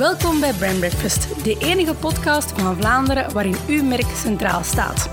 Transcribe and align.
Welkom 0.00 0.40
bij 0.40 0.52
Brand 0.52 0.78
Breakfast, 0.78 1.44
de 1.44 1.56
enige 1.58 1.94
podcast 1.94 2.52
van 2.56 2.76
Vlaanderen 2.76 3.32
waarin 3.32 3.56
uw 3.66 3.82
merk 3.82 4.06
centraal 4.22 4.64
staat. 4.64 5.08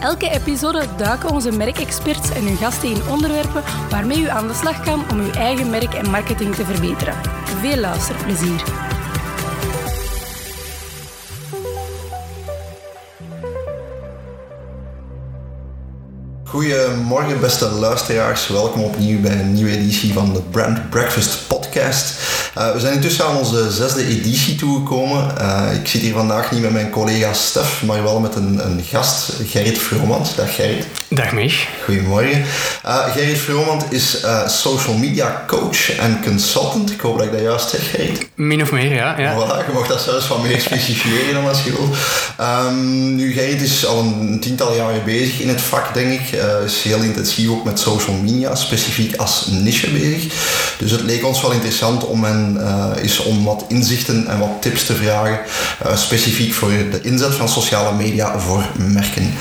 Elke 0.00 0.30
episode 0.30 0.86
duiken 0.96 1.30
onze 1.30 1.50
merkexperts 1.50 2.30
en 2.30 2.44
hun 2.44 2.56
gasten 2.56 2.88
in 2.88 3.08
onderwerpen 3.10 3.62
waarmee 3.90 4.20
u 4.20 4.28
aan 4.28 4.48
de 4.48 4.54
slag 4.54 4.84
kan 4.84 5.10
om 5.10 5.20
uw 5.20 5.30
eigen 5.30 5.70
merk 5.70 5.94
en 5.94 6.10
marketing 6.10 6.54
te 6.54 6.64
verbeteren. 6.64 7.14
Veel 7.60 7.76
luisterplezier. 7.76 8.62
Goedemorgen 16.44 17.40
beste 17.40 17.70
luisteraars, 17.70 18.48
welkom 18.48 18.82
opnieuw 18.82 19.20
bij 19.20 19.40
een 19.40 19.52
nieuwe 19.52 19.70
editie 19.70 20.12
van 20.12 20.32
de 20.32 20.42
Brand 20.42 20.90
Breakfast 20.90 21.46
podcast. 21.46 22.31
Uh, 22.58 22.72
we 22.72 22.80
zijn 22.80 22.94
intussen 22.94 23.26
aan 23.26 23.36
onze 23.36 23.70
zesde 23.70 24.06
editie 24.06 24.54
toegekomen. 24.54 25.34
Uh, 25.40 25.74
ik 25.80 25.88
zit 25.88 26.00
hier 26.00 26.12
vandaag 26.12 26.50
niet 26.50 26.60
met 26.60 26.72
mijn 26.72 26.90
collega 26.90 27.32
Stef, 27.32 27.82
maar 27.82 28.02
wel 28.02 28.20
met 28.20 28.34
een, 28.34 28.66
een 28.66 28.82
gast, 28.82 29.32
Gerrit 29.46 29.78
Vromand. 29.78 30.36
Dag 30.36 30.54
Gerrit. 30.54 30.86
Dag 31.14 31.32
Mich. 31.32 31.68
Goedemorgen. 31.84 32.44
Uh, 32.86 33.12
Gerrit 33.12 33.38
Vromand 33.38 33.92
is 33.92 34.24
social 34.46 34.96
media 34.96 35.44
coach 35.46 35.96
en 35.96 36.20
consultant. 36.22 36.90
Ik 36.90 37.00
hoop 37.00 37.16
dat 37.16 37.26
ik 37.26 37.32
dat 37.32 37.40
juist 37.40 37.68
zeg, 37.68 37.90
Gerrit. 37.90 38.28
Min 38.34 38.62
of 38.62 38.72
meer, 38.72 38.94
ja. 38.94 39.18
ja. 39.18 39.34
Voilà, 39.34 39.66
je 39.66 39.72
mag 39.72 39.86
dat 39.86 40.00
zelfs 40.00 40.28
wat 40.28 40.42
meer 40.42 40.60
specifieren 40.60 41.34
dan 41.34 41.48
als 41.48 41.62
je 41.62 41.70
wilt. 41.70 41.96
Um, 42.40 43.14
nu, 43.14 43.32
Gerrit 43.32 43.60
is 43.60 43.86
al 43.86 43.98
een 43.98 44.40
tiental 44.40 44.74
jaren 44.74 45.04
bezig 45.04 45.40
in 45.40 45.48
het 45.48 45.60
vak, 45.60 45.94
denk 45.94 46.12
ik. 46.12 46.40
is 46.64 46.82
heel 46.82 47.00
intensief 47.00 47.48
ook 47.48 47.64
met 47.64 47.78
social 47.78 48.16
media, 48.16 48.54
specifiek 48.54 49.16
als 49.16 49.46
niche 49.50 49.90
bezig. 49.90 50.32
Dus 50.78 50.90
het 50.90 51.02
leek 51.02 51.24
ons 51.24 51.42
wel 51.42 51.52
interessant 51.52 52.06
om 52.06 52.24
hen 52.24 52.56
uh, 52.60 52.86
is 53.02 53.18
om 53.18 53.44
wat 53.44 53.64
inzichten 53.68 54.26
en 54.26 54.38
wat 54.38 54.62
tips 54.62 54.86
te 54.86 54.94
vragen, 54.94 55.40
uh, 55.86 55.96
specifiek 55.96 56.52
voor 56.52 56.68
de 56.68 57.00
inzet 57.02 57.34
van 57.34 57.48
sociale 57.48 57.96
media 57.96 58.38
voor 58.38 58.64
merken. 58.76 59.34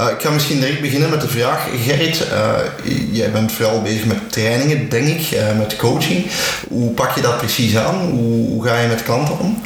Uh, 0.00 0.06
ik 0.08 0.20
ga 0.20 0.30
misschien 0.30 0.60
direct 0.60 0.80
beginnen 0.80 1.07
met 1.10 1.20
de 1.20 1.28
vraag, 1.28 1.66
Gerrit, 1.84 2.26
jij 3.12 3.30
bent 3.30 3.52
vooral 3.52 3.82
bezig 3.82 4.04
met 4.04 4.32
trainingen, 4.32 4.88
denk 4.88 5.08
ik, 5.08 5.38
met 5.56 5.76
coaching. 5.76 6.26
Hoe 6.68 6.90
pak 6.90 7.14
je 7.14 7.20
dat 7.20 7.38
precies 7.38 7.76
aan? 7.76 7.94
Hoe, 7.94 8.48
hoe 8.48 8.64
ga 8.64 8.78
je 8.78 8.88
met 8.88 9.02
klanten 9.02 9.38
om? 9.38 9.62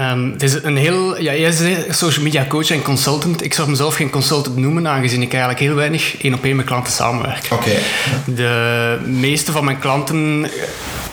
Um, 0.00 0.32
het 0.32 0.42
is 0.42 0.62
een 0.62 0.76
heel... 0.76 1.20
Ja, 1.20 1.34
jij 1.34 1.50
zegt 1.50 1.96
social 1.96 2.24
media 2.24 2.46
coach 2.48 2.70
en 2.70 2.82
consultant. 2.82 3.44
Ik 3.44 3.54
zou 3.54 3.70
mezelf 3.70 3.94
geen 3.94 4.10
consultant 4.10 4.56
noemen, 4.56 4.88
aangezien 4.88 5.22
ik 5.22 5.30
eigenlijk 5.30 5.62
heel 5.62 5.74
weinig 5.74 6.22
één 6.22 6.34
op 6.34 6.44
één 6.44 6.56
met 6.56 6.66
klanten 6.66 6.92
samenwerk. 6.92 7.48
Oké. 7.50 7.54
Okay. 7.54 7.78
De 8.34 8.98
meeste 9.04 9.52
van 9.52 9.64
mijn 9.64 9.78
klanten 9.78 10.46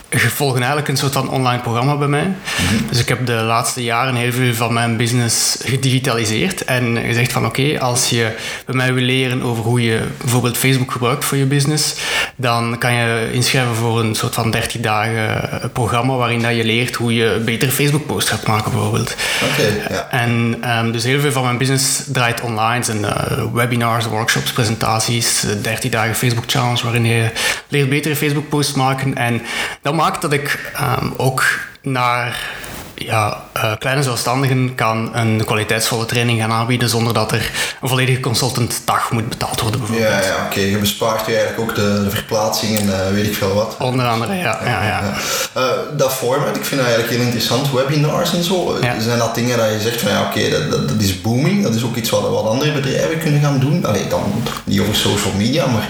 volgen 0.09 0.57
eigenlijk 0.57 0.87
een 0.87 0.97
soort 0.97 1.13
van 1.13 1.29
online 1.29 1.61
programma 1.61 1.95
bij 1.95 2.07
mij. 2.07 2.25
Mhm. 2.25 2.87
Dus 2.89 2.99
ik 2.99 3.07
heb 3.07 3.25
de 3.25 3.33
laatste 3.33 3.83
jaren 3.83 4.15
heel 4.15 4.31
veel 4.31 4.53
van 4.53 4.73
mijn 4.73 4.97
business 4.97 5.57
gedigitaliseerd 5.63 6.63
en 6.63 6.97
gezegd 7.05 7.31
van 7.31 7.45
oké, 7.45 7.79
als 7.79 8.09
je 8.09 8.35
bij 8.65 8.75
mij 8.75 8.93
wil 8.93 9.03
leren 9.03 9.41
over 9.41 9.63
hoe 9.63 9.83
je 9.83 10.01
bijvoorbeeld 10.17 10.57
Facebook 10.57 10.91
gebruikt 10.91 11.25
voor 11.25 11.37
je 11.37 11.45
business, 11.45 11.95
dan 12.35 12.77
kan 12.77 12.93
je 12.93 13.29
inschrijven 13.31 13.75
voor 13.75 13.99
een 13.99 14.15
soort 14.15 14.33
van 14.33 14.51
30 14.51 14.81
dagen 14.81 15.49
programma 15.73 16.15
waarin 16.15 16.41
dat 16.41 16.55
je 16.55 16.63
leert 16.63 16.95
hoe 16.95 17.13
je 17.13 17.41
betere 17.45 17.71
Facebook 17.71 18.05
post 18.05 18.29
gaat 18.29 18.47
maken 18.47 18.71
bijvoorbeeld. 18.71 19.15
Oké. 19.51 19.93
ja. 19.93 20.07
En 20.09 20.61
um, 20.77 20.91
dus 20.91 21.03
heel 21.03 21.19
veel 21.19 21.31
van 21.31 21.43
mijn 21.43 21.57
business 21.57 22.03
draait 22.07 22.41
online, 22.41 22.85
en 22.87 22.99
uh, 22.99 23.53
webinars, 23.53 24.05
workshops, 24.05 24.51
presentaties, 24.51 25.45
30 25.61 25.91
dagen 25.91 26.15
Facebook 26.15 26.43
challenge 26.47 26.83
waarin 26.83 27.05
je 27.05 27.31
leert 27.67 27.89
betere 27.89 28.15
Facebook 28.15 28.49
posts 28.49 28.73
maken 28.73 29.15
en 29.15 29.41
dan 29.81 29.95
maakt 29.99 30.21
dat 30.21 30.33
ik 30.33 30.71
um, 31.01 31.13
ook 31.17 31.43
naar 31.81 32.51
ja, 32.99 33.43
uh, 33.57 33.71
kleine 33.79 34.03
zelfstandigen 34.03 34.75
kan 34.75 35.15
een 35.15 35.45
kwaliteitsvolle 35.45 36.05
training 36.05 36.39
gaan 36.39 36.51
aanbieden 36.51 36.89
zonder 36.89 37.13
dat 37.13 37.31
er 37.31 37.51
een 37.81 37.89
volledige 37.89 38.19
consultant 38.19 38.81
dag 38.85 39.11
moet 39.11 39.29
betaald 39.29 39.61
worden 39.61 39.79
bijvoorbeeld. 39.79 40.09
Ja, 40.09 40.21
ja 40.21 40.45
oké. 40.45 40.59
Je 40.59 40.77
bespaart 40.77 41.25
je 41.25 41.35
eigenlijk 41.37 41.69
ook 41.69 41.75
de, 41.75 42.03
de 42.03 42.09
verplaatsing 42.09 42.79
en 42.79 42.85
uh, 42.85 43.09
weet 43.13 43.25
ik 43.25 43.35
veel 43.35 43.53
wat. 43.53 43.75
Onder 43.79 44.07
andere, 44.07 44.33
ja. 44.33 44.59
ja, 44.63 44.83
ja, 44.83 44.83
ja. 44.83 45.13
Uh, 45.57 45.97
dat 45.97 46.13
format, 46.13 46.55
ik 46.55 46.65
vind 46.65 46.81
dat 46.81 46.89
eigenlijk 46.89 47.09
heel 47.09 47.25
interessant. 47.25 47.71
Webinars 47.71 48.33
en 48.33 48.43
zo. 48.43 48.77
Zijn 48.99 49.17
dat 49.17 49.35
dingen 49.35 49.57
dat 49.57 49.71
je 49.71 49.79
zegt 49.79 50.01
van 50.01 50.11
ja, 50.11 50.21
oké, 50.21 50.49
dat, 50.49 50.71
dat, 50.71 50.89
dat, 50.89 51.01
is 51.01 51.21
booming. 51.21 51.63
Dat 51.63 51.75
is 51.75 51.83
ook 51.83 51.95
iets 51.95 52.09
wat, 52.09 52.29
wat 52.29 52.45
andere 52.45 52.71
bedrijven 52.71 53.19
kunnen 53.19 53.41
gaan 53.41 53.59
doen. 53.59 53.85
Allee, 53.85 54.07
dan 54.07 54.43
niet 54.63 54.79
over 54.79 54.95
social 54.95 55.33
media, 55.37 55.65
maar 55.65 55.87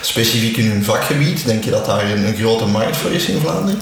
specifiek 0.00 0.56
in 0.56 0.70
hun 0.70 0.84
vakgebied. 0.84 1.46
Denk 1.46 1.64
je 1.64 1.70
dat 1.70 1.86
daar 1.86 2.10
een, 2.10 2.26
een 2.26 2.36
grote 2.36 2.66
markt 2.66 2.96
voor 2.96 3.10
is 3.10 3.26
in 3.26 3.40
Vlaanderen? 3.40 3.80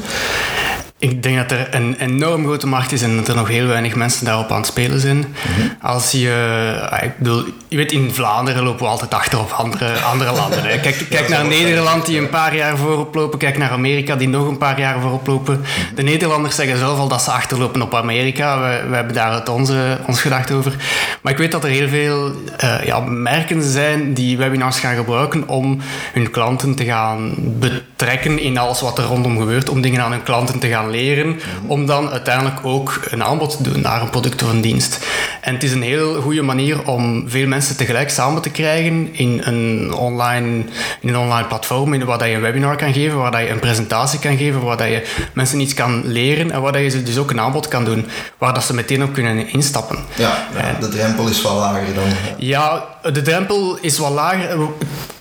Ik 1.00 1.22
denk 1.22 1.36
dat 1.36 1.50
er 1.50 1.74
een 1.74 1.96
enorm 1.98 2.44
grote 2.44 2.66
markt 2.66 2.92
is 2.92 3.02
en 3.02 3.16
dat 3.16 3.28
er 3.28 3.34
nog 3.34 3.48
heel 3.48 3.66
weinig 3.66 3.94
mensen 3.94 4.24
daarop 4.24 4.50
aan 4.50 4.56
het 4.56 4.66
spelen 4.66 5.00
zijn. 5.00 5.16
Mhm. 5.18 5.68
Als 5.80 6.10
je, 6.10 6.88
ah, 6.90 7.02
ik 7.02 7.18
bedoel, 7.18 7.44
je 7.68 7.76
weet, 7.76 7.92
in 7.92 8.12
Vlaanderen 8.12 8.62
lopen 8.62 8.82
we 8.84 8.90
altijd 8.90 9.14
achter 9.14 9.38
op 9.38 9.50
andere, 9.50 9.98
andere 9.98 10.32
landen. 10.32 10.62
Hè. 10.62 10.78
Kijk, 10.80 11.06
kijk 11.10 11.28
naar 11.28 11.46
Nederland 11.46 12.06
die 12.06 12.18
een 12.18 12.28
paar 12.28 12.56
jaar 12.56 12.76
voorop 12.76 13.14
lopen, 13.14 13.38
kijk 13.38 13.58
naar 13.58 13.70
Amerika 13.70 14.16
die 14.16 14.28
nog 14.28 14.48
een 14.48 14.58
paar 14.58 14.78
jaar 14.78 15.00
voorop 15.00 15.26
lopen. 15.26 15.60
Mhm. 15.60 15.94
De 15.94 16.02
Nederlanders 16.02 16.54
zeggen 16.54 16.78
zelf 16.78 16.98
al 16.98 17.08
dat 17.08 17.22
ze 17.22 17.30
achterlopen 17.30 17.82
op 17.82 17.94
Amerika. 17.94 18.60
We, 18.60 18.88
we 18.88 18.94
hebben 18.94 19.14
daar 19.14 19.32
het 19.32 19.48
onze, 19.48 19.98
ons 20.06 20.20
gedacht 20.20 20.50
over. 20.50 20.76
Maar 21.20 21.32
ik 21.32 21.38
weet 21.38 21.52
dat 21.52 21.64
er 21.64 21.70
heel 21.70 21.88
veel 21.88 22.32
uh, 22.64 22.84
ja, 22.84 23.00
merken 23.00 23.62
zijn 23.62 24.14
die 24.14 24.36
webinars 24.36 24.78
gaan 24.78 24.96
gebruiken 24.96 25.48
om 25.48 25.80
hun 26.12 26.30
klanten 26.30 26.74
te 26.74 26.84
gaan 26.84 27.34
betrekken 27.38 28.38
in 28.38 28.58
alles 28.58 28.80
wat 28.80 28.98
er 28.98 29.04
rondom 29.04 29.38
gebeurt, 29.38 29.68
om 29.68 29.80
dingen 29.80 30.02
aan 30.02 30.10
hun 30.10 30.22
klanten 30.22 30.58
te 30.58 30.68
gaan 30.68 30.86
leren, 30.90 31.40
om 31.66 31.86
dan 31.86 32.10
uiteindelijk 32.10 32.58
ook 32.62 33.00
een 33.10 33.24
aanbod 33.24 33.56
te 33.56 33.62
doen 33.62 33.80
naar 33.80 34.02
een 34.02 34.10
product 34.10 34.42
of 34.42 34.50
een 34.50 34.60
dienst. 34.60 35.06
En 35.40 35.54
het 35.54 35.62
is 35.62 35.72
een 35.72 35.82
heel 35.82 36.20
goede 36.20 36.42
manier 36.42 36.86
om 36.86 37.24
veel 37.30 37.46
mensen 37.46 37.76
tegelijk 37.76 38.10
samen 38.10 38.42
te 38.42 38.50
krijgen 38.50 39.08
in 39.12 39.40
een 39.44 39.92
online, 39.94 40.64
in 41.00 41.08
een 41.08 41.16
online 41.16 41.48
platform, 41.48 42.04
waar 42.04 42.18
dat 42.18 42.28
je 42.28 42.34
een 42.34 42.40
webinar 42.40 42.76
kan 42.76 42.92
geven, 42.92 43.18
waar 43.18 43.30
dat 43.30 43.40
je 43.40 43.50
een 43.50 43.58
presentatie 43.58 44.18
kan 44.18 44.36
geven, 44.36 44.64
waar 44.64 44.76
dat 44.76 44.88
je 44.88 45.06
mensen 45.32 45.60
iets 45.60 45.74
kan 45.74 46.02
leren 46.04 46.50
en 46.50 46.60
waar 46.60 46.72
dat 46.72 46.82
je 46.82 46.88
ze 46.88 47.02
dus 47.02 47.18
ook 47.18 47.30
een 47.30 47.40
aanbod 47.40 47.68
kan 47.68 47.84
doen, 47.84 48.06
waar 48.38 48.54
dat 48.54 48.64
ze 48.64 48.74
meteen 48.74 49.02
op 49.02 49.12
kunnen 49.12 49.52
instappen. 49.52 49.98
Ja, 50.16 50.46
de 50.80 50.88
drempel 50.88 51.28
is 51.28 51.42
wat 51.42 51.52
lager 51.52 51.94
dan. 51.94 52.04
Ja, 52.36 52.84
de 53.12 53.22
drempel 53.22 53.78
is 53.80 53.98
wat 53.98 54.10
lager. 54.10 54.60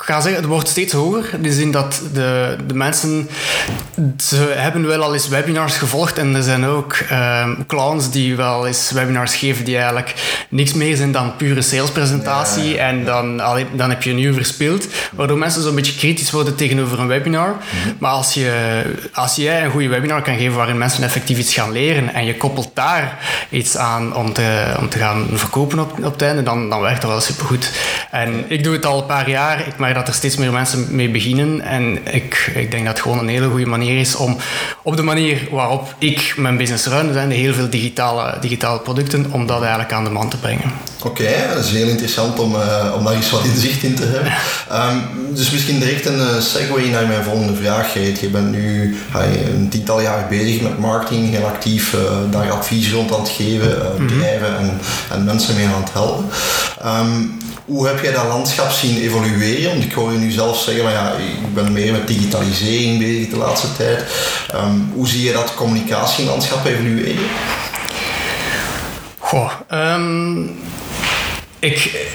Ik 0.08 0.14
ga 0.14 0.22
zeggen, 0.22 0.42
het 0.42 0.52
wordt 0.52 0.68
steeds 0.68 0.94
hoger. 0.94 1.30
In 1.34 1.42
de 1.42 1.54
zin 1.54 1.72
dat 1.72 2.02
de, 2.14 2.56
de 2.68 2.74
mensen... 2.74 3.30
Ze 4.18 4.54
hebben 4.56 4.88
wel 4.88 5.04
al 5.04 5.14
eens 5.14 5.28
webinars 5.28 5.76
gevolgd 5.76 6.18
en 6.18 6.36
er 6.36 6.44
zijn 6.44 6.66
ook 6.66 6.98
uh, 7.12 7.50
clowns 7.68 8.12
die 8.12 8.36
wel 8.36 8.68
eens 8.68 8.92
webinars 8.92 9.36
geven 9.36 9.66
die 9.66 9.76
eigenlijk 9.76 10.14
niks 10.50 10.74
meer 10.74 10.96
zijn 10.96 11.12
dan 11.12 11.36
pure 11.36 11.62
salespresentatie. 11.62 12.78
En 12.78 13.06
dan, 13.06 13.38
dan 13.74 13.90
heb 13.90 14.04
je 14.04 14.10
een 14.10 14.22
uur 14.22 14.34
verspeeld. 14.34 14.88
Waardoor 15.16 15.38
mensen 15.38 15.62
zo'n 15.62 15.76
beetje 15.76 15.96
kritisch 15.96 16.32
worden 16.32 16.56
tegenover 16.56 17.00
een 17.00 17.08
webinar. 17.08 17.50
Mhm. 17.50 17.94
Maar 18.00 18.12
als, 18.12 18.34
je, 18.34 18.82
als 19.14 19.36
jij 19.36 19.64
een 19.64 19.72
goede 19.72 19.88
webinar 19.88 20.22
kan 20.22 20.38
geven 20.38 20.58
waarin 20.58 20.78
mensen 20.78 21.04
effectief 21.04 21.38
iets 21.38 21.54
gaan 21.54 21.72
leren 21.72 22.14
en 22.14 22.26
je 22.26 22.38
koppelt 22.38 22.70
daar 22.74 23.18
iets 23.50 23.78
aan 23.78 24.16
om 24.16 24.34
te, 24.34 24.76
om 24.80 24.90
te 24.90 24.98
gaan 24.98 25.28
verkopen 25.34 25.80
op, 25.80 25.92
op 26.04 26.14
het 26.14 26.22
einde, 26.22 26.44
dan, 26.44 26.70
dan 26.70 26.82
werkt 26.82 27.02
dat 27.02 27.12
wel 27.12 27.22
supergoed. 27.22 27.70
En 28.12 28.46
ik 28.48 28.64
doe 28.64 28.74
het 28.74 28.86
al 28.86 29.00
een 29.00 29.06
paar 29.06 29.30
jaar. 29.30 29.68
Ik 29.68 29.78
merk 29.78 29.96
dat 29.96 30.08
er 30.08 30.14
steeds 30.14 30.38
meer 30.38 30.52
mensen 30.52 30.88
mee 30.90 31.10
beginnen. 31.10 31.62
En 31.62 31.98
ik, 32.12 32.52
ik 32.56 32.72
denk 32.72 32.86
dat 32.86 32.94
het 32.94 33.02
gewoon 33.02 33.20
een 33.20 33.28
hele 33.28 33.50
goede 33.50 33.66
manier 33.66 34.00
is 34.00 34.16
om 34.16 34.38
op 34.84 34.96
de 34.96 35.04
manier 35.04 35.48
waarop 35.52 35.96
ik 35.98 36.34
mijn 36.38 36.58
business 36.58 36.86
run, 36.86 37.14
zijn 37.14 37.32
heel 37.32 37.54
veel 37.54 37.70
digitale, 37.70 38.38
digitale 38.42 38.80
producten, 38.80 39.26
om 39.32 39.48
dat 39.48 39.60
eigenlijk 39.60 39.92
aan 39.94 40.04
de 40.04 40.10
man 40.10 40.30
te 40.30 40.38
brengen. 40.38 40.72
Oké, 41.04 41.30
dat 41.54 41.66
is 41.66 41.72
heel 41.72 41.88
interessant 41.88 42.40
om, 42.40 42.56
uh, 42.56 42.94
om 42.98 43.04
daar 43.04 43.14
eens 43.14 43.30
wat 43.30 43.46
inzicht 43.46 43.84
in 43.84 43.96
te 43.96 44.04
hebben. 44.04 44.34
Um, 44.72 45.36
dus 45.36 45.52
misschien 45.52 45.80
direct 45.80 46.06
een 46.06 46.20
uh, 46.20 46.40
segue 46.40 46.90
naar 46.90 47.08
mijn 47.08 47.24
volgende 47.24 47.56
vraag. 47.56 47.94
Je 47.94 48.30
bent 48.32 48.52
nu 48.52 48.98
een 49.56 49.70
tiental 49.70 50.02
jaar 50.02 50.26
bezig 50.30 50.62
met 50.62 50.80
marketing, 50.80 51.30
heel 51.30 51.46
actief 51.46 51.94
uh, 51.94 52.02
daar 52.32 52.52
advies 52.52 52.92
rond 52.92 53.14
aan 53.14 53.20
het 53.20 53.30
geven, 53.30 53.78
mhm. 53.98 54.08
bedrijven 54.08 54.58
en, 54.58 54.80
en 55.12 55.24
mensen 55.24 55.56
mee 55.56 55.66
aan 55.66 55.82
het 55.82 55.94
helpen. 55.94 56.26
Um, 56.86 57.38
hoe 57.68 57.88
heb 57.88 58.02
jij 58.02 58.12
dat 58.12 58.28
landschap 58.28 58.72
zien 58.72 59.02
evolueren? 59.02 59.70
Want 59.72 59.84
ik 59.84 59.94
hoor 59.94 60.12
je 60.12 60.18
nu 60.18 60.32
zelf 60.32 60.60
zeggen, 60.60 60.84
maar 60.84 60.94
ja, 60.94 61.12
ik 61.12 61.54
ben 61.54 61.72
meer 61.72 61.92
met 61.92 62.08
digitalisering 62.08 63.00
bezig 63.00 63.30
de 63.30 63.38
laatste 63.38 63.76
tijd. 63.76 64.04
Um, 64.56 64.92
hoe 64.94 65.08
zie 65.08 65.24
je 65.24 65.34
dat 65.34 65.54
communicatielandschap 65.54 66.66
evolueren? 66.66 67.26
Goh, 69.18 69.52
um, 69.72 70.60
ik, 71.60 72.08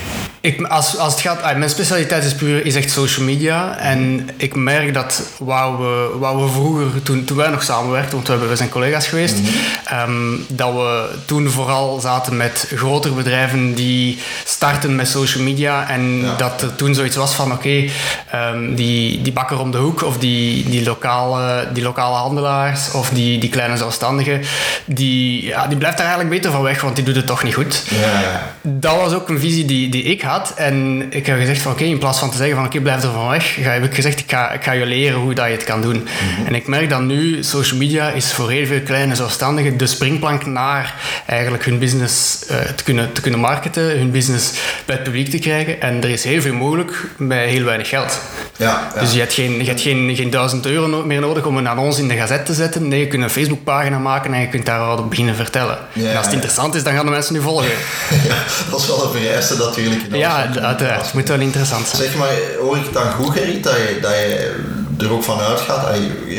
ik, 0.42 0.62
als, 0.62 0.96
als 0.96 1.12
het 1.12 1.22
gaat, 1.22 1.42
ah, 1.42 1.56
mijn 1.56 1.70
specialiteit 1.70 2.24
is 2.24 2.34
puur 2.34 2.66
is 2.66 2.74
echt 2.74 2.90
social 2.90 3.26
media. 3.26 3.78
En 3.78 4.28
ik 4.36 4.54
merk 4.54 4.94
dat 4.94 5.22
waar 5.38 5.78
we, 5.78 6.16
waar 6.18 6.42
we 6.42 6.48
vroeger, 6.48 7.02
toen, 7.02 7.24
toen 7.24 7.36
wij 7.36 7.48
nog 7.48 7.62
samenwerkten, 7.62 8.12
want 8.12 8.26
we, 8.26 8.32
hebben, 8.32 8.50
we 8.50 8.56
zijn 8.56 8.68
collega's 8.68 9.06
geweest, 9.06 9.36
ehm, 9.84 10.12
dat 10.48 10.72
we 10.72 11.08
toen 11.24 11.50
vooral 11.50 12.00
zaten 12.00 12.36
met 12.36 12.72
grotere 12.74 13.14
bedrijven 13.14 13.74
die 13.74 14.18
starten 14.44 14.96
met 14.96 15.08
social 15.08 15.44
media. 15.44 15.88
En 15.88 16.24
dat 16.36 16.62
er 16.62 16.74
toen 16.74 16.94
zoiets 16.94 17.16
was 17.16 17.34
van: 17.34 17.52
oké, 17.52 17.84
ehm, 18.30 18.74
die, 18.74 19.22
die 19.22 19.32
bakker 19.32 19.58
om 19.58 19.70
de 19.70 19.78
hoek 19.78 20.02
of 20.02 20.18
die, 20.18 20.68
die, 20.68 20.84
lokale, 20.84 21.68
die 21.72 21.82
lokale 21.82 22.16
handelaars 22.16 22.90
of 22.90 23.08
die, 23.08 23.38
die 23.38 23.50
kleine 23.50 23.76
zelfstandigen, 23.76 24.40
die, 24.84 25.44
ja, 25.44 25.66
die 25.66 25.78
blijft 25.78 25.96
daar 25.96 26.06
eigenlijk 26.06 26.36
beter 26.36 26.52
van 26.52 26.62
weg, 26.62 26.80
want 26.80 26.96
die 26.96 27.04
doet 27.04 27.16
het 27.16 27.26
toch 27.26 27.42
niet 27.42 27.54
goed. 27.54 27.82
Ja. 27.88 28.54
Dat 28.62 28.96
was 28.96 29.12
ook 29.12 29.28
een 29.28 29.38
visie 29.38 29.64
die, 29.64 29.88
die 29.88 30.02
ik 30.02 30.20
had. 30.22 30.30
En 30.56 31.06
ik 31.10 31.26
heb 31.26 31.38
gezegd 31.38 31.62
van 31.62 31.72
oké, 31.72 31.84
in 31.84 31.98
plaats 31.98 32.18
van 32.18 32.30
te 32.30 32.36
zeggen 32.36 32.56
van 32.56 32.64
oké, 32.64 32.80
blijf 32.80 33.02
er 33.02 33.12
van 33.12 33.28
weg, 33.28 33.54
ga, 33.62 33.70
heb 33.70 33.84
ik 33.84 33.94
gezegd 33.94 34.18
ik 34.18 34.30
ga, 34.30 34.50
ik 34.50 34.62
ga 34.62 34.72
je 34.72 34.86
leren 34.86 35.18
hoe 35.18 35.34
dat 35.34 35.46
je 35.46 35.52
het 35.52 35.64
kan 35.64 35.82
doen. 35.82 35.96
Mhm. 35.96 36.46
En 36.46 36.54
ik 36.54 36.66
merk 36.66 36.90
dat 36.90 37.00
nu, 37.00 37.42
social 37.42 37.78
media 37.78 38.08
is 38.08 38.32
voor 38.32 38.50
heel 38.50 38.66
veel 38.66 38.80
kleine 38.80 39.14
zelfstandigen 39.14 39.76
de 39.76 39.86
springplank 39.86 40.46
naar 40.46 40.94
eigenlijk 41.26 41.64
hun 41.64 41.78
business 41.78 42.46
eh, 42.46 42.56
te, 42.58 42.82
kunnen, 42.84 43.12
te 43.12 43.20
kunnen 43.20 43.40
marketen, 43.40 43.98
hun 43.98 44.10
business 44.10 44.52
bij 44.84 44.94
het 44.94 45.04
publiek 45.04 45.30
te 45.30 45.38
krijgen. 45.38 45.80
En 45.80 46.02
er 46.02 46.10
is 46.10 46.24
heel 46.24 46.40
veel 46.40 46.54
mogelijk 46.54 46.92
bij 47.18 47.46
heel 47.46 47.64
weinig 47.64 47.88
geld. 47.88 48.20
Ja, 48.56 48.90
ja. 48.94 49.00
Dus 49.00 49.12
je 49.12 49.18
hebt 49.18 49.32
geen, 49.32 49.58
je 49.58 49.64
hebt 49.64 49.80
geen, 49.80 50.16
geen 50.16 50.30
duizend 50.30 50.66
euro 50.66 51.04
meer 51.06 51.20
nodig 51.20 51.44
om 51.46 51.56
een 51.56 51.66
annons 51.66 51.98
in 51.98 52.08
de 52.08 52.16
gazette 52.16 52.44
te 52.44 52.54
zetten. 52.54 52.88
Nee, 52.88 53.00
je 53.00 53.06
kunt 53.06 53.22
een 53.22 53.30
Facebookpagina 53.30 53.98
maken 53.98 54.34
en 54.34 54.40
je 54.40 54.48
kunt 54.48 54.66
daar 54.66 54.98
op 54.98 55.08
beginnen 55.08 55.34
vertellen. 55.34 55.78
Ja, 55.92 56.10
en 56.10 56.16
als 56.16 56.24
het 56.24 56.34
interessant 56.34 56.74
is, 56.74 56.82
dan 56.82 56.92
gaan 56.92 57.04
de 57.04 57.10
mensen 57.10 57.34
nu 57.34 57.40
volgen. 57.40 57.70
ja, 58.28 58.34
dat 58.70 58.80
is 58.80 58.86
wel 58.86 59.04
een 59.04 59.20
vereiste 59.20 59.56
natuurlijk. 59.56 60.02
in 60.10 60.21
Ja, 60.22 60.48
uiteraard. 60.60 61.04
Het 61.04 61.14
moet 61.14 61.28
wel 61.28 61.40
interessant 61.40 61.86
zijn. 61.86 62.02
Zeg 62.02 62.16
maar, 62.16 62.34
hoor 62.60 62.76
ik 62.76 62.84
het 62.84 62.92
dan 62.92 63.12
goed, 63.12 63.32
Gerrit, 63.32 63.64
dat 63.64 63.76
je, 63.76 63.98
dat 64.00 64.12
je 64.12 64.54
er 64.98 65.12
ook 65.12 65.22
van 65.22 65.40
uitgaat, 65.40 65.86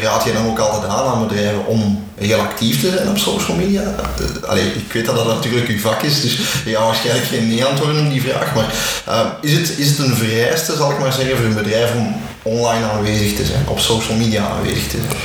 raad 0.02 0.24
je 0.24 0.34
dan 0.34 0.48
ook 0.48 0.60
altijd 0.60 0.92
aan 0.92 1.06
aan 1.06 1.28
bedrijven 1.28 1.66
om 1.66 2.04
heel 2.16 2.40
actief 2.40 2.82
te 2.82 2.90
zijn 2.90 3.10
op 3.10 3.18
social 3.18 3.58
media? 3.58 3.82
Eh, 3.82 4.50
Allee, 4.50 4.66
ik 4.66 4.94
weet 4.94 5.06
dat 5.06 5.16
dat 5.16 5.28
natuurlijk 5.28 5.68
uw 5.68 5.80
vak 5.80 6.02
is, 6.02 6.22
dus 6.22 6.38
je 6.66 6.76
gaat 6.76 6.86
waarschijnlijk 6.86 7.28
geen 7.28 7.48
nee 7.48 7.66
antwoorden 7.66 8.06
op 8.06 8.12
die 8.12 8.22
vraag, 8.22 8.56
maar 8.56 8.74
eh, 9.06 9.26
is, 9.42 9.54
het, 9.54 9.78
is 9.78 9.90
het 9.90 9.98
een 10.00 10.16
vereiste, 10.16 10.76
zal 10.76 10.92
ik 10.92 11.00
maar 11.00 11.14
zeggen, 11.14 11.38
voor 11.38 11.46
een 11.46 11.54
bedrijf 11.54 11.96
om 11.96 12.16
online 12.42 12.86
aanwezig 12.86 13.36
te 13.36 13.46
zijn, 13.46 13.68
op 13.68 13.80
social 13.80 14.18
media 14.18 14.48
aanwezig 14.48 14.88
te 14.88 14.98
zijn? 14.98 15.22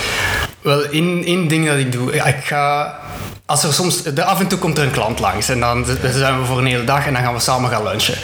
Wel, 0.60 0.84
één, 0.84 1.24
één 1.24 1.48
ding 1.48 1.66
dat 1.66 1.78
ik 1.78 1.92
doe, 1.92 2.14
ja, 2.14 2.24
ik 2.24 2.44
ga... 2.44 2.94
Als 3.46 3.64
er 3.64 3.72
soms, 3.72 4.02
de, 4.02 4.24
af 4.24 4.40
en 4.40 4.46
toe 4.46 4.58
komt 4.58 4.78
er 4.78 4.84
een 4.84 4.90
klant 4.90 5.18
langs 5.18 5.48
en 5.48 5.60
dan 5.60 5.86
zijn 6.12 6.40
we 6.40 6.44
voor 6.44 6.58
een 6.58 6.66
hele 6.66 6.84
dag 6.84 7.06
en 7.06 7.12
dan 7.12 7.22
gaan 7.22 7.34
we 7.34 7.40
samen 7.40 7.70
gaan 7.70 7.82
lunchen. 7.82 8.14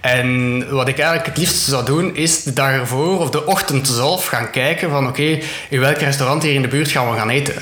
En 0.00 0.58
wat 0.70 0.88
ik 0.88 0.98
eigenlijk 0.98 1.26
het 1.26 1.36
liefst 1.36 1.56
zou 1.56 1.84
doen, 1.84 2.16
is 2.16 2.42
de 2.42 2.52
dag 2.52 2.70
ervoor 2.70 3.18
of 3.18 3.30
de 3.30 3.46
ochtend 3.46 3.88
zelf 3.88 4.26
gaan 4.26 4.50
kijken 4.50 4.90
van 4.90 5.06
oké, 5.06 5.38
in 5.68 5.80
welk 5.80 5.98
restaurant 5.98 6.42
hier 6.42 6.54
in 6.54 6.62
de 6.62 6.68
buurt 6.68 6.90
gaan 6.90 7.10
we 7.10 7.16
gaan 7.16 7.28
eten. 7.28 7.54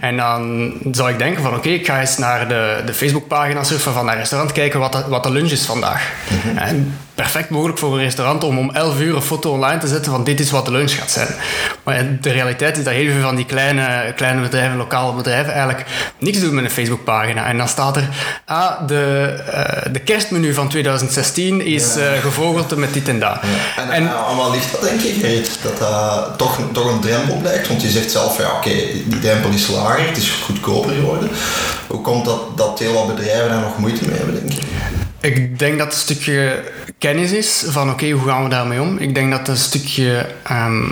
En 0.00 0.16
dan 0.16 0.72
zou 0.90 1.10
ik 1.10 1.18
denken 1.18 1.42
van 1.42 1.54
oké, 1.54 1.68
ik 1.68 1.86
ga 1.86 2.00
eens 2.00 2.18
naar 2.18 2.48
de, 2.48 2.82
de 2.86 2.94
Facebookpagina 2.94 3.64
surfen 3.64 3.92
van 3.92 4.06
dat 4.06 4.14
restaurant, 4.14 4.52
kijken 4.52 4.80
wat 4.80 4.92
de, 4.92 5.04
wat 5.08 5.22
de 5.22 5.30
lunch 5.30 5.50
is 5.50 5.64
vandaag. 5.64 6.12
En 6.56 6.98
perfect 7.14 7.50
mogelijk 7.50 7.78
voor 7.78 7.92
een 7.92 8.02
restaurant 8.02 8.44
om 8.44 8.58
om 8.58 8.70
11 8.70 9.00
uur 9.00 9.16
een 9.16 9.22
foto 9.22 9.50
online 9.50 9.78
te 9.78 9.86
zetten 9.86 10.12
van 10.12 10.24
dit 10.24 10.40
is 10.40 10.50
wat 10.50 10.64
de 10.64 10.70
lunch 10.70 10.92
gaat 10.92 11.10
zijn. 11.10 11.28
Maar 11.82 12.20
de 12.20 12.30
realiteit 12.30 12.76
is 12.76 12.84
dat 12.84 12.92
heel 12.92 13.12
veel 13.12 13.22
van 13.22 13.36
die 13.36 13.46
kleine, 13.46 14.12
kleine 14.16 14.40
bedrijven, 14.40 14.76
lokale 14.76 15.14
bedrijven, 15.14 15.52
eigenlijk 15.52 15.86
niks 16.18 16.33
doen 16.40 16.54
met 16.54 16.64
een 16.64 16.70
Facebookpagina. 16.70 17.46
En 17.46 17.56
dan 17.56 17.68
staat 17.68 17.96
er, 17.96 18.08
ah, 18.46 18.86
de, 18.86 19.34
eh, 19.52 19.92
de 19.92 19.98
kerstmenu 20.00 20.54
van 20.54 20.68
2016 20.68 21.60
is 21.60 21.96
eh 21.96 22.12
gevogeld 22.20 22.76
met 22.76 22.92
dit 22.92 23.08
en 23.08 23.20
dat. 23.20 23.36
En, 23.76 23.84
En- 23.84 23.90
en 23.90 24.08
aan 24.10 24.36
wat 24.36 24.50
ligt 24.50 24.72
dat 24.72 24.82
denk 24.82 25.00
Gerrit? 25.00 25.58
Dat 25.62 25.78
dat 25.78 26.38
toch, 26.38 26.58
toch 26.72 26.92
een 26.92 27.00
drempel 27.00 27.36
blijkt? 27.36 27.68
Want 27.68 27.82
je 27.82 27.88
zegt 27.90 28.10
zelf, 28.10 28.38
ja 28.38 28.52
oké, 28.56 28.70
die 29.06 29.18
drempel 29.20 29.50
is 29.50 29.66
lager, 29.68 30.06
het 30.08 30.16
is 30.16 30.30
goedkoper 30.30 30.94
geworden. 30.94 31.28
Hoe 31.86 32.00
komt 32.00 32.24
dat 32.24 32.56
dat 32.56 32.78
heel 32.78 32.92
wat 32.92 33.16
bedrijven 33.16 33.48
daar 33.48 33.60
nog 33.60 33.78
moeite 33.78 34.04
mee 34.08 34.16
hebben, 34.16 34.34
denk 34.34 34.52
je? 34.52 34.62
Ik 35.24 35.58
denk 35.58 35.78
dat 35.78 35.86
het 35.86 35.94
een 35.94 36.00
stukje 36.00 36.62
kennis 36.98 37.32
is 37.32 37.64
van 37.66 37.90
oké, 37.90 38.10
hoe 38.10 38.28
gaan 38.28 38.42
we 38.42 38.48
daarmee 38.48 38.80
om? 38.80 38.98
Ik 38.98 39.14
denk 39.14 39.30
dat 39.30 39.38
het 39.38 39.48
een 39.48 39.56
stukje 39.56 40.26
ehm, 40.42 40.82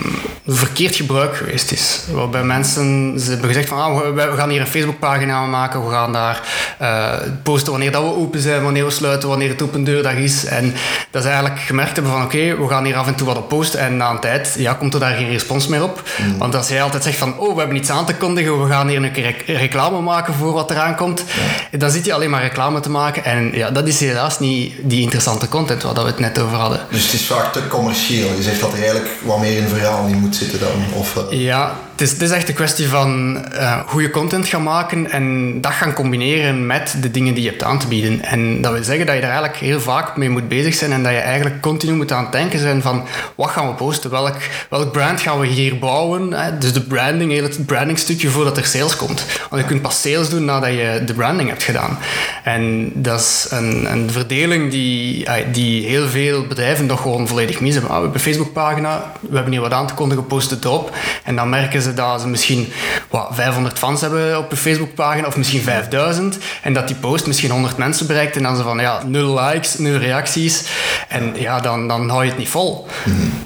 verkeerd 0.47 0.97
gebruik 0.97 1.37
geweest 1.37 1.73
is. 1.73 2.01
Waarbij 2.13 2.43
mensen 2.45 3.15
ze 3.21 3.31
hebben 3.31 3.49
gezegd 3.49 3.69
van 3.69 3.79
ah, 3.79 4.15
we, 4.15 4.33
gaan 4.37 4.49
hier 4.49 4.61
een 4.61 4.67
Facebookpagina 4.67 5.47
maken, 5.47 5.85
we 5.87 5.91
gaan 5.93 6.13
daar 6.13 6.41
eh, 6.79 7.13
posten 7.43 7.71
wanneer 7.73 7.93
dat 7.93 8.03
we 8.03 8.15
open 8.15 8.41
zijn, 8.41 8.63
wanneer 8.63 8.85
we 8.85 8.91
sluiten, 8.91 9.29
wanneer 9.29 9.49
het 9.49 9.63
open 9.63 9.85
deurdag 9.85 10.15
is. 10.15 10.45
En 10.45 10.75
dat 11.11 11.23
ze 11.23 11.29
eigenlijk 11.29 11.61
gemerkt 11.61 11.95
hebben 11.95 12.13
van 12.13 12.23
oké, 12.25 12.57
we 12.57 12.69
gaan 12.69 12.85
hier 12.85 12.97
af 12.97 13.07
en 13.07 13.15
toe 13.15 13.27
wat 13.27 13.37
op 13.37 13.49
posten 13.49 13.81
en 13.81 13.97
na 13.97 14.11
een 14.11 14.21
tijd 14.21 14.55
ja, 14.59 14.75
komt 14.75 14.95
er 14.95 15.01
daar 15.01 15.15
geen 15.17 15.31
respons 15.31 15.67
meer 15.67 15.83
op. 15.83 16.03
Want 16.39 16.55
als 16.55 16.69
jij 16.69 16.83
altijd 16.83 17.03
zegt 17.03 17.19
van 17.19 17.39
oh, 17.39 17.53
we 17.53 17.59
hebben 17.59 17.77
iets 17.77 17.91
aan 17.91 18.07
te 18.07 18.15
kondigen, 18.15 18.63
we 18.63 18.71
gaan 18.71 18.89
hier 18.89 19.03
een 19.03 19.13
keer 19.13 19.25
rec- 19.25 19.47
reclame 19.47 20.01
maken 20.01 20.35
voor 20.35 20.53
wat 20.53 20.71
eraan 20.71 20.97
komt, 20.97 21.25
dan 21.71 21.91
zit 21.91 22.05
je 22.05 22.13
alleen 22.13 22.31
maar 22.31 22.43
reclame 22.43 22.81
te 22.81 22.91
maken 22.91 23.25
en 23.25 23.51
ja, 23.55 23.71
dat 23.71 23.87
is 23.89 23.99
helaas 24.23 24.39
niet 24.39 24.75
die 24.83 25.01
interessante 25.03 25.49
content 25.49 25.83
waar 25.83 25.95
dat 25.95 26.05
we 26.05 26.11
het 26.11 26.19
net 26.19 26.39
over 26.39 26.57
hadden. 26.57 26.81
Dus 26.91 27.05
het 27.05 27.13
is 27.13 27.27
vaak 27.27 27.53
te 27.53 27.67
commercieel. 27.69 28.35
Je 28.37 28.43
zegt 28.43 28.61
dat 28.61 28.73
er 28.73 28.79
eigenlijk 28.79 29.11
wat 29.25 29.39
meer 29.39 29.57
in 29.57 29.69
verhaal 29.69 30.07
in 30.07 30.19
moet 30.19 30.37
zitten 30.37 30.59
dan. 30.61 30.71
Of, 30.95 31.17
eh, 31.17 31.41
Ja, 31.41 31.77
is, 32.03 32.11
het 32.11 32.23
is 32.23 32.31
echt 32.31 32.49
een 32.49 32.55
kwestie 32.55 32.89
van 32.89 33.39
eh, 33.45 33.81
goede 33.87 34.11
content 34.11 34.49
gaan 34.49 34.63
maken 34.63 35.11
en 35.11 35.61
dat 35.61 35.73
gaan 35.73 35.93
combineren 35.93 36.67
met 36.67 36.95
de 37.01 37.11
dingen 37.11 37.35
die 37.35 37.43
je 37.43 37.49
hebt 37.49 37.63
aan 37.63 37.79
te 37.79 37.87
bieden. 37.87 38.25
En 38.25 38.61
dat 38.61 38.73
wil 38.73 38.85
zeggen 38.85 39.07
dat 39.07 39.15
je 39.15 39.21
daar 39.21 39.31
eigenlijk 39.31 39.61
heel 39.61 39.81
vaak 39.81 40.17
mee 40.17 40.31
moet 40.31 40.49
bezig 40.49 40.75
zijn 40.75 40.93
en 40.93 41.03
dat 41.03 41.13
je 41.13 41.19
eigenlijk 41.19 41.61
continu 41.61 41.93
moet 41.93 42.13
aan 42.13 42.23
het 42.23 42.33
denken 42.33 42.59
zijn 42.59 42.83
van 42.83 43.05
wat 43.35 43.51
gaan 43.51 43.69
we 43.69 43.75
posten, 43.75 44.11
welk, 44.11 44.37
welk 44.69 44.93
brand 44.93 45.21
gaan 45.21 45.41
we 45.41 45.47
hier 45.47 45.79
bouwen. 45.79 46.33
Hè? 46.33 46.59
Dus 46.59 46.73
de 46.73 46.81
branding, 46.81 47.33
heel 47.33 47.43
het 47.43 47.67
brandingstukje 47.67 48.29
voordat 48.29 48.57
er 48.57 48.65
sales 48.65 48.97
komt. 48.97 49.25
Want 49.51 49.63
je 49.63 49.69
kunt 49.69 49.83
pas 49.83 50.01
sales 50.01 50.29
doen 50.29 50.45
nadat 50.45 50.71
je 50.71 51.03
de 51.07 51.15
branding 51.15 51.49
hebt 51.49 51.63
gedaan. 51.63 51.99
En 52.45 52.93
dat 52.95 53.21
is 53.21 53.47
een, 53.51 53.93
een 53.93 54.11
verdeling 54.11 54.71
die, 54.71 55.25
eh, 55.25 55.45
die 55.53 55.87
heel 55.87 56.09
veel 56.09 56.47
bedrijven 56.47 56.87
nog 56.87 57.01
gewoon 57.01 57.29
volledig 57.29 57.61
mis 57.61 57.73
hebben. 57.73 57.91
Ah, 57.91 57.97
we 57.97 58.03
hebben 58.03 58.21
een 58.21 58.27
Facebookpagina, 58.27 59.13
we 59.21 59.35
hebben 59.35 59.53
hier 59.53 59.63
wat 59.63 59.73
aan 59.73 59.87
te 59.87 59.95
kondigen, 59.95 60.27
post 60.27 60.51
het 60.51 60.65
erop. 60.65 60.97
En 61.25 61.37
dan 61.37 61.49
merken 61.49 61.83
ze 61.83 61.92
dat 61.95 62.21
ze 62.21 62.29
misschien 62.29 62.73
wat, 63.11 63.29
500 63.33 63.79
fans 63.79 64.01
hebben 64.01 64.39
op 64.39 64.51
een 64.51 64.57
Facebookpagina, 64.57 65.27
of 65.27 65.37
misschien 65.37 65.63
5000. 65.63 66.39
En 66.63 66.73
dat 66.73 66.87
die 66.87 66.97
post 66.97 67.27
misschien 67.27 67.51
100 67.51 67.77
mensen 67.77 68.07
bereikt. 68.07 68.37
En 68.37 68.43
dan 68.43 68.57
ze 68.57 68.63
van, 68.63 68.79
ja, 68.79 69.03
nul 69.07 69.41
likes, 69.41 69.79
nul 69.79 69.99
reacties. 69.99 70.63
En 71.09 71.33
ja, 71.35 71.61
dan, 71.61 71.89
dan 71.89 72.09
hou 72.09 72.23
je 72.23 72.29
het 72.29 72.39
niet 72.39 72.49
vol. 72.49 72.87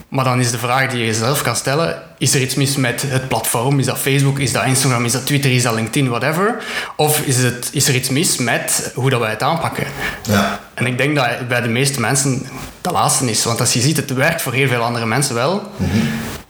Maar 0.08 0.24
dan 0.24 0.40
is 0.40 0.50
de 0.50 0.58
vraag 0.58 0.90
die 0.90 0.98
je 0.98 1.06
jezelf 1.06 1.42
kan 1.42 1.56
stellen, 1.56 2.02
is 2.18 2.34
er 2.34 2.40
iets 2.40 2.54
mis 2.54 2.76
met 2.76 3.04
het 3.06 3.28
platform? 3.28 3.78
Is 3.78 3.86
dat 3.86 3.98
Facebook, 3.98 4.38
is 4.38 4.52
dat 4.52 4.64
Instagram, 4.64 5.04
is 5.04 5.12
dat 5.12 5.26
Twitter, 5.26 5.52
is 5.52 5.62
dat 5.62 5.74
LinkedIn, 5.74 6.08
whatever? 6.08 6.62
Of 6.96 7.20
is, 7.20 7.36
het, 7.36 7.68
is 7.72 7.88
er 7.88 7.94
iets 7.94 8.08
mis 8.08 8.36
met 8.36 8.92
hoe 8.94 9.10
dat 9.10 9.20
wij 9.20 9.30
het 9.30 9.42
aanpakken? 9.42 9.86
ja. 10.22 10.60
En 10.74 10.86
ik 10.86 10.98
denk 10.98 11.16
dat 11.16 11.48
bij 11.48 11.60
de 11.60 11.68
meeste 11.68 12.00
mensen 12.00 12.46
dat 12.80 12.92
laatste 12.92 13.30
is. 13.30 13.44
Want 13.44 13.60
als 13.60 13.72
je 13.72 13.80
ziet, 13.80 13.96
het 13.96 14.12
werkt 14.12 14.42
voor 14.42 14.52
heel 14.52 14.68
veel 14.68 14.82
andere 14.82 15.06
mensen 15.06 15.34
wel. 15.34 15.70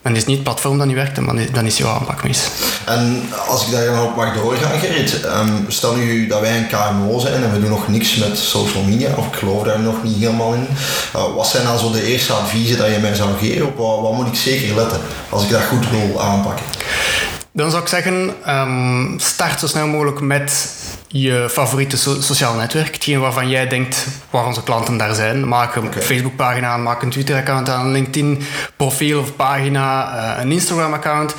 Dan 0.06 0.16
is 0.16 0.24
niet 0.24 0.36
het 0.36 0.44
platform 0.44 0.78
dat 0.78 0.86
niet 0.86 0.96
werkt, 0.96 1.18
is, 1.18 1.50
dan 1.50 1.66
is 1.66 1.76
jouw 1.76 1.90
aanpak 1.90 2.24
mis. 2.24 2.48
En 2.84 3.28
als 3.48 3.66
ik 3.66 3.72
daar 3.72 3.84
dan 3.84 4.02
op 4.02 4.16
mag 4.16 4.34
doorgaan, 4.34 4.78
Gerrit. 4.78 5.20
ehm, 5.20 5.52
stel 5.68 5.94
nu 5.94 6.26
dat 6.26 6.40
wij 6.40 6.56
een 6.56 6.66
KMO 6.66 7.18
zijn 7.18 7.42
en 7.42 7.52
we 7.52 7.60
doen 7.60 7.70
nog 7.70 7.88
niks 7.88 8.16
met 8.16 8.38
social 8.38 8.82
media, 8.82 9.14
of 9.16 9.26
ik 9.26 9.34
geloof 9.34 9.62
daar 9.62 9.80
nog 9.80 10.02
niet 10.02 10.16
helemaal 10.16 10.54
in. 10.54 10.66
Uh, 11.16 11.34
wat 11.34 11.46
zijn 11.46 11.64
dan 11.64 11.78
zo 11.78 11.90
de 11.90 12.02
eerste 12.02 12.32
adviezen 12.32 12.78
dat 12.78 12.86
je 12.86 12.98
mij 12.98 13.14
zou 13.14 13.36
geven? 13.38 13.66
Op 13.66 13.76
wat, 13.76 14.00
wat 14.00 14.12
moet 14.12 14.26
ik 14.26 14.34
zeker 14.34 14.76
letten 14.76 15.00
als 15.28 15.42
ik 15.42 15.50
dat 15.50 15.62
goed 15.62 15.90
wil 15.90 16.22
aanpakken? 16.22 16.66
Dan 17.52 17.70
zou 17.70 17.82
ik 17.82 17.88
zeggen, 17.88 18.34
ehm, 18.44 19.18
start 19.18 19.60
zo 19.60 19.66
snel 19.66 19.86
mogelijk 19.86 20.20
met 20.20 20.68
je 21.20 21.46
favoriete 21.50 21.96
so 21.96 22.20
sociaal 22.20 22.54
netwerk. 22.54 22.94
Hetgeen 22.94 23.20
waarvan 23.20 23.48
jij 23.48 23.68
denkt 23.68 24.06
waar 24.30 24.46
onze 24.46 24.62
klanten 24.62 24.96
daar 24.96 25.14
zijn. 25.14 25.48
Maak 25.48 25.76
een. 25.76 25.92
Facebook-pagina 25.92 26.68
aan, 26.68 26.82
maak 26.82 27.02
een 27.02 27.10
Twitter-account 27.10 27.68
aan, 27.68 27.86
een 27.86 27.92
LinkedIn-profiel 27.92 29.20
of 29.20 29.36
pagina, 29.36 30.16
eh, 30.36 30.42
een 30.42 30.52
Instagram-account. 30.52 31.34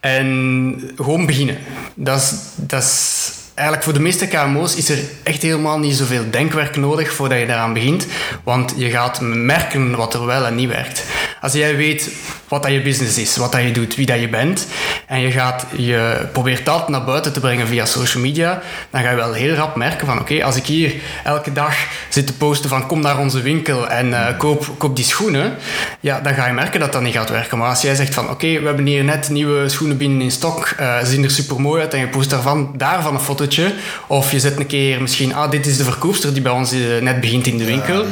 En 0.00 0.92
gewoon 0.96 1.26
beginnen. 1.26 1.58
Dat 1.94 2.20
is, 2.20 2.32
dat 2.56 2.82
is 2.82 3.30
eigenlijk 3.54 3.82
voor 3.82 3.92
de 3.92 4.00
meeste 4.00 4.26
KMO's 4.26 4.74
is 4.74 4.88
er 4.88 4.98
echt 5.22 5.42
helemaal 5.42 5.78
niet 5.78 5.96
zoveel 5.96 6.24
denkwerk 6.30 6.76
nodig 6.76 7.12
voordat 7.12 7.38
je 7.38 7.46
daaraan 7.46 7.72
begint. 7.72 8.06
Want 8.44 8.74
je 8.76 8.90
gaat 8.90 9.20
merken 9.20 9.96
wat 9.96 10.14
er 10.14 10.26
wel 10.26 10.46
en 10.46 10.54
niet 10.54 10.68
werkt. 10.68 11.04
Als 11.42 11.52
jij 11.52 11.76
weet 11.76 12.10
wat 12.48 12.62
dat 12.62 12.72
je 12.72 12.82
business 12.82 13.18
is, 13.18 13.36
wat 13.36 13.52
dat 13.52 13.62
je 13.62 13.72
doet, 13.72 13.94
wie 13.94 14.06
dat 14.06 14.20
je 14.20 14.28
bent, 14.28 14.66
en 15.06 15.20
je, 15.20 15.30
gaat, 15.30 15.66
je 15.76 16.28
probeert 16.32 16.64
dat 16.64 16.88
naar 16.88 17.04
buiten 17.04 17.32
te 17.32 17.40
brengen 17.40 17.66
via 17.66 17.84
social 17.84 18.22
media, 18.22 18.62
dan 18.90 19.02
ga 19.02 19.10
je 19.10 19.16
wel 19.16 19.32
heel 19.32 19.54
rap 19.54 19.76
merken 19.76 20.06
van 20.06 20.20
oké, 20.20 20.44
als 20.44 20.56
ik 20.56 20.66
hier 20.66 20.94
elke 21.24 21.52
dag 21.52 21.74
zit 22.08 22.26
te 22.26 22.32
posten 22.32 22.68
van 22.68 22.86
kom 22.86 23.00
naar 23.00 23.18
onze 23.18 23.40
winkel 23.40 23.88
en 23.88 24.08
uh, 24.08 24.26
koop, 24.38 24.66
koop 24.78 24.96
die 24.96 25.04
schoenen, 25.04 25.56
ja, 26.00 26.20
dan 26.20 26.34
ga 26.34 26.46
je 26.46 26.52
merken 26.52 26.80
dat 26.80 26.92
dat 26.92 27.02
niet 27.02 27.14
gaat 27.14 27.30
werken. 27.30 27.58
Maar 27.58 27.68
als 27.68 27.82
jij 27.82 27.94
zegt 27.94 28.14
van 28.14 28.30
oké, 28.30 28.60
we 28.60 28.66
hebben 28.66 28.86
hier 28.86 29.04
net 29.04 29.28
nieuwe 29.28 29.68
schoenen 29.68 29.96
binnen 29.96 30.20
in 30.20 30.30
stok, 30.30 30.74
uh, 30.80 30.96
zien 31.02 31.24
er 31.24 31.30
super 31.30 31.60
mooi 31.60 31.80
uit 31.80 31.94
en 31.94 32.00
je 32.00 32.08
post 32.08 32.30
daarvan, 32.30 32.72
daarvan 32.76 33.14
een 33.14 33.20
fotootje, 33.20 33.74
of 34.06 34.32
je 34.32 34.40
zet 34.40 34.58
een 34.58 34.66
keer 34.66 35.02
misschien, 35.02 35.34
ah, 35.34 35.50
dit 35.50 35.66
is 35.66 35.76
de 35.76 35.84
verkoopster 35.84 36.32
die 36.32 36.42
bij 36.42 36.52
ons 36.52 36.72
net 37.00 37.20
begint 37.20 37.46
in 37.46 37.58
de 37.58 37.64
winkel. 37.64 38.04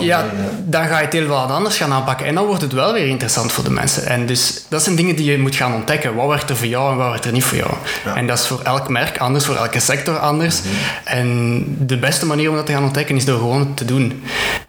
Ja, 0.00 0.24
dan 0.64 0.86
ga 0.86 0.98
je 0.98 1.04
het 1.04 1.12
heel 1.12 1.26
wat 1.26 1.50
anders 1.50 1.76
gaan 1.76 1.92
aanpakken 1.92 2.26
en 2.26 2.38
dan 2.42 2.50
wordt 2.50 2.72
het 2.72 2.72
wel 2.72 2.92
weer 2.92 3.06
interessant 3.06 3.52
voor 3.52 3.64
de 3.64 3.70
mensen. 3.70 4.06
En 4.06 4.26
dus 4.26 4.64
dat 4.68 4.82
zijn 4.82 4.96
dingen 4.96 5.16
die 5.16 5.30
je 5.30 5.38
moet 5.38 5.54
gaan 5.54 5.74
ontdekken. 5.74 6.14
Wat 6.14 6.28
werkt 6.28 6.50
er 6.50 6.56
voor 6.56 6.66
jou 6.66 6.92
en 6.92 6.96
wat 6.96 7.08
werkt 7.08 7.24
er 7.24 7.32
niet 7.32 7.44
voor 7.44 7.58
jou? 7.58 7.70
En 8.14 8.26
dat 8.26 8.38
is 8.38 8.46
voor 8.46 8.60
elk 8.62 8.88
merk 8.88 9.18
anders, 9.18 9.44
voor 9.44 9.56
elke 9.56 9.80
sector 9.80 10.18
anders. 10.18 10.62
Mhm. 10.62 10.72
En 11.04 11.64
de 11.78 11.98
beste 11.98 12.26
manier 12.26 12.50
om 12.50 12.56
dat 12.56 12.66
te 12.66 12.72
gaan 12.72 12.84
ontdekken 12.84 13.16
is 13.16 13.24
door 13.24 13.38
gewoon 13.38 13.74
te 13.74 13.84
doen. 13.84 14.22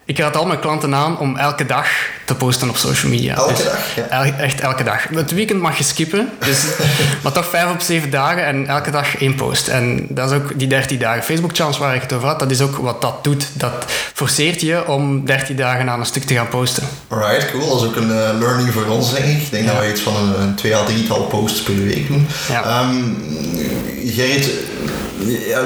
Ik 0.06 0.18
raad 0.18 0.36
al 0.36 0.46
mijn 0.46 0.60
klanten 0.60 0.94
aan 0.94 1.18
om 1.18 1.36
elke 1.36 1.66
dag 1.66 1.86
te 2.24 2.34
posten 2.34 2.68
op 2.68 2.76
social 2.76 3.10
media. 3.10 3.34
Elke 3.34 3.52
dus 3.52 3.64
dag? 3.64 3.94
Ja. 4.10 4.24
echt 4.38 4.60
elke 4.60 4.84
dag. 4.84 5.08
Het 5.08 5.34
weekend 5.34 5.60
mag 5.60 5.78
je 5.78 5.84
skippen, 5.84 6.30
dus, 6.38 6.64
maar 7.22 7.32
toch 7.32 7.46
vijf 7.46 7.70
op 7.70 7.80
zeven 7.80 8.10
dagen 8.10 8.46
en 8.46 8.66
elke 8.66 8.90
dag 8.90 9.16
één 9.16 9.34
post. 9.34 9.68
En 9.68 10.06
dat 10.08 10.30
is 10.30 10.36
ook 10.36 10.58
die 10.58 10.68
13 10.68 10.98
dagen 10.98 11.22
Facebook 11.22 11.56
Challenge 11.56 11.78
waar 11.78 11.94
ik 11.94 12.02
het 12.02 12.12
over 12.12 12.28
had. 12.28 12.38
Dat 12.38 12.50
is 12.50 12.60
ook 12.60 12.76
wat 12.76 13.00
dat 13.00 13.24
doet. 13.24 13.46
Dat 13.52 13.72
forceert 14.14 14.60
je 14.60 14.86
om 14.86 15.24
13 15.24 15.56
dagen 15.56 15.90
aan 15.90 16.00
een 16.00 16.06
stuk 16.06 16.24
te 16.24 16.34
gaan 16.34 16.48
posten. 16.48 16.82
Alright, 17.08 17.50
cool. 17.50 17.68
Dat 17.68 17.80
is 17.80 17.86
ook 17.86 17.96
een 17.96 18.10
uh, 18.10 18.28
learning 18.38 18.72
voor 18.72 18.86
ons, 18.86 19.12
denk 19.12 19.24
ik. 19.24 19.42
Ik 19.42 19.50
denk 19.50 19.66
dat 19.66 19.78
we 19.78 19.90
iets 19.90 20.00
van 20.00 20.16
een, 20.16 20.40
een 20.40 20.54
twee 20.54 20.76
à 20.76 20.84
drietal 20.84 21.22
posts 21.22 21.62
per 21.62 21.84
week 21.84 22.08
doen. 22.08 22.28
Ja. 22.48 22.80
Um, 22.80 23.16
Gerrit, 24.04 24.50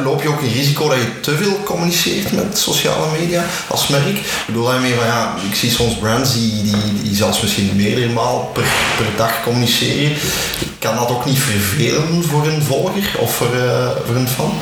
loop 0.05 0.23
je 0.23 0.29
ook 0.29 0.41
een 0.41 0.53
risico 0.53 0.89
dat 0.89 0.99
je 0.99 1.21
te 1.21 1.37
veel 1.37 1.61
communiceert 1.65 2.33
met 2.33 2.59
sociale 2.59 3.07
media 3.21 3.45
als 3.69 3.89
merk? 3.89 4.07
Ik 4.07 4.43
bedoel 4.47 4.65
daarmee 4.65 4.95
van 4.95 5.07
ja, 5.07 5.35
ik 5.51 5.55
zie 5.55 5.71
soms 5.71 5.95
brands 5.95 6.35
die, 6.35 6.63
die, 7.03 7.15
zelfs 7.15 7.41
misschien 7.41 7.77
meerdere 7.77 8.09
maal 8.09 8.51
per, 8.55 8.67
per 8.97 9.07
dag 9.17 9.43
communiceren. 9.43 10.17
Kan 10.79 10.97
dat 10.97 11.09
ook 11.11 11.25
niet 11.25 11.39
vervelen 11.39 12.25
voor 12.25 12.47
een 12.47 12.63
volger 12.63 13.11
of 13.19 13.35
voor, 13.35 13.55
uh, 13.55 13.91
voor 14.07 14.17
een 14.17 14.29
fan? 14.29 14.53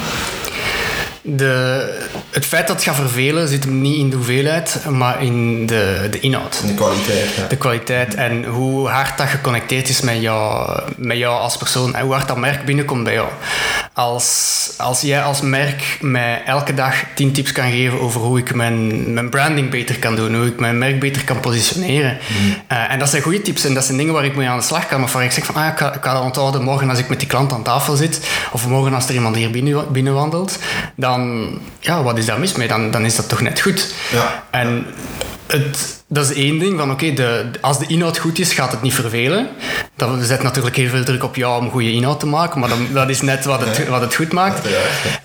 De, 1.28 1.98
het 2.30 2.46
feit 2.46 2.66
dat 2.66 2.76
het 2.76 2.84
gaat 2.84 2.94
vervelen 2.94 3.48
zit 3.48 3.64
hem 3.64 3.80
niet 3.80 3.98
in 3.98 4.10
de 4.10 4.16
hoeveelheid, 4.16 4.84
maar 4.88 5.22
in 5.22 5.66
de, 5.66 6.08
de 6.10 6.20
inhoud. 6.20 6.62
De 6.66 6.74
kwaliteit. 6.74 7.34
Ja. 7.36 7.46
De 7.46 7.56
kwaliteit 7.56 8.14
en 8.14 8.44
hoe 8.44 8.88
hard 8.88 9.18
dat 9.18 9.28
geconnecteerd 9.28 9.88
is 9.88 10.00
met 10.00 10.20
jou, 10.20 10.70
met 10.96 11.16
jou 11.16 11.40
als 11.40 11.56
persoon 11.56 11.94
en 11.94 12.04
hoe 12.04 12.12
hard 12.12 12.28
dat 12.28 12.36
merk 12.36 12.64
binnenkomt 12.64 13.04
bij 13.04 13.12
jou. 13.12 13.28
Als, 13.92 14.70
als 14.76 15.00
jij 15.00 15.22
als 15.22 15.40
merk 15.40 15.98
mij 16.00 16.42
elke 16.44 16.74
dag 16.74 16.94
tien 17.14 17.32
tips 17.32 17.52
kan 17.52 17.70
geven 17.70 18.00
over 18.00 18.20
hoe 18.20 18.38
ik 18.38 18.54
mijn, 18.54 19.12
mijn 19.14 19.28
branding 19.28 19.70
beter 19.70 19.98
kan 19.98 20.16
doen, 20.16 20.34
hoe 20.34 20.46
ik 20.46 20.60
mijn 20.60 20.78
merk 20.78 21.00
beter 21.00 21.24
kan 21.24 21.40
positioneren. 21.40 22.18
Mm. 22.28 22.48
Uh, 22.72 22.92
en 22.92 22.98
dat 22.98 23.08
zijn 23.08 23.22
goede 23.22 23.42
tips 23.42 23.64
en 23.64 23.74
dat 23.74 23.84
zijn 23.84 23.96
dingen 23.98 24.12
waar 24.12 24.24
ik 24.24 24.36
mee 24.36 24.48
aan 24.48 24.58
de 24.58 24.64
slag 24.64 24.86
kan. 24.86 25.02
Of 25.02 25.12
waar 25.12 25.24
ik 25.24 25.32
zeg 25.32 25.44
van, 25.44 25.54
ah, 25.54 25.66
ik, 25.66 25.78
ga, 25.78 25.94
ik 25.94 26.02
ga 26.02 26.12
dat 26.12 26.22
onthouden 26.22 26.62
morgen 26.62 26.90
als 26.90 26.98
ik 26.98 27.08
met 27.08 27.18
die 27.18 27.28
klant 27.28 27.52
aan 27.52 27.62
tafel 27.62 27.96
zit. 27.96 28.20
Of 28.52 28.68
morgen 28.68 28.94
als 28.94 29.08
er 29.08 29.14
iemand 29.14 29.36
hier 29.36 29.50
binnen, 29.50 29.92
binnenwandelt. 29.92 30.58
Dan, 30.96 31.15
ja, 31.80 32.02
wat 32.02 32.18
is 32.18 32.26
daar 32.26 32.38
mis 32.38 32.52
mee? 32.52 32.68
Dan, 32.68 32.90
dan 32.90 33.04
is 33.04 33.16
dat 33.16 33.28
toch 33.28 33.40
net 33.40 33.60
goed. 33.60 33.94
Ja. 34.12 34.44
En 34.50 34.86
het, 35.46 36.04
dat 36.08 36.30
is 36.30 36.36
één 36.36 36.58
ding. 36.58 36.78
Van, 36.78 36.90
oké, 36.90 37.12
de, 37.12 37.44
als 37.60 37.78
de 37.78 37.86
inhoud 37.86 38.18
goed 38.18 38.38
is, 38.38 38.52
gaat 38.52 38.70
het 38.70 38.82
niet 38.82 38.94
vervelen. 38.94 39.48
Dat 39.96 40.10
zet 40.20 40.42
natuurlijk 40.42 40.76
heel 40.76 40.88
veel 40.88 41.04
druk 41.04 41.24
op 41.24 41.36
jou 41.36 41.60
om 41.60 41.70
goede 41.70 41.92
inhoud 41.92 42.20
te 42.20 42.26
maken, 42.26 42.60
maar 42.60 42.68
dan, 42.68 42.86
dat 42.92 43.08
is 43.08 43.20
net 43.20 43.44
wat 43.44 43.60
het, 43.60 43.88
wat 43.88 44.00
het 44.00 44.14
goed 44.14 44.32
maakt. 44.32 44.68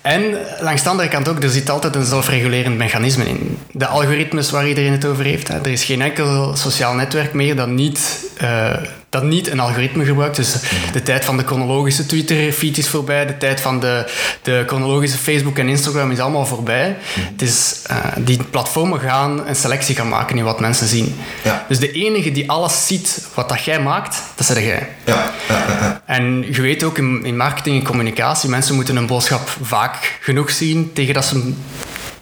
En 0.00 0.22
langs 0.60 0.82
de 0.82 0.88
andere 0.88 1.08
kant 1.08 1.28
ook, 1.28 1.42
er 1.42 1.50
zit 1.50 1.70
altijd 1.70 1.94
een 1.94 2.04
zelfregulerend 2.04 2.76
mechanisme 2.76 3.24
in. 3.24 3.58
De 3.70 3.86
algoritmes 3.86 4.50
waar 4.50 4.68
iedereen 4.68 4.92
het 4.92 5.04
over 5.04 5.24
heeft. 5.24 5.48
Hè. 5.48 5.58
Er 5.58 5.70
is 5.70 5.84
geen 5.84 6.02
enkel 6.02 6.56
sociaal 6.56 6.94
netwerk 6.94 7.32
meer 7.32 7.56
dat 7.56 7.68
niet... 7.68 8.30
Uh, 8.42 8.74
dat 9.12 9.22
niet 9.22 9.50
een 9.50 9.60
algoritme 9.60 10.04
gebruikt. 10.04 10.36
Dus 10.36 10.56
de 10.92 11.02
tijd 11.02 11.24
van 11.24 11.36
de 11.36 11.44
chronologische 11.44 12.06
Twitter-feed 12.06 12.78
is 12.78 12.88
voorbij. 12.88 13.26
De 13.26 13.38
tijd 13.38 13.60
van 13.60 13.80
de, 13.80 14.10
de 14.42 14.62
chronologische 14.66 15.18
Facebook 15.18 15.58
en 15.58 15.68
Instagram 15.68 16.10
is 16.10 16.18
allemaal 16.18 16.46
voorbij. 16.46 16.96
Het 17.14 17.42
is, 17.42 17.82
uh, 17.90 17.96
die 18.16 18.42
platformen 18.50 19.00
gaan 19.00 19.46
een 19.46 19.56
selectie 19.56 19.94
gaan 19.94 20.08
maken 20.08 20.38
in 20.38 20.44
wat 20.44 20.60
mensen 20.60 20.71
zien. 20.74 21.16
Ja. 21.44 21.64
Dus 21.68 21.78
de 21.78 21.92
enige 21.92 22.32
die 22.32 22.50
alles 22.50 22.86
ziet 22.86 23.26
wat 23.34 23.48
dat 23.48 23.64
jij 23.64 23.80
maakt, 23.80 24.22
dat 24.34 24.46
zeg 24.46 24.64
jij. 24.64 24.88
Ja. 25.04 25.30
Ja, 25.48 26.02
en 26.06 26.44
je 26.52 26.60
weet 26.60 26.84
ook 26.84 26.98
in, 26.98 27.24
in 27.24 27.36
marketing 27.36 27.78
en 27.78 27.86
communicatie, 27.86 28.48
mensen 28.48 28.74
moeten 28.74 28.96
een 28.96 29.06
boodschap 29.06 29.56
vaak 29.62 30.18
genoeg 30.20 30.50
zien 30.50 30.90
tegen 30.92 31.14
dat 31.14 31.24
ze 31.24 31.52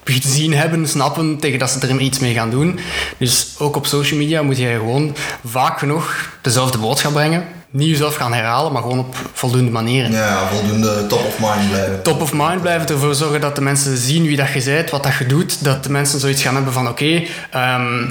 gezien 0.04 0.54
hebben, 0.54 0.88
snappen, 0.88 1.38
tegen 1.38 1.58
dat 1.58 1.70
ze 1.70 1.88
er 1.88 2.00
iets 2.00 2.18
mee 2.18 2.34
gaan 2.34 2.50
doen. 2.50 2.78
Dus 3.18 3.54
ook 3.58 3.76
op 3.76 3.86
social 3.86 4.18
media 4.18 4.42
moet 4.42 4.58
je 4.58 4.66
gewoon 4.66 5.16
vaak 5.44 5.78
genoeg 5.78 6.32
dezelfde 6.40 6.78
boodschap 6.78 7.12
brengen. 7.12 7.44
Niet 7.72 7.88
jezelf 7.88 8.14
gaan 8.14 8.32
herhalen, 8.32 8.72
maar 8.72 8.82
gewoon 8.82 8.98
op 8.98 9.14
voldoende 9.32 9.70
manieren. 9.70 10.12
Ja, 10.12 10.46
voldoende 10.46 11.06
top 11.06 11.24
of 11.26 11.38
mind 11.38 11.70
blijven. 11.70 12.02
Top 12.02 12.20
of 12.20 12.32
mind 12.32 12.60
blijven, 12.60 12.88
ervoor 12.88 13.14
zorgen 13.14 13.40
dat 13.40 13.54
de 13.54 13.60
mensen 13.60 13.96
zien 13.96 14.22
wie 14.26 14.36
dat 14.36 14.52
je 14.52 14.62
bent, 14.64 14.90
wat 14.90 15.02
dat 15.02 15.16
je 15.18 15.26
doet. 15.26 15.64
Dat 15.64 15.84
de 15.84 15.90
mensen 15.90 16.20
zoiets 16.20 16.42
gaan 16.42 16.54
hebben 16.54 16.72
van 16.72 16.88
oké, 16.88 17.22
ehm, 17.50 18.04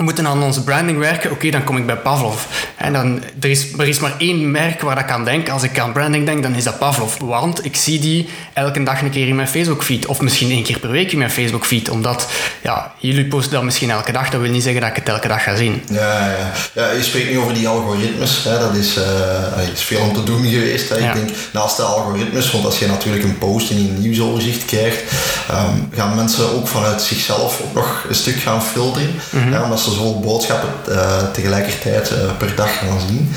we 0.00 0.06
moeten 0.06 0.26
aan 0.26 0.42
onze 0.42 0.64
branding 0.64 0.98
werken, 0.98 1.30
oké, 1.30 1.50
dan 1.50 1.64
kom 1.64 1.76
ik 1.76 1.86
bij 1.86 1.96
Pavlov. 1.96 2.42
En 2.76 2.92
dan, 2.92 3.22
er, 3.40 3.50
is, 3.50 3.72
er 3.78 3.88
is 3.88 3.98
maar 3.98 4.14
één 4.18 4.50
merk 4.50 4.80
waar 4.80 4.98
ik 4.98 5.10
aan 5.10 5.24
denk. 5.24 5.48
Als 5.48 5.62
ik 5.62 5.78
aan 5.78 5.92
branding 5.92 6.26
denk, 6.26 6.42
dan 6.42 6.54
is 6.54 6.64
dat 6.64 6.78
Pavlov. 6.78 7.16
Want 7.18 7.64
ik 7.64 7.76
zie 7.76 7.98
die 7.98 8.28
elke 8.52 8.82
dag 8.82 9.02
een 9.02 9.10
keer 9.10 9.28
in 9.28 9.36
mijn 9.36 9.48
Facebook-feed. 9.48 10.06
Of 10.06 10.20
misschien 10.20 10.50
één 10.50 10.62
keer 10.62 10.78
per 10.78 10.90
week 10.90 11.12
in 11.12 11.18
mijn 11.18 11.30
Facebook-feed. 11.30 11.88
Omdat, 11.88 12.28
ja, 12.62 12.92
jullie 12.98 13.24
posten 13.24 13.52
dat 13.52 13.62
misschien 13.62 13.90
elke 13.90 14.12
dag. 14.12 14.30
Dat 14.30 14.40
wil 14.40 14.50
niet 14.50 14.62
zeggen 14.62 14.80
dat 14.80 14.90
ik 14.90 14.96
het 14.96 15.08
elke 15.08 15.28
dag 15.28 15.42
ga 15.42 15.56
zien. 15.56 15.82
Ja, 15.90 16.26
ja. 16.26 16.52
ja 16.72 16.90
je 16.90 17.02
spreekt 17.02 17.30
nu 17.30 17.38
over 17.38 17.54
die 17.54 17.68
algoritmes. 17.68 18.44
Hè. 18.44 18.58
Dat 18.58 18.74
is, 18.74 18.96
uh, 18.96 19.68
is 19.72 19.82
veel 19.82 20.00
om 20.00 20.14
te 20.14 20.22
doen 20.22 20.44
geweest. 20.44 20.88
Hè. 20.88 20.96
Ik 20.96 21.14
denk, 21.14 21.30
naast 21.52 21.76
de 21.76 21.82
algoritmes, 21.82 22.50
want 22.50 22.64
als 22.64 22.78
je 22.78 22.86
natuurlijk 22.86 23.24
een 23.24 23.38
post 23.38 23.70
in 23.70 23.82
je 23.82 23.90
nieuwsoverzicht 23.90 24.64
krijgt, 24.64 25.02
um, 25.50 25.88
gaan 25.94 26.14
mensen 26.14 26.54
ook 26.54 26.68
vanuit 26.68 27.02
zichzelf 27.02 27.60
ook 27.60 27.74
nog 27.74 28.04
een 28.08 28.14
stuk 28.14 28.36
gaan 28.36 28.62
filteren. 28.62 29.14
Mm 29.30 29.52
-hmm. 29.52 29.62
omdat 29.62 29.80
ze 29.80 29.89
zoveel 29.90 30.20
boodschappen 30.20 30.68
uh, 30.88 30.96
tegelijkertijd 31.32 32.10
uh, 32.10 32.16
per 32.38 32.54
dag 32.54 32.78
gaan 32.78 33.00
zien. 33.08 33.34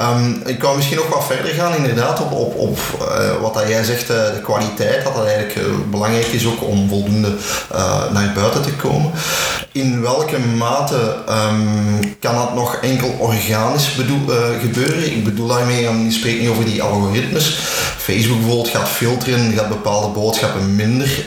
Um, 0.00 0.42
ik 0.46 0.58
kan 0.58 0.76
misschien 0.76 0.96
nog 0.96 1.08
wat 1.08 1.24
verder 1.24 1.52
gaan, 1.52 1.76
inderdaad, 1.76 2.20
op, 2.20 2.32
op, 2.32 2.56
op 2.56 2.78
uh, 3.00 3.40
wat 3.40 3.54
dat 3.54 3.68
jij 3.68 3.84
zegt, 3.84 4.06
de 4.06 4.40
kwaliteit, 4.42 5.04
dat 5.04 5.14
dat 5.14 5.26
eigenlijk 5.26 5.58
belangrijk 5.90 6.26
is 6.26 6.46
ook 6.46 6.62
om 6.62 6.88
voldoende 6.88 7.34
naar 8.12 8.32
buiten 8.34 8.62
te 8.62 8.72
komen. 8.72 9.10
In 9.72 10.02
welke 10.02 10.38
mate 10.38 11.16
um, 11.28 12.16
kan 12.20 12.34
dat 12.34 12.54
nog 12.54 12.74
enkel 12.74 13.16
organisch 13.18 13.94
bedoel, 13.94 14.20
gebeuren? 14.60 15.12
Ik 15.12 15.24
bedoel 15.24 15.46
daarmee, 15.46 15.80
je 15.80 16.10
spreekt 16.10 16.40
niet 16.40 16.48
over 16.48 16.64
die 16.64 16.82
algoritmes. 16.82 17.58
Facebook 17.98 18.38
bijvoorbeeld 18.38 18.68
gaat 18.68 18.88
filteren, 18.88 19.52
gaat 19.52 19.68
bepaalde 19.68 20.08
boodschappen 20.08 20.76
minder 20.76 21.24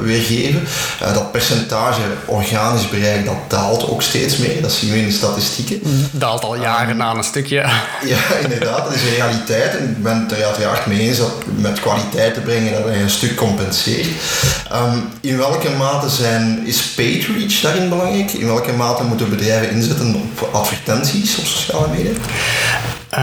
weergeven. 0.00 0.66
dat 0.98 1.32
percentage 1.32 2.00
organisch 2.26 2.88
bereik, 2.88 3.24
dat 3.24 3.36
daalt 3.48 3.88
ook 3.88 3.97
steeds 4.02 4.36
meer. 4.36 4.62
Dat 4.62 4.72
zien 4.72 4.90
we 4.90 4.98
in 4.98 5.06
de 5.06 5.12
statistieken. 5.12 5.80
Daalt 6.10 6.44
al 6.44 6.56
jaren 6.56 6.94
um, 6.94 7.02
aan 7.02 7.16
een 7.16 7.24
stukje. 7.24 7.56
Ja, 8.04 8.18
inderdaad. 8.42 8.84
Dat 8.84 8.94
is 8.94 9.02
realiteit. 9.16 9.76
En 9.76 9.90
ik 9.90 10.02
ben 10.02 10.22
het 10.22 10.32
er 10.32 10.44
uiteraard 10.44 10.86
mee 10.86 11.00
eens 11.00 11.18
dat 11.18 11.32
met 11.56 11.80
kwaliteit 11.80 12.34
te 12.34 12.40
brengen 12.40 12.72
dat 12.72 12.94
je 12.94 13.00
een 13.00 13.10
stuk 13.10 13.34
compenseert. 13.34 14.06
Um, 14.72 15.08
in 15.20 15.36
welke 15.36 15.70
mate 15.70 16.08
zijn, 16.08 16.66
is 16.66 16.82
paid 16.82 17.24
reach 17.24 17.60
daarin 17.60 17.88
belangrijk? 17.88 18.32
In 18.32 18.46
welke 18.46 18.72
mate 18.72 19.02
moeten 19.02 19.30
bedrijven 19.30 19.70
inzetten 19.70 20.14
op 20.14 20.48
advertenties 20.52 21.38
op 21.38 21.46
sociale 21.46 21.88
media? 21.88 22.12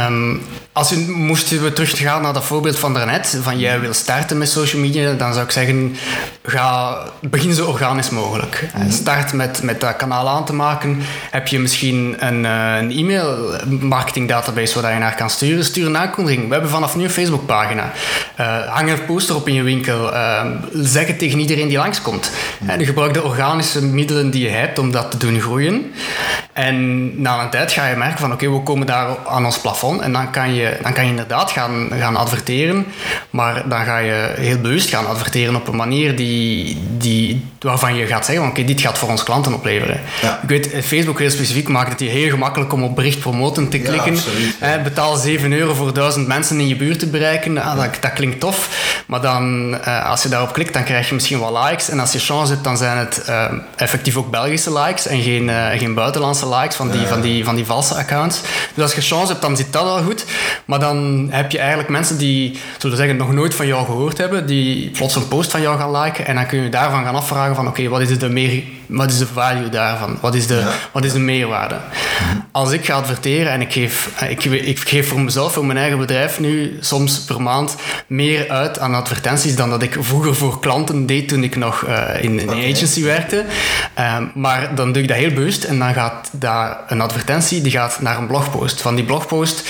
Um, 0.08 0.41
als 0.75 0.89
je 0.89 1.05
moesten 1.10 1.63
we 1.63 1.74
teruggaan 1.74 2.22
naar 2.22 2.34
dat 2.34 2.44
voorbeeld 2.44 2.79
van 2.79 2.94
daarnet, 2.94 3.38
van 3.41 3.60
jij 3.60 3.79
wil 3.79 3.94
starten 3.94 4.38
met 4.38 4.50
social 4.50 4.82
media, 4.82 5.13
dan 5.13 5.34
zou 5.34 5.46
ik 5.46 5.51
zeggen, 5.51 5.96
ga, 6.44 6.98
begin 7.22 7.53
zo 7.53 7.65
organisch 7.65 8.10
mogelijk. 8.10 8.70
Mm 8.75 8.91
Start 8.91 9.34
met, 9.34 9.63
met 9.63 9.82
dat 9.82 9.96
kanaal 9.96 10.29
aan 10.29 10.46
te 10.46 10.53
maken. 10.53 10.98
Heb 11.32 11.48
je 11.48 11.60
misschien 11.60 12.15
een, 12.20 12.46
eh, 12.46 12.77
een 12.77 12.91
e-mail 12.91 13.55
marketing 13.79 14.27
database 14.27 14.82
waar 14.82 14.94
je 14.94 15.00
naar 15.00 15.15
kan 15.15 15.29
sturen, 15.29 15.65
stuur 15.65 15.86
een 15.86 15.98
aankondiging. 15.98 16.48
We 16.48 16.53
hebben 16.53 16.72
vanaf 16.72 16.96
nu 16.96 17.03
een 17.03 17.10
Facebookpagina. 17.10 17.91
Uh, 18.39 18.67
hang 18.67 18.91
een 18.91 19.05
poster 19.05 19.36
op 19.36 19.48
in 19.48 19.53
je 19.53 19.63
winkel. 19.63 20.13
Uh, 20.13 20.46
zeg 20.74 21.08
het 21.08 21.20
tegen 21.20 21.39
iedereen 21.39 21.67
die 21.67 21.77
langskomt. 21.77 22.32
Mm 22.60 22.70
En 22.70 22.86
gebruik 22.86 23.13
de 23.13 23.24
organische 23.24 23.86
middelen 23.86 24.32
die 24.32 24.44
je 24.44 24.50
hebt 24.50 24.79
om 24.79 24.91
dat 24.91 25.12
te 25.12 25.17
doen 25.17 25.41
groeien. 25.41 25.91
En 26.55 27.22
na 27.22 27.44
een 27.44 27.50
tijd 27.50 27.72
ga 27.72 27.88
je 27.88 27.96
merken 27.96 28.20
van 28.20 28.32
oké, 28.32 28.51
we 28.51 28.63
komen 28.63 28.88
daar 28.88 29.08
aan 29.27 29.46
ons 29.46 29.60
plafond 29.60 30.01
en 30.01 30.13
dan 30.13 30.32
kan 30.32 30.53
je, 30.53 30.65
dan 30.82 30.94
kan 30.94 31.04
je 31.04 31.10
inderdaad 31.10 31.52
gaan, 31.52 31.90
gaan 32.00 32.16
adverteren, 32.16 32.86
maar 33.30 33.70
dan 33.70 33.86
ga 33.86 33.98
je 33.98 34.34
heel 34.36 34.58
bewust 34.58 34.90
gaan 34.90 35.08
adverteren 35.08 35.56
op 35.56 35.68
een 35.68 35.76
manier 35.76 36.16
die, 36.16 36.78
die, 36.98 37.46
waarvan 37.60 37.96
je 37.96 38.06
gaat 38.06 38.26
zeggen 38.26 38.48
oké, 38.48 38.64
dit 38.64 38.82
gaat 38.82 38.98
voor 38.98 39.10
ons 39.10 39.24
klanten 39.24 39.54
opleveren. 39.54 40.00
Ja. 40.22 40.40
Ik 40.42 40.50
weet, 40.50 40.86
Facebook 40.86 41.20
heel 41.20 41.30
specifiek 41.30 41.68
maakt 41.68 41.90
het 41.90 42.00
je 42.00 42.10
heel 42.10 42.30
gemakkelijk 42.30 42.74
om 42.74 42.84
op 42.84 42.96
bericht 42.96 43.20
promoten 43.20 43.70
te 43.70 43.80
klikken. 43.80 44.14
absoluut, 44.14 44.56
ja. 44.60 44.76
Eh, 44.76 44.84
betaal 44.84 45.16
7 45.16 45.54
euro 45.54 45.74
voor 45.74 45.94
1000 45.94 46.28
mensen 46.28 46.60
in 46.60 46.68
je 46.68 46.76
buurt 46.76 47.00
te 47.00 47.08
bereiken. 47.08 47.58
Ah, 47.58 47.78
dat, 47.78 47.98
dat 48.02 48.14
klinkt 48.14 48.40
tof. 48.40 48.70
Maar 49.08 49.22
dan, 49.22 49.78
eh, 49.84 50.10
als 50.10 50.24
je 50.24 50.30
daarop 50.30 50.54
klikt, 50.54 50.74
dan 50.74 50.84
krijg 50.84 51.08
je 51.08 51.14
misschien 51.14 51.40
wel 51.40 51.64
likes. 51.64 51.90
En 51.90 52.00
als 52.00 52.12
je 52.12 52.20
chance 52.20 52.52
hebt, 52.52 52.64
dan 52.64 52.78
zijn 52.78 52.98
het 52.98 53.24
eh, 53.24 53.46
effectief 53.76 54.18
ook 54.18 54.32
Belgische 54.32 54.74
likes 54.74 55.08
en 55.08 55.22
geen, 55.22 55.50
eh, 55.50 55.80
geen 55.80 55.94
buitenlandse 55.94 56.50
likes 56.50 56.76
van 56.76 56.92
die, 56.92 57.08
van, 57.08 57.22
die, 57.22 57.46
van 57.46 57.56
die 57.56 57.66
valse 57.66 57.96
accounts. 57.96 58.42
Dus 58.74 58.84
als 58.84 58.94
je 58.94 59.02
chance 59.02 59.28
hebt, 59.28 59.42
dan 59.42 59.58
zit 59.58 59.74
dat 59.74 59.84
al 59.84 60.04
goed. 60.04 60.26
Maar 60.66 60.80
dan 60.80 61.28
heb 61.32 61.52
je 61.52 61.60
eigenlijk 61.60 61.90
mensen 61.90 62.18
die, 62.18 62.58
zullen 62.78 62.98
zeggen, 62.98 63.18
nog 63.18 63.34
nooit 63.34 63.56
van 63.56 63.68
jou 63.68 63.86
gehoord 63.86 64.18
hebben, 64.18 64.46
die 64.48 64.90
plots 64.90 65.16
een 65.16 65.28
post 65.28 65.52
van 65.52 65.62
jou 65.62 65.78
gaan 65.78 66.02
liken. 66.02 66.26
En 66.26 66.36
dan 66.36 66.46
kun 66.46 66.62
je 66.62 66.70
daarvan 66.70 67.04
gaan 67.04 67.16
afvragen 67.16 67.56
van, 67.56 67.68
oké, 67.68 67.88
wat 67.88 68.02
is 68.02 68.20
de 68.20 68.30
meer... 68.30 68.64
Wat 68.88 69.12
is 69.12 69.18
de 69.18 69.27
value 69.27 69.70
daarvan? 69.70 70.18
Wat 70.22 70.36
is 70.36 70.48
de, 70.48 70.74
wat 70.92 71.04
is 71.04 71.13
de 71.13 71.20
meerwaarde? 71.20 71.75
Als 72.51 72.72
ik 72.72 72.86
ga 72.86 72.94
adverteren 72.94 73.51
en 73.51 73.62
ik 73.62 73.72
geef, 73.72 74.12
eh, 74.20 74.30
ik, 74.30 74.44
ik 74.44 74.80
geef 74.80 75.08
voor 75.08 75.20
mezelf, 75.20 75.54
voor 75.54 75.65
mijn 75.65 75.77
eigen 75.77 76.00
bedrijf 76.00 76.39
nu 76.39 76.77
soms 76.80 77.20
per 77.20 77.42
maand 77.42 77.75
meer 78.08 78.50
uit 78.50 78.80
aan 78.80 78.94
advertenties 78.94 79.56
dan 79.56 79.70
dat 79.70 79.82
ik 79.82 79.98
vroeger 80.00 80.36
voor 80.36 80.60
klanten 80.60 81.06
deed 81.06 81.27
toen 81.27 81.44
ik 81.44 81.56
nog 81.56 81.84
eh, 81.84 82.24
in 82.24 82.39
een 82.39 82.50
agency 82.50 83.04
werkte. 83.04 83.46
Ehm, 83.94 84.24
maar 84.34 84.75
dan 84.75 84.92
doe 84.92 85.01
ik 85.01 85.08
dat 85.08 85.18
heel 85.18 85.34
bewust 85.34 85.63
en 85.63 85.80
dan 85.80 85.94
gaat 85.94 86.30
daar 86.32 86.77
een 86.88 87.01
advertentie 87.01 87.62
die 87.62 87.72
gaat 87.72 88.01
naar 88.01 88.18
een 88.18 88.27
blogpost. 88.27 88.82
Van 88.82 88.96
die 88.96 89.06
blogpost 89.06 89.70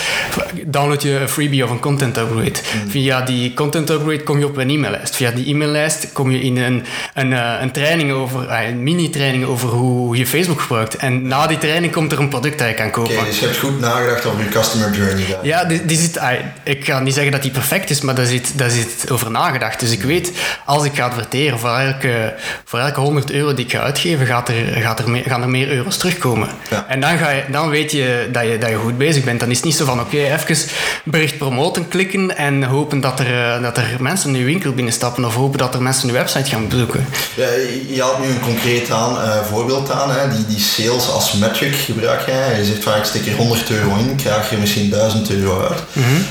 download 0.66 1.02
je 1.02 1.20
een 1.20 1.30
freebie 1.30 1.64
of 1.64 1.70
een 1.70 1.80
content 1.80 2.18
upgrade. 2.18 2.60
Via 2.88 3.22
die 3.22 3.54
content 3.54 3.90
upgrade 3.90 4.24
kom 4.24 4.40
je 4.40 4.46
op 4.46 4.58
een 4.58 4.70
e-maillijst. 4.70 5.16
Via 5.16 5.32
die 5.32 5.46
e-maillijst 5.54 6.12
kom 6.12 6.32
je 6.32 6.40
in 6.42 6.58
een, 6.58 6.86
een, 7.14 7.34
eh, 7.34 7.54
een 7.62 7.72
training 7.72 8.12
over, 8.12 8.52
een 8.52 8.84
mini-training 9.06 9.46
over 9.46 9.70
hoe 9.70 10.18
je 10.18 10.28
Facebook 10.28 10.62
gebruikt. 10.62 10.96
En 10.96 11.28
na 11.28 11.48
die 11.48 11.58
training 11.58 11.94
komt 11.94 12.12
er 12.12 12.20
een 12.20 12.30
product 12.30 12.60
dat 12.60 12.68
je 12.68 12.74
kan 12.74 12.92
kopen. 12.92 13.18
Oké, 13.18 13.26
dus 13.26 13.40
je 13.40 13.46
hebt 13.46 13.58
goed 13.58 13.80
nagedacht 13.80 14.26
over 14.26 14.44
je 14.44 14.50
customer 14.50 14.92
journey 14.92 15.26
daar. 15.30 15.46
Ja, 15.46 15.66
die, 15.66 15.86
die 15.86 15.98
zit, 15.98 16.20
ik 16.64 16.86
ga 16.86 17.00
niet 17.00 17.14
zeggen 17.14 17.32
dat 17.32 17.42
die 17.42 17.52
perfect 17.52 17.90
is, 17.90 18.02
maar 18.02 18.16
daar 18.16 18.26
zit, 18.26 18.58
daar 18.58 18.70
zit 18.70 19.12
over 19.12 19.32
nagedacht. 19.32 19.80
Dus 19.80 19.92
ik 19.92 20.02
weet, 20.02 20.32
als 20.66 20.84
ik 20.84 20.96
ga 20.96 21.06
adverteren, 21.06 21.60
voor 21.60 21.70
elke, 21.70 22.34
voor 22.66 22.80
elke 22.80 23.00
100 23.00 23.32
euro 23.32 23.54
die 23.54 23.66
ik 23.66 23.72
ga 23.72 23.80
uitgeven, 23.80 24.26
gaat 24.26 24.50
er, 24.50 24.56
gaat 24.56 25.00
er 25.00 25.10
meer, 25.10 25.24
gaan 25.24 25.42
er 25.42 25.50
meer 25.50 25.72
euro's 25.72 25.98
terugkomen. 25.98 26.50
Ja. 26.70 26.86
En 26.90 27.00
dan, 27.00 27.18
ga 27.18 27.30
je, 27.30 27.44
dan 27.52 27.70
weet 27.70 27.92
je 27.92 28.30
dat, 28.32 28.44
je 28.44 28.58
dat 28.58 28.70
je 28.70 28.76
goed 28.76 28.98
bezig 28.98 29.24
bent. 29.24 29.40
Dan 29.40 29.50
is 29.50 29.56
het 29.56 29.66
niet 29.66 29.76
zo 29.76 29.86
van, 29.86 30.00
oké, 30.00 30.18
even 30.18 30.58
bericht 31.04 31.38
promoten 31.38 31.88
klikken 31.88 32.38
en 32.38 32.64
hopen 32.64 33.00
dat 33.00 33.20
er, 33.20 33.54
eh, 33.56 33.62
dat 33.62 33.78
er 33.78 33.96
mensen 34.00 34.30
in 34.30 34.40
je 34.40 34.46
winkel 34.46 34.72
binnenstappen 34.72 35.26
of 35.26 35.36
hopen 35.36 35.58
dat 35.58 35.74
er 35.74 35.82
mensen 35.82 36.08
je 36.08 36.14
website 36.14 36.50
gaan 36.50 36.68
bezoeken. 36.68 37.06
Ja, 37.36 37.48
je 37.88 38.02
had 38.02 38.20
nu 38.20 38.28
een 38.28 38.40
concreet 38.40 38.92
eh, 39.02 39.46
voorbeeld 39.52 39.92
aan, 39.92 40.12
hè. 40.12 40.30
Die, 40.36 40.46
die 40.46 40.60
sales 40.60 41.10
als 41.10 41.34
metric 41.34 41.76
gebruik 41.76 42.26
jij. 42.26 42.58
Je 42.58 42.66
zegt 42.66 42.84
vaak, 42.84 42.98
ik 42.98 43.06
steek 43.06 43.28
er 43.28 43.36
100 43.36 43.70
euro 43.70 43.96
in, 43.96 44.16
krijg 44.16 44.50
je 44.50 44.58
misschien 44.58 44.90
1000 44.90 45.30
euro 45.30 45.62
uit. 45.62 45.80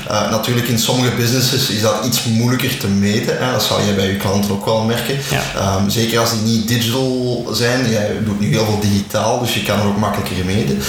Eh, 0.07 0.31
natuurlijk, 0.31 0.67
in 0.67 0.79
sommige 0.79 1.15
businesses 1.15 1.69
is 1.69 1.81
dat 1.81 2.05
iets 2.05 2.23
moeilijker 2.23 2.77
te 2.77 2.87
meten. 2.87 3.37
Hè. 3.37 3.51
Dat 3.51 3.63
zal 3.63 3.81
je 3.81 3.93
bij 3.93 4.07
je 4.07 4.17
klanten 4.17 4.51
ook 4.51 4.65
wel 4.65 4.81
merken. 4.81 5.17
Ja. 5.29 5.41
Ehm, 5.55 5.89
zeker 5.89 6.19
als 6.19 6.31
die 6.31 6.41
niet 6.41 6.67
digital 6.67 7.47
zijn. 7.51 7.89
Jij 7.89 8.11
doet 8.25 8.39
nu 8.39 8.47
heel 8.47 8.65
veel 8.65 8.79
digitaal, 8.79 9.39
dus 9.39 9.53
je 9.53 9.63
kan 9.63 9.79
er 9.79 9.85
ook 9.85 9.97
makkelijker 9.97 10.45
meten. 10.45 10.81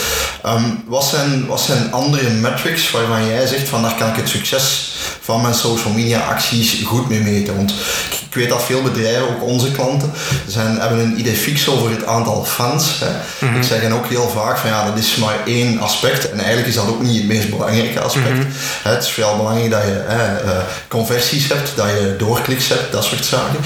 Ehm, 0.43 0.65
wat, 0.87 1.05
zijn, 1.05 1.47
wat 1.47 1.61
zijn 1.61 1.93
andere 1.93 2.31
metrics 2.31 2.91
waarvan 2.91 3.27
jij 3.27 3.47
zegt 3.47 3.69
van 3.69 3.83
daar 3.83 3.95
kan 3.95 4.09
ik 4.09 4.17
het 4.17 4.29
succes 4.29 4.95
van 5.21 5.41
mijn 5.41 5.55
social 5.55 5.93
media 5.93 6.21
acties 6.21 6.83
goed 6.85 7.09
mee 7.09 7.21
meten? 7.21 7.57
Want 7.57 7.71
ik 8.11 8.16
weet 8.37 8.49
dat 8.49 8.65
veel 8.65 8.83
bedrijven, 8.83 9.29
ook 9.29 9.43
onze 9.43 9.71
klanten, 9.71 10.13
zijn, 10.47 10.79
hebben 10.81 10.99
een 10.99 11.19
idee 11.19 11.35
fix 11.37 11.69
over 11.69 11.91
het 11.91 12.07
aantal 12.07 12.45
fans. 12.45 13.01
Hè. 13.01 13.57
Ik 13.57 13.63
zeg 13.65 13.81
hen 13.81 13.93
ook 13.93 14.07
heel 14.07 14.29
vaak 14.29 14.59
van 14.59 14.71
ja, 14.71 14.85
dat 14.85 14.99
is 14.99 15.17
maar 15.17 15.37
één 15.47 15.79
aspect. 15.81 16.31
En 16.31 16.39
eigenlijk 16.39 16.69
is 16.69 16.75
dat 16.75 16.89
ook 16.89 17.03
niet 17.03 17.17
het 17.17 17.27
meest 17.27 17.51
belangrijke 17.51 18.01
aspect. 18.01 18.39
Hè, 18.83 18.91
Het 18.91 19.03
is 19.03 19.11
veel 19.11 19.37
belangrijk 19.37 19.71
dat 19.71 19.83
je 19.83 20.05
hè, 20.07 20.37
eh, 20.37 20.59
conversies 20.89 21.49
hebt, 21.49 21.73
dat 21.77 21.87
je 21.87 22.15
doorkliks 22.19 22.69
hebt, 22.69 22.93
dat 22.93 23.05
soort 23.05 23.25
zaken. 23.25 23.59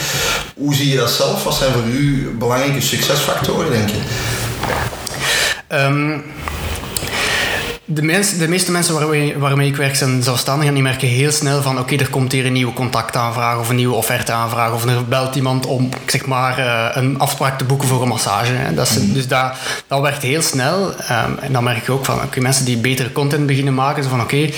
Hoe 0.56 0.74
zie 0.74 0.88
je 0.88 0.96
dat 0.96 1.10
zelf? 1.10 1.44
Wat 1.44 1.54
zijn 1.54 1.72
voor 1.72 1.84
u 1.84 2.34
belangrijke 2.38 2.80
succesfactoren, 2.80 3.70
denk 3.70 3.88
je? 3.88 3.98
Ehm, 5.68 6.18
de, 7.92 8.02
mens, 8.02 8.36
de 8.36 8.48
meeste 8.48 8.70
mensen 8.70 8.94
waarmee, 8.94 9.38
waarmee 9.38 9.68
ik 9.68 9.76
werk 9.76 9.96
zijn 9.96 10.22
zelfstandigen 10.22 10.74
die 10.74 10.82
merken 10.82 11.08
heel 11.08 11.30
snel 11.30 11.62
van 11.62 11.78
oké, 11.78 11.96
er 11.96 12.10
komt 12.10 12.32
hier 12.32 12.46
een 12.46 12.52
nieuwe 12.52 12.72
contactaanvraag 12.72 13.58
of 13.58 13.68
een 13.68 13.76
nieuwe 13.76 13.94
offerteaanvraag 13.94 14.72
of 14.72 14.84
er 14.84 15.04
belt 15.04 15.34
iemand 15.34 15.66
om 15.66 15.88
zeg 16.06 16.26
maar 16.26 16.58
eh, 16.58 17.02
een 17.02 17.18
afspraak 17.18 17.58
te 17.58 17.64
boeken 17.64 17.88
voor 17.88 18.02
een 18.02 18.08
massage. 18.08 18.52
Hè. 18.52 18.74
Dat 18.74 18.86
is, 18.86 19.12
Dus 19.12 19.28
dat, 19.28 19.52
dat 19.86 20.00
werkt 20.00 20.22
heel 20.22 20.42
snel. 20.42 20.94
Ehm, 20.96 21.30
en 21.40 21.52
dan 21.52 21.64
merk 21.64 21.76
ik 21.76 21.90
ook 21.90 22.04
van 22.04 22.22
oké, 22.22 22.40
mensen 22.40 22.64
die 22.64 22.76
betere 22.76 23.12
content 23.12 23.46
beginnen 23.46 23.74
maken, 23.74 24.02
zo 24.02 24.08
van 24.08 24.20
oké, 24.20 24.50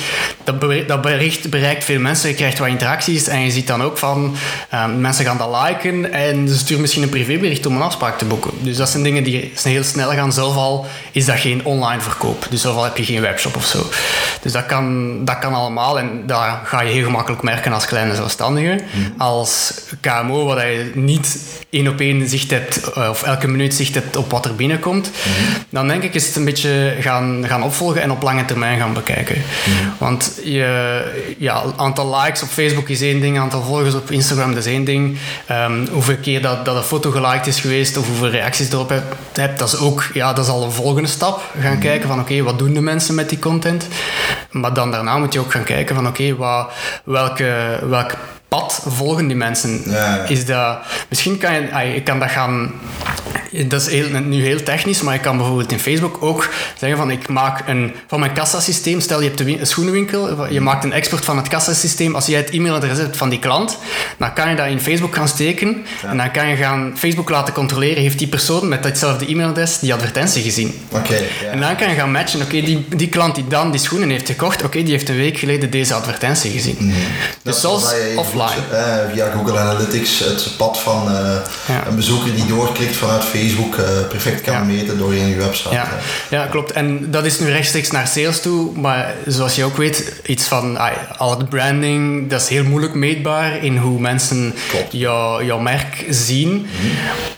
dat, 0.45 0.59
bericht, 0.59 0.89
dat 0.89 1.01
bericht 1.01 1.51
bereikt 1.51 1.85
veel 1.85 2.01
mensen, 2.01 2.29
je 2.29 2.35
krijgt 2.35 2.59
wat 2.59 2.69
interacties 2.69 3.29
en 3.29 3.41
je 3.41 3.51
ziet 3.51 3.67
dan 3.67 3.83
ook 3.83 3.99
van 3.99 4.37
ehm, 4.71 5.01
mensen 5.01 5.25
gaan 5.25 5.39
dat 5.39 5.67
liken 5.67 6.13
en 6.13 6.49
ze 6.49 6.59
sturen 6.59 6.81
misschien 6.81 7.03
een 7.03 7.09
privébericht 7.09 7.67
om 7.67 7.77
een 7.77 7.83
afspraak 7.83 8.19
te 8.19 8.25
boeken. 8.25 8.51
Dus 8.61 8.77
dat 8.77 8.89
zijn 8.89 9.03
dingen 9.03 9.25
die 9.25 9.53
heel 9.63 9.85
snel 9.85 10.11
gaan. 10.11 10.33
Zelf 10.33 10.57
al 10.57 10.87
is 11.13 11.25
dat 11.25 11.39
geen 11.39 11.65
online 11.65 12.01
verkoop. 12.01 12.47
Dus 12.51 12.61
zelf 12.61 12.77
al 12.77 12.85
heb 12.85 12.97
je 12.97 13.05
geen 13.05 13.21
webshop 13.23 13.57
of 13.57 13.65
zo. 13.65 13.87
Dus 14.43 14.53
dat 14.53 14.67
kan, 14.67 15.17
dat 15.25 15.39
kan 15.39 15.55
allemaal 15.55 15.99
en 15.99 16.23
dat 16.27 16.43
ga 16.65 16.81
je 16.81 16.93
heel 16.93 17.05
gemakkelijk 17.05 17.43
merken 17.43 17.73
als 17.73 17.87
kleine 17.87 18.15
zelfstandige. 18.15 18.81
Als 19.19 19.73
KMO, 20.01 20.45
waar 20.45 20.71
je 20.71 20.91
niet 20.95 21.39
één 21.71 21.89
op 21.89 22.01
één 22.01 22.29
zicht 22.29 22.51
hebt 22.51 22.91
eh, 22.91 23.09
of 23.09 23.23
elke 23.23 23.49
minuut 23.49 23.75
zicht 23.75 23.95
hebt 23.95 24.17
op 24.17 24.31
wat 24.31 24.45
er 24.45 24.55
binnenkomt, 24.55 25.11
dan 25.69 25.89
denk 25.89 26.03
ik 26.03 26.15
is 26.15 26.27
het 26.27 26.37
een 26.37 26.45
beetje 26.45 26.97
gaan, 27.01 27.45
gaan 27.47 27.63
opvolgen 27.63 28.03
en 28.03 28.11
op 28.11 28.23
lange 28.23 28.45
termijn 28.45 28.79
gaan 28.79 28.93
bekijken. 28.93 29.43
Want 29.99 30.41
je, 30.45 31.35
ja, 31.39 31.63
aantal 31.77 32.17
likes 32.21 32.43
op 32.43 32.49
Facebook 32.49 32.89
is 32.89 33.01
één 33.01 33.21
ding, 33.21 33.39
aantal 33.39 33.63
volgers 33.63 33.95
op 33.95 34.11
Instagram 34.11 34.55
dat 34.55 34.67
is 34.67 34.73
één 34.73 34.85
ding. 34.85 35.19
Ehm, 35.47 35.87
hoeveel 35.91 36.17
keer 36.17 36.43
dat, 36.43 36.65
dat 36.65 36.77
een 36.77 36.83
foto 36.83 37.11
geliked 37.11 37.47
is 37.47 37.61
geweest 37.61 37.97
of 37.97 38.07
hoeveel 38.07 38.31
reacties 38.31 38.73
erop 38.73 38.89
hebt, 38.89 39.15
hebt, 39.33 39.59
dat 39.59 39.69
is 39.69 39.79
ook 39.79 40.11
ja, 40.13 40.33
dat 40.33 40.45
is 40.45 40.51
al 40.51 40.65
een 40.65 40.73
volgende 40.73 41.09
stap. 41.09 41.43
Gaan 41.61 41.79
kijken 41.79 42.09
van 42.09 42.21
oké, 42.21 42.43
wat 42.43 42.59
doen 42.59 42.75
de 42.75 42.81
mensen 42.81 43.12
met 43.15 43.29
die 43.29 43.39
content? 43.39 43.89
Maar 44.51 44.75
dan 44.75 44.91
daarna 44.91 45.19
moet 45.19 45.33
je 45.33 45.41
ook 45.41 45.53
gaan 45.53 45.65
kijken 45.65 45.95
van 45.95 46.07
oké, 46.07 46.37
welke, 47.05 47.79
welk 47.89 48.15
pad 48.53 48.83
volgen 48.87 49.27
die 49.27 49.37
mensen? 49.37 49.83
Ja. 49.87 50.25
Is 50.29 50.45
dat, 50.45 50.79
misschien 51.09 51.39
kan 51.39 51.53
je, 51.55 51.93
je 51.95 52.03
kan 52.03 52.19
dat 52.19 52.31
gaan 52.31 52.73
dat 53.67 53.81
is 53.81 53.87
heel, 53.89 54.21
nu 54.21 54.43
heel 54.45 54.63
technisch, 54.63 55.03
maar 55.03 55.15
ik 55.15 55.21
kan 55.23 55.37
bijvoorbeeld 55.37 55.73
in 55.73 55.79
Facebook 55.79 56.23
ook 56.23 56.49
zeggen 56.79 56.99
van 56.99 57.11
ik 57.11 57.29
maak 57.29 57.69
een, 57.69 57.93
van 58.07 58.21
mijn 58.21 58.33
kassasysteem, 58.33 59.01
stel 59.01 59.21
je 59.21 59.27
hebt 59.29 59.41
een 59.41 59.47
win- 59.47 59.61
een 59.61 59.67
schoenenwinkel, 59.67 60.53
je 60.53 60.61
maakt 60.61 60.85
een 60.85 60.93
export 60.93 61.25
van 61.25 61.37
het 61.37 61.49
kassasysteem, 61.49 62.15
als 62.15 62.27
jij 62.27 62.41
het 62.41 62.51
e-mailadres 62.51 62.99
hebt 62.99 63.17
van 63.17 63.29
die 63.29 63.39
klant, 63.39 63.79
dan 64.19 64.33
kan 64.33 64.51
je 64.51 64.57
dat 64.57 64.67
in 64.67 64.81
Facebook 64.81 65.15
gaan 65.15 65.29
steken 65.29 65.85
en 66.07 66.17
dan 66.17 66.31
kan 66.31 66.49
je 66.49 66.57
gaan 66.57 66.93
Facebook 66.97 67.29
laten 67.31 67.55
controleren, 67.55 68.03
heeft 68.03 68.19
die 68.19 68.29
persoon 68.29 68.69
met 68.69 68.83
datzelfde 68.83 69.27
e-mailadres 69.27 69.79
die 69.79 69.95
advertentie 69.95 70.43
gezien. 70.43 70.75
Oké, 70.89 71.15
ja. 71.15 71.49
En 71.51 71.61
dan 71.61 71.77
kan 71.77 71.89
je 71.89 71.95
gaan 71.95 72.13
matchen, 72.13 72.41
oké, 72.43 72.61
die, 72.61 72.87
die 72.97 73.09
klant 73.09 73.35
die 73.35 73.47
dan 73.49 73.71
die 73.71 73.81
schoenen 73.81 74.11
heeft 74.11 74.27
gekocht, 74.27 74.63
oké, 74.65 74.83
die 74.83 74.93
heeft 74.93 75.09
een 75.09 75.17
week 75.17 75.39
geleden 75.39 75.71
deze 75.71 75.95
advertentie 75.95 76.51
gezien. 76.51 76.77
Dat 77.43 77.53
Dus 77.55 77.61
je 77.63 77.69
offline. 77.69 78.17
Doet, 78.51 78.79
eh, 78.79 78.95
via 79.13 79.31
Google 79.31 79.59
Analytics 79.59 80.19
het 80.19 80.49
pad 80.57 80.81
van 80.81 81.09
eh, 81.09 81.37
Ja. 81.69 81.87
een 81.87 81.97
bezoeker 81.97 82.35
die 82.35 82.47
doorklikt 82.47 82.97
vanuit 82.97 83.25
Facebook 83.25 83.77
eh, 83.77 83.85
perfect 84.09 84.41
kan 84.41 84.55
Ja. 84.55 84.63
meten 84.63 84.99
door 84.99 85.15
je 85.15 85.37
website. 85.37 85.75
Ja, 85.75 85.89
ja, 86.31 86.47
klopt. 86.47 86.73
En 86.73 87.11
dat 87.11 87.25
is 87.25 87.39
nu 87.41 87.51
rechtstreeks 87.51 87.91
naar 87.91 88.07
sales 88.07 88.41
toe. 88.41 88.79
Maar 88.79 89.15
zoals 89.27 89.55
je 89.55 89.65
ook 89.65 89.77
weet, 89.77 90.13
iets 90.27 90.45
van 90.45 90.79
al 91.17 91.31
het 91.39 91.49
branding, 91.49 92.31
dat 92.31 92.41
is 92.41 92.49
heel 92.49 92.65
moeilijk 92.65 92.95
meetbaar 92.95 93.65
in 93.65 93.77
hoe 93.77 94.01
mensen 94.01 94.55
jou, 94.91 95.45
jouw 95.45 95.59
merk 95.59 96.05
zien. 96.11 96.67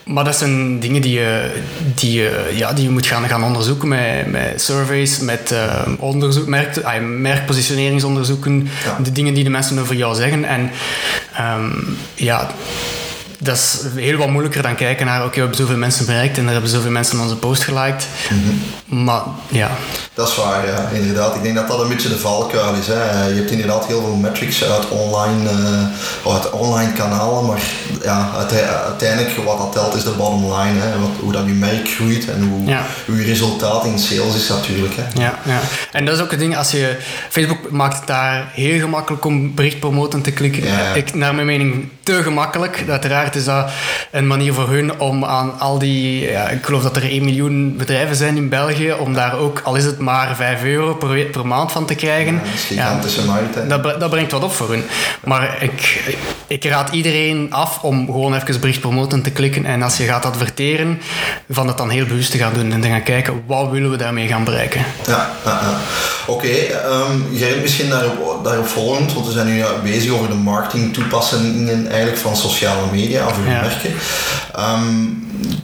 Maar 0.05 0.25
dat 0.25 0.37
zijn 0.37 0.81
dingen 0.81 1.03
die 1.03 1.13
je, 1.13 1.51
die 1.95 2.13
je, 2.13 2.51
ja, 2.55 2.73
die 2.73 2.85
je 2.85 2.91
moet 2.91 3.07
gaan, 3.07 3.29
gaan 3.29 3.45
onderzoeken 3.45 3.89
met, 3.89 4.27
met 4.31 4.63
surveys, 4.63 5.19
met 5.19 5.53
eh, 5.53 5.81
onderzoek, 5.99 6.47
merk, 6.47 6.99
merkpositioneringsonderzoeken, 7.01 8.69
de 9.03 9.13
dingen 9.13 9.35
die 9.35 9.45
de 9.45 9.51
mensen 9.51 9.79
over 9.79 9.95
jou 9.95 10.15
zeggen. 10.15 10.45
En 10.45 10.71
ehm, 11.39 11.97
ja, 12.17 12.49
dat 13.45 13.57
is 13.57 13.81
heel 13.95 14.17
wat 14.17 14.29
moeilijker 14.29 14.63
dan 14.63 14.75
kijken 14.75 15.07
naar, 15.07 15.25
oké, 15.25 15.35
we 15.35 15.41
hebben 15.41 15.57
zoveel 15.57 15.77
mensen 15.77 16.07
bereikt 16.07 16.39
en 16.39 16.47
er 16.47 16.53
hebben 16.53 16.71
zoveel 16.71 16.91
mensen 16.91 17.21
onze 17.21 17.37
post 17.37 17.63
geliked. 17.63 18.07
Maar 18.87 19.23
ja, 19.49 19.71
Dat 20.15 20.29
is 20.29 20.37
waar, 20.37 20.67
ja, 20.67 20.89
inderdaad. 20.93 21.35
Ik 21.35 21.43
denk 21.43 21.55
dat 21.55 21.69
dat 21.69 21.81
een 21.81 21.89
beetje 21.89 22.09
de 22.09 22.19
valkuil 22.19 22.75
is. 22.75 22.87
Hè. 22.87 23.27
Je 23.27 23.35
hebt 23.35 23.51
inderdaad 23.51 23.87
heel 23.87 24.01
veel 24.01 24.15
metrics 24.17 24.65
uit 24.65 24.89
online, 24.89 25.49
eh, 25.49 26.33
uit 26.33 26.51
online 26.51 26.93
kanalen, 26.93 27.47
maar 27.47 27.59
ja, 28.03 28.31
uiteindelijk 28.87 29.37
wat 29.45 29.59
dat 29.59 29.73
telt 29.73 29.95
is 29.95 30.05
de 30.05 30.11
bottom 30.11 30.43
line. 30.45 30.81
Hè. 30.81 31.01
Wat, 31.01 31.11
hoe 31.21 31.33
dat 31.33 31.45
je 31.47 31.53
merk 31.53 31.89
groeit 31.89 32.29
en 32.31 32.43
hoe, 32.43 32.67
Ja. 32.67 32.83
hoe 33.07 33.17
je 33.17 33.25
resultaat 33.25 33.85
in 33.85 33.99
sales 33.99 34.35
is 34.35 34.49
natuurlijk. 34.49 34.95
Hè. 34.97 35.23
Ja, 35.23 35.39
ja. 35.45 35.61
En 35.93 36.05
dat 36.05 36.15
is 36.17 36.23
ook 36.23 36.31
het 36.31 36.41
ding, 36.41 36.57
als 36.57 36.71
je... 36.71 36.97
Facebook 37.31 37.71
maakt 37.71 37.97
het 37.97 38.07
daar 38.07 38.51
heel 38.53 38.81
gemakkelijk 38.81 39.25
om 39.25 39.55
bericht 39.55 39.81
promoten 39.81 40.23
te 40.23 40.31
klikken. 40.33 40.65
Ja, 40.67 40.79
ja. 40.79 40.95
Ik, 40.95 41.15
naar 41.15 41.35
mijn 41.35 41.47
mening 41.47 41.89
te 42.03 42.23
gemakkelijk. 42.23 42.85
Uiteraard 42.89 43.34
is 43.35 43.45
dat 43.45 43.71
een 44.11 44.27
manier 44.27 44.53
voor 44.55 44.69
hun 44.69 45.01
om 45.01 45.25
aan 45.25 45.61
al 45.61 45.79
die... 45.79 46.31
Ja, 46.31 46.49
ik 46.49 46.65
geloof 46.65 46.83
dat 46.83 46.97
er 46.97 47.03
1 47.03 47.25
miljoen 47.25 47.77
bedrijven 47.77 48.17
zijn 48.17 48.37
in 48.37 48.49
België, 48.49 48.93
om 48.93 49.15
daar 49.15 49.39
ook, 49.39 49.61
al 49.65 49.75
is 49.75 49.85
het 49.85 49.99
maar 49.99 50.37
5 50.37 50.65
euro 50.65 50.95
per, 50.95 51.25
per 51.25 51.47
maand 51.47 51.73
van 51.73 51.87
te 51.87 51.95
krijgen. 51.95 52.35
Ja, 52.35 52.41
dat 52.41 52.55
is 52.55 52.65
gigantische 52.67 53.25
markt, 53.25 53.55
hè. 53.55 53.67
Dat, 53.67 54.01
dat 54.01 54.11
brengt 54.11 54.33
wat 54.33 54.43
op 54.43 54.53
voor 54.53 54.71
hun. 54.71 54.85
Maar 55.25 55.63
ik, 55.63 56.03
ik 56.47 56.65
raad 56.65 56.91
iedereen 56.91 57.47
af 57.51 57.83
om 57.83 58.07
gewoon 58.07 58.35
even 58.35 58.61
bericht 58.61 58.81
promoten 58.81 59.23
te 59.23 59.31
klikken. 59.31 59.65
En 59.65 59.83
als 59.83 59.97
je 59.97 60.05
gaat 60.05 60.25
adverteren, 60.25 61.01
van 61.49 61.67
het 61.67 61.79
dan 61.79 61.91
heel 61.91 62.07
bewust 62.07 62.31
te 62.31 62.39
gaan 62.39 62.53
doen. 62.55 62.73
En 62.73 62.81
te 62.81 62.89
gaan 62.89 63.03
kijken, 63.03 63.43
wat 63.47 63.71
willen 63.71 63.91
we 63.91 63.97
daarmee 63.97 64.29
gaan 64.29 64.45
bereiken. 64.45 64.85
Ja, 65.07 65.31
ja, 65.45 65.61
ja. 65.63 65.79
oké. 66.27 66.49
ehm, 66.49 67.21
Gerrit, 67.35 67.63
misschien 67.63 67.89
daarop, 67.89 68.45
daarop 68.45 68.67
volgend, 68.67 69.13
want 69.13 69.27
we 69.27 69.33
zijn 69.33 69.47
nu 69.47 69.57
ja, 69.57 69.69
bezig 69.83 70.13
over 70.13 70.29
de 70.29 70.35
marketing 70.35 70.95
toepassingen 70.95 71.87
eigenlijk 71.87 72.19
van 72.19 72.37
sociale 72.37 72.87
media 72.93 73.14
uw 73.21 73.51
Ja. 73.51 73.61
merken. 73.61 73.93
Ehm, 74.55 75.03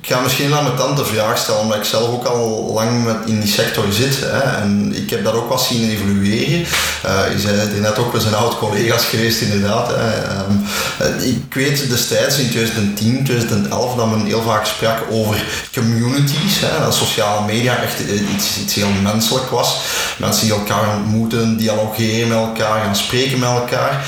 ik 0.03 0.07
ga 0.07 0.21
misschien 0.21 0.55
aan 0.55 0.63
mijn 0.65 0.77
tante 0.77 1.03
de 1.03 1.09
vraag 1.09 1.39
stellen, 1.39 1.61
omdat 1.61 1.77
ik 1.77 1.85
zelf 1.85 2.09
ook 2.09 2.25
al 2.25 2.71
lang 2.75 3.05
met 3.05 3.17
in 3.27 3.41
die 3.41 3.53
sector 3.53 3.85
zit. 3.91 4.17
Hè, 4.21 4.39
en 4.39 4.93
ik 4.97 5.11
heb 5.11 5.25
dat 5.25 5.35
ook 5.35 5.49
wat 5.49 5.63
zien 5.63 5.91
evolueren. 5.91 6.67
Eh, 7.03 7.33
je 7.33 7.39
zei 7.39 7.57
het 7.59 7.81
net 7.81 7.99
ook, 7.99 8.13
we 8.13 8.21
zijn 8.21 8.35
oud 8.35 8.59
collega's 8.59 9.05
geweest 9.05 9.41
inderdaad. 9.41 9.89
Hè. 9.89 10.23
Ehm, 10.23 10.55
eh, 10.99 11.29
ik 11.29 11.55
weet 11.55 11.89
destijds 11.89 12.39
in 12.39 12.51
2010, 12.51 13.25
2011 13.25 13.95
dat 13.95 14.11
men 14.11 14.27
heel 14.27 14.43
vaak 14.43 14.67
sprak 14.67 14.99
over 15.11 15.45
communities. 15.75 16.61
Hè, 16.61 16.85
dat 16.85 16.95
sociale 16.95 17.47
media 17.47 17.77
echt 17.83 18.07
eh, 18.07 18.35
iets, 18.35 18.59
iets 18.63 18.75
heel 18.75 18.91
menselijk 19.03 19.51
was. 19.51 19.77
Mensen 20.17 20.45
die 20.45 20.55
elkaar 20.55 20.97
ontmoeten, 20.97 21.57
dialogeren 21.57 22.29
met 22.29 22.39
elkaar, 22.39 22.81
gaan 22.85 22.97
spreken 22.97 23.39
met 23.39 23.49
elkaar. 23.49 24.05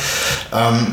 Ehm, 0.50 0.84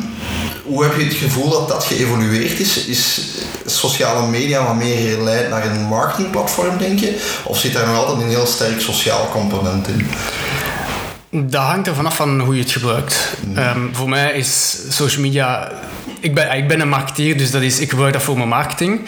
hoe 0.69 0.83
heb 0.83 0.97
je 0.97 1.03
het 1.03 1.13
gevoel 1.13 1.49
dat 1.49 1.67
dat 1.67 1.83
geëvolueerd 1.83 2.59
is? 2.59 2.85
Is 2.85 3.19
sociale 3.65 4.27
media 4.27 4.63
wat 4.65 4.75
meer 4.75 5.15
geleid 5.15 5.49
naar 5.49 5.65
een 5.65 5.81
marketingplatform, 5.81 6.77
denk 6.77 6.99
je? 6.99 7.19
Of 7.43 7.57
zit 7.57 7.73
daar 7.73 7.87
nog 7.87 7.95
altijd 7.95 8.21
een 8.21 8.29
heel 8.29 8.45
sterk 8.45 8.81
sociaal 8.81 9.29
component 9.31 9.87
in? 9.87 10.07
Dat 11.49 11.61
hangt 11.61 11.87
er 11.87 11.95
vanaf 11.95 12.15
van 12.15 12.39
hoe 12.39 12.55
je 12.55 12.61
het 12.61 12.71
gebruikt. 12.71 13.37
Ehm, 13.55 13.79
voor 13.91 14.09
mij 14.09 14.31
is 14.31 14.77
social 14.89 15.21
media. 15.21 15.71
Ik 16.19 16.33
ben, 16.33 16.57
ik 16.57 16.67
ben 16.67 16.79
een 16.79 16.89
marketeer, 16.89 17.37
dus 17.37 17.51
dat 17.51 17.61
is, 17.61 17.79
ik 17.79 17.89
gebruik 17.89 18.13
dat 18.13 18.21
voor 18.21 18.37
mijn 18.37 18.49
marketing. 18.49 19.01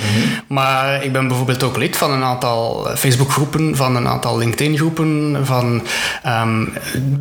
Maar 0.47 1.03
ik 1.03 1.11
ben 1.11 1.27
bijvoorbeeld 1.27 1.63
ook 1.63 1.77
lid 1.77 1.97
van 1.97 2.11
een 2.11 2.23
aantal 2.23 2.87
Facebookgroepen, 2.95 3.75
van 3.75 3.95
een 3.95 4.07
aantal 4.07 4.37
LinkedIn-groepen, 4.37 5.37
van, 5.43 5.83
ehm, 6.23 6.65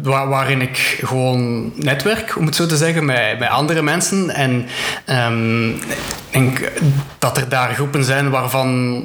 waar, 0.02 0.28
waarin 0.28 0.60
ik 0.60 0.98
gewoon 1.04 1.72
netwerk, 1.76 2.36
om 2.36 2.46
het 2.46 2.56
zo 2.56 2.66
te 2.66 2.76
zeggen, 2.76 3.04
met, 3.04 3.38
met 3.38 3.48
andere 3.48 3.82
mensen. 3.82 4.30
En 4.30 4.66
ehm, 5.04 5.68
ik 5.68 6.30
denk 6.30 6.72
dat 7.18 7.36
er 7.36 7.48
daar 7.48 7.74
groepen 7.74 8.04
zijn 8.04 8.30
waarvan 8.30 9.04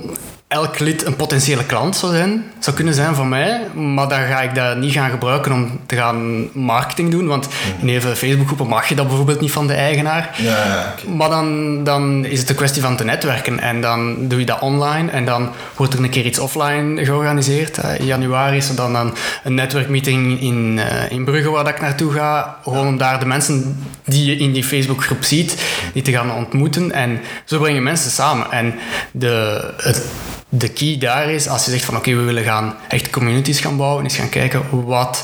elk 0.55 0.79
lid 0.79 1.05
een 1.05 1.15
potentiële 1.15 1.65
klant 1.65 1.95
zou, 1.95 2.13
zijn, 2.13 2.43
zou 2.59 2.75
kunnen 2.75 2.93
zijn 2.93 3.15
van 3.15 3.29
mij. 3.29 3.61
Maar 3.73 4.07
dan 4.07 4.19
ga 4.19 4.41
ik 4.41 4.55
dat 4.55 4.77
niet 4.77 4.91
gaan 4.93 5.09
gebruiken 5.09 5.51
om 5.51 5.79
te 5.85 5.95
gaan 5.95 6.49
marketing 6.53 7.11
doen. 7.11 7.27
Want 7.27 7.47
in 7.81 7.87
heel 7.87 8.01
veel 8.01 8.15
Facebookgroepen 8.15 8.67
mag 8.67 8.89
je 8.89 8.95
dat 8.95 9.07
bijvoorbeeld 9.07 9.41
niet 9.41 9.51
van 9.51 9.67
de 9.67 9.73
eigenaar. 9.73 10.29
Ja. 10.37 10.93
Maar 11.15 11.29
dan, 11.29 11.83
dan 11.83 12.25
is 12.25 12.39
het 12.39 12.49
een 12.49 12.55
kwestie 12.55 12.81
van 12.81 12.95
te 12.95 13.03
netwerken. 13.03 13.59
En 13.59 13.81
dan 13.81 14.27
doe 14.27 14.39
je 14.39 14.45
dat 14.45 14.59
online. 14.59 15.11
En 15.11 15.25
dan 15.25 15.49
wordt 15.75 15.93
er 15.93 16.03
een 16.03 16.09
keer 16.09 16.25
iets 16.25 16.39
offline 16.39 17.05
georganiseerd. 17.05 17.77
Eh, 17.77 17.99
In 17.99 18.05
januari 18.05 18.57
is 18.57 18.69
er 18.69 18.75
dan 18.75 18.95
een, 18.95 19.13
een 19.43 19.53
netwerkmeeting 19.53 20.41
in, 20.41 20.79
eh, 20.79 21.11
in 21.11 21.25
Brugge 21.25 21.49
waar 21.49 21.63
dat 21.63 21.73
ik 21.73 21.81
naartoe 21.81 22.11
ga. 22.11 22.57
Gewoon 22.63 22.87
om 22.87 22.97
daar 22.97 23.19
de 23.19 23.25
mensen 23.25 23.85
die 24.05 24.25
je 24.25 24.37
in 24.37 24.53
die 24.53 24.63
Facebookgroep 24.63 25.23
ziet, 25.23 25.63
die 25.93 26.01
te 26.01 26.11
gaan 26.11 26.31
ontmoeten. 26.31 26.91
En 26.91 27.19
zo 27.45 27.59
breng 27.59 27.75
je 27.75 27.81
mensen 27.81 28.11
samen. 28.11 28.51
En 28.51 28.73
de, 29.11 29.63
het, 29.77 30.05
de 30.49 30.69
key 30.69 30.97
daar 30.99 31.29
is, 31.29 31.47
als 31.47 31.65
je 31.65 31.71
zegt 31.71 31.85
van 31.85 31.97
oké, 31.97 32.15
we 32.15 32.21
willen 32.21 32.43
gaan 32.43 32.75
echt 32.87 33.09
communities 33.09 33.59
gaan 33.59 33.77
bouwen, 33.77 34.05
is 34.05 34.15
gaan 34.15 34.29
kijken 34.29 34.61
wat, 34.85 35.23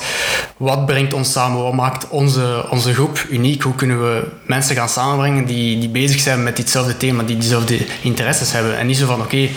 wat 0.58 0.86
brengt 0.86 1.14
ons 1.14 1.32
samen, 1.32 1.64
wat 1.64 1.74
maakt 1.74 2.08
onze, 2.10 2.66
onze 2.70 2.94
groep 2.94 3.26
uniek, 3.30 3.62
hoe 3.62 3.76
kunnen 3.76 4.02
we 4.02 4.28
mensen 4.46 4.76
gaan 4.76 4.90
samenbrengen 4.90 5.46
die, 5.46 5.80
die 5.80 5.90
bezig 5.90 6.22
zijn 6.22 6.44
met 6.44 6.56
ditzelfde 6.56 6.98
thema, 6.98 7.24
die 7.24 7.38
diezelfde 7.38 7.78
interesses 8.02 8.52
hebben. 8.52 8.78
En 8.78 8.88
niet 8.88 8.98
zo 8.98 9.06
van 9.06 9.22
oké, 9.22 9.50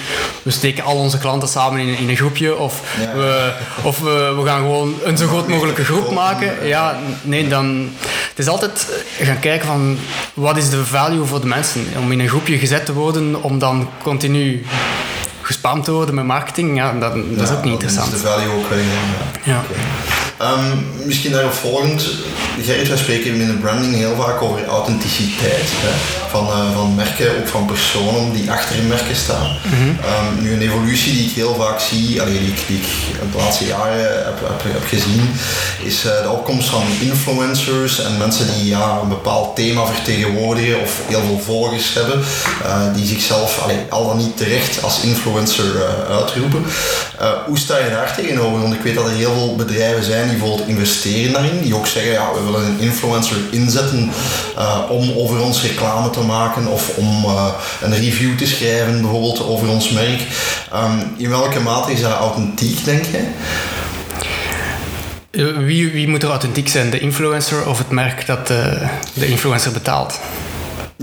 we 0.43 0.51
steken 0.51 0.85
al 0.85 0.97
onze 0.97 1.19
klanten 1.19 1.49
samen 1.49 1.81
in, 1.81 1.99
in 1.99 2.09
een 2.09 2.17
groepje 2.17 2.57
of, 2.57 2.97
Ja. 3.01 3.15
we, 3.15 3.53
of 3.83 4.01
we, 4.01 4.35
we 4.37 4.47
gaan 4.47 4.61
gewoon 4.61 4.95
een 5.05 5.17
zo 5.17 5.27
groot 5.27 5.49
mogelijke 5.49 5.85
groep 5.85 6.11
maken. 6.11 6.67
Ja, 6.67 6.99
nee, 7.23 7.49
dan... 7.49 7.91
Het 8.29 8.39
is 8.39 8.49
altijd 8.49 8.89
gaan 9.21 9.39
kijken 9.39 9.67
van 9.67 9.99
wat 10.35 10.57
is 10.57 10.71
de 10.71 10.85
value 10.85 11.25
voor 11.25 11.41
de 11.41 11.47
mensen 11.47 11.87
om 11.99 12.13
in 12.13 12.21
een 12.21 12.29
groepje 12.29 12.59
gezet 12.59 12.87
te 12.87 12.93
worden, 12.93 13.43
om 13.43 13.59
dan 13.59 13.89
continu 14.03 14.65
gespamd 15.45 15.85
te 15.85 15.93
worden 15.93 16.15
met 16.15 16.25
marketing, 16.25 16.77
ja, 16.77 16.93
dat, 16.93 17.15
dat 17.15 17.49
is 17.49 17.57
ook 17.57 17.65
niet 17.65 17.73
interessant. 17.73 18.07
Dan 18.07 18.17
is 18.17 18.23
de 18.23 18.29
value 18.29 18.57
ook 18.57 18.69
weg. 18.69 18.79
Ja. 19.43 19.53
Ja. 19.53 19.63
Ehm, 20.39 20.77
misschien 21.05 21.33
daarop 21.33 21.53
volgend, 21.53 22.07
Gerrit, 22.63 22.89
wij 22.89 22.97
spreken 22.97 23.41
in 23.41 23.47
de 23.47 23.53
branding 23.53 23.95
heel 23.95 24.17
vaak 24.17 24.43
over 24.43 24.67
authenticiteit 24.67 25.69
hè, 25.69 25.91
van, 26.31 26.47
eh, 26.47 26.75
van 26.75 26.95
merken, 26.95 27.39
ook 27.39 27.49
van 27.49 27.67
personen 27.67 28.33
die 28.33 28.51
achter 28.51 28.79
een 28.79 28.87
merken 28.87 29.17
staan. 29.17 29.57
Ehm, 30.05 30.43
nu 30.43 30.53
een 30.53 30.63
evolutie 30.63 31.13
die 31.13 31.25
ik 31.25 31.35
heel 31.35 31.55
vaak 31.55 31.81
zie, 31.81 32.23
allee, 32.23 32.39
die, 32.39 32.49
ik, 32.49 32.61
die 32.67 32.77
ik 32.77 32.87
de 33.33 33.39
laatste 33.39 33.67
jaren 33.67 34.25
heb, 34.25 34.41
heb, 34.47 34.73
heb 34.73 34.87
gezien, 34.87 35.31
is 35.83 36.05
eh, 36.05 36.23
de 36.23 36.31
opkomst 36.31 36.69
van 36.69 36.83
influencers 37.01 38.05
en 38.05 38.19
mensen 38.19 38.47
die 38.55 38.67
ja, 38.67 38.99
een 39.03 39.09
bepaald 39.09 39.57
thema 39.57 39.87
vertegenwoordigen 39.87 40.81
of 40.81 41.01
heel 41.07 41.23
veel 41.27 41.41
volgers 41.45 41.95
hebben, 41.95 42.23
eh, 42.65 42.95
die 42.95 43.07
zichzelf 43.07 43.61
allee, 43.63 43.79
al 43.89 44.07
dan 44.07 44.17
niet 44.17 44.37
terecht 44.37 44.83
als 44.83 45.01
influencer 45.01 45.65
uitroepen. 46.11 46.65
Hoe 47.47 47.59
sta 47.59 47.79
je 47.79 47.91
daar 47.91 48.15
tegenover? 48.15 48.61
Want 48.61 48.75
ik 48.75 48.81
weet 48.81 48.95
dat 48.95 49.07
er 49.07 49.13
heel 49.13 49.35
veel 49.35 49.57
bedrijven 49.57 50.05
zijn 50.05 50.24
die 50.29 50.39
bijvoorbeeld 50.39 50.69
investeren 50.69 51.33
daarin, 51.33 51.63
die 51.63 51.75
ook 51.75 51.87
zeggen, 51.87 52.13
ja, 52.13 52.33
we 52.35 52.45
willen 52.45 52.67
een 52.67 52.81
influencer 52.81 53.37
inzetten 53.51 54.11
eh, 54.57 54.81
om 54.89 55.13
over 55.17 55.41
ons 55.41 55.63
reclame 55.63 56.11
te 56.11 56.21
maken 56.21 56.67
of 56.67 56.97
om 56.97 57.25
eh, 57.25 57.47
een 57.83 57.95
review 57.95 58.39
te 58.39 58.47
schrijven 58.47 59.01
bijvoorbeeld 59.01 59.47
over 59.47 59.69
ons 59.69 59.91
merk. 59.91 60.27
Ehm, 60.73 60.99
in 61.17 61.29
welke 61.29 61.61
mate 61.61 61.93
is 61.93 62.01
dat 62.01 62.13
authentiek, 62.13 62.85
denk 62.85 63.05
je? 63.05 63.21
Eh, 65.31 65.57
Wie, 65.57 65.91
wie 65.91 66.09
moet 66.09 66.23
er 66.23 66.29
authentiek 66.29 66.69
zijn? 66.69 66.91
De 66.91 66.99
influencer 66.99 67.69
of 67.69 67.79
het 67.79 67.91
merk 67.91 68.27
dat 68.27 68.47
de 68.47 69.27
influencer 69.27 69.73
betaalt? 69.73 70.21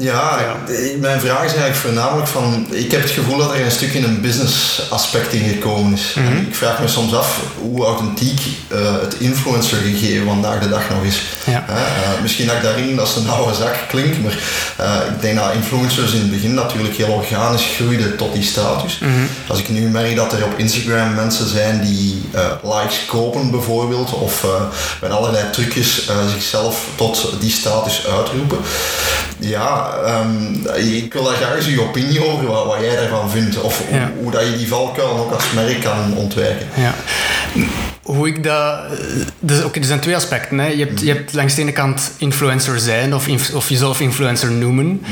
Ja, 0.02 0.56
mijn 1.00 1.20
vraag 1.20 1.44
is 1.44 1.54
eigenlijk 1.54 1.76
voornamelijk 1.76 2.28
van, 2.28 2.68
ik 2.70 2.92
heb 2.92 3.02
het 3.02 3.12
gevoel 3.12 3.38
dat 3.38 3.54
er 3.54 3.66
een 3.66 3.72
stukje 3.72 4.00
een 4.00 4.22
business 4.22 4.82
aspect 4.90 5.34
in 5.34 5.50
gekomen 5.50 5.94
is. 5.94 6.14
Mhm. 6.16 6.38
Ik 6.38 6.56
vraag 6.56 6.80
me 6.80 6.88
soms 6.88 7.14
af 7.14 7.42
hoe 7.60 7.86
authentiek 7.86 8.42
eh, 8.68 9.02
het 9.02 9.16
influencer 9.20 9.78
gegeven 9.78 10.26
vandaag 10.26 10.60
de 10.60 10.70
dag 10.70 10.90
nog 10.90 11.04
is. 11.04 11.22
Ja. 11.46 11.66
Eh, 11.68 12.22
misschien 12.22 12.48
dat 12.48 12.56
ik 12.56 12.62
daarin 12.62 13.00
als 13.00 13.16
een 13.16 13.30
oude 13.30 13.56
zak 13.56 13.76
klink, 13.88 14.14
maar 14.24 14.38
eh, 14.78 15.14
ik 15.14 15.22
denk 15.22 15.38
dat 15.38 15.54
influencers 15.54 16.14
in 16.14 16.20
het 16.20 16.32
begin 16.32 16.54
natuurlijk 16.54 16.96
heel 16.96 17.14
organisch 17.14 17.66
groeiden 17.76 18.18
tot 18.18 18.34
die 18.34 18.44
status. 18.44 19.00
Mhm. 19.00 19.12
Als 19.48 19.60
ik 19.60 19.70
nu 19.70 19.90
merk 19.90 20.16
dat 20.16 20.34
er 20.34 20.46
op 20.46 20.58
Instagram 20.58 21.14
mensen 21.14 21.48
zijn 21.48 21.82
die 21.82 22.30
likes 22.64 23.06
kopen 23.06 23.52
bijvoorbeeld, 23.52 24.14
of 24.14 24.46
met 25.02 25.12
allerlei 25.12 25.44
trucjes 25.52 26.10
zichzelf 26.32 26.86
tot 26.96 27.34
die 27.40 27.52
status 27.52 28.08
uitroepen. 28.08 28.58
Ja, 29.44 29.90
ehm, 30.06 30.54
ik 31.04 31.13
wil 31.13 31.23
daar 31.23 31.34
graag 31.36 31.56
eens 31.56 31.67
uw 31.67 31.82
opinie 31.82 32.23
over, 32.25 32.45
wat, 32.47 32.65
wat 32.65 32.77
jij 32.82 32.95
daarvan 32.95 33.30
vindt. 33.30 33.62
Of 33.62 33.82
hoe- 33.88 33.97
hoe, 34.21 34.32
dat 34.32 34.45
je 34.45 34.58
die 34.58 34.67
valkuil 34.67 35.17
ook 35.17 35.32
als 35.32 35.51
merk 35.56 35.80
kan 35.82 36.15
ontwijken. 36.15 36.67
Ja. 36.75 36.93
Hoe 38.02 38.28
ik 38.28 38.44
dat... 38.44 38.80
Dus, 39.40 39.64
oké, 39.64 39.80
er 39.80 39.86
zijn 39.86 40.00
twee 40.00 40.16
aspecten. 40.16 40.60
Hè. 40.60 40.68
Je, 40.68 40.86
hebt, 40.86 41.02
je 41.02 41.08
hebt 41.08 41.34
langs 41.34 41.56
de 41.56 41.62
ene 41.62 41.72
kant 41.72 42.12
influencer 42.18 42.80
zijn 42.80 43.16
of, 43.16 43.28
inf- 43.28 43.54
of 43.54 43.70
jezelf 43.70 44.00
influencer 44.00 44.52
noemen. 44.52 45.04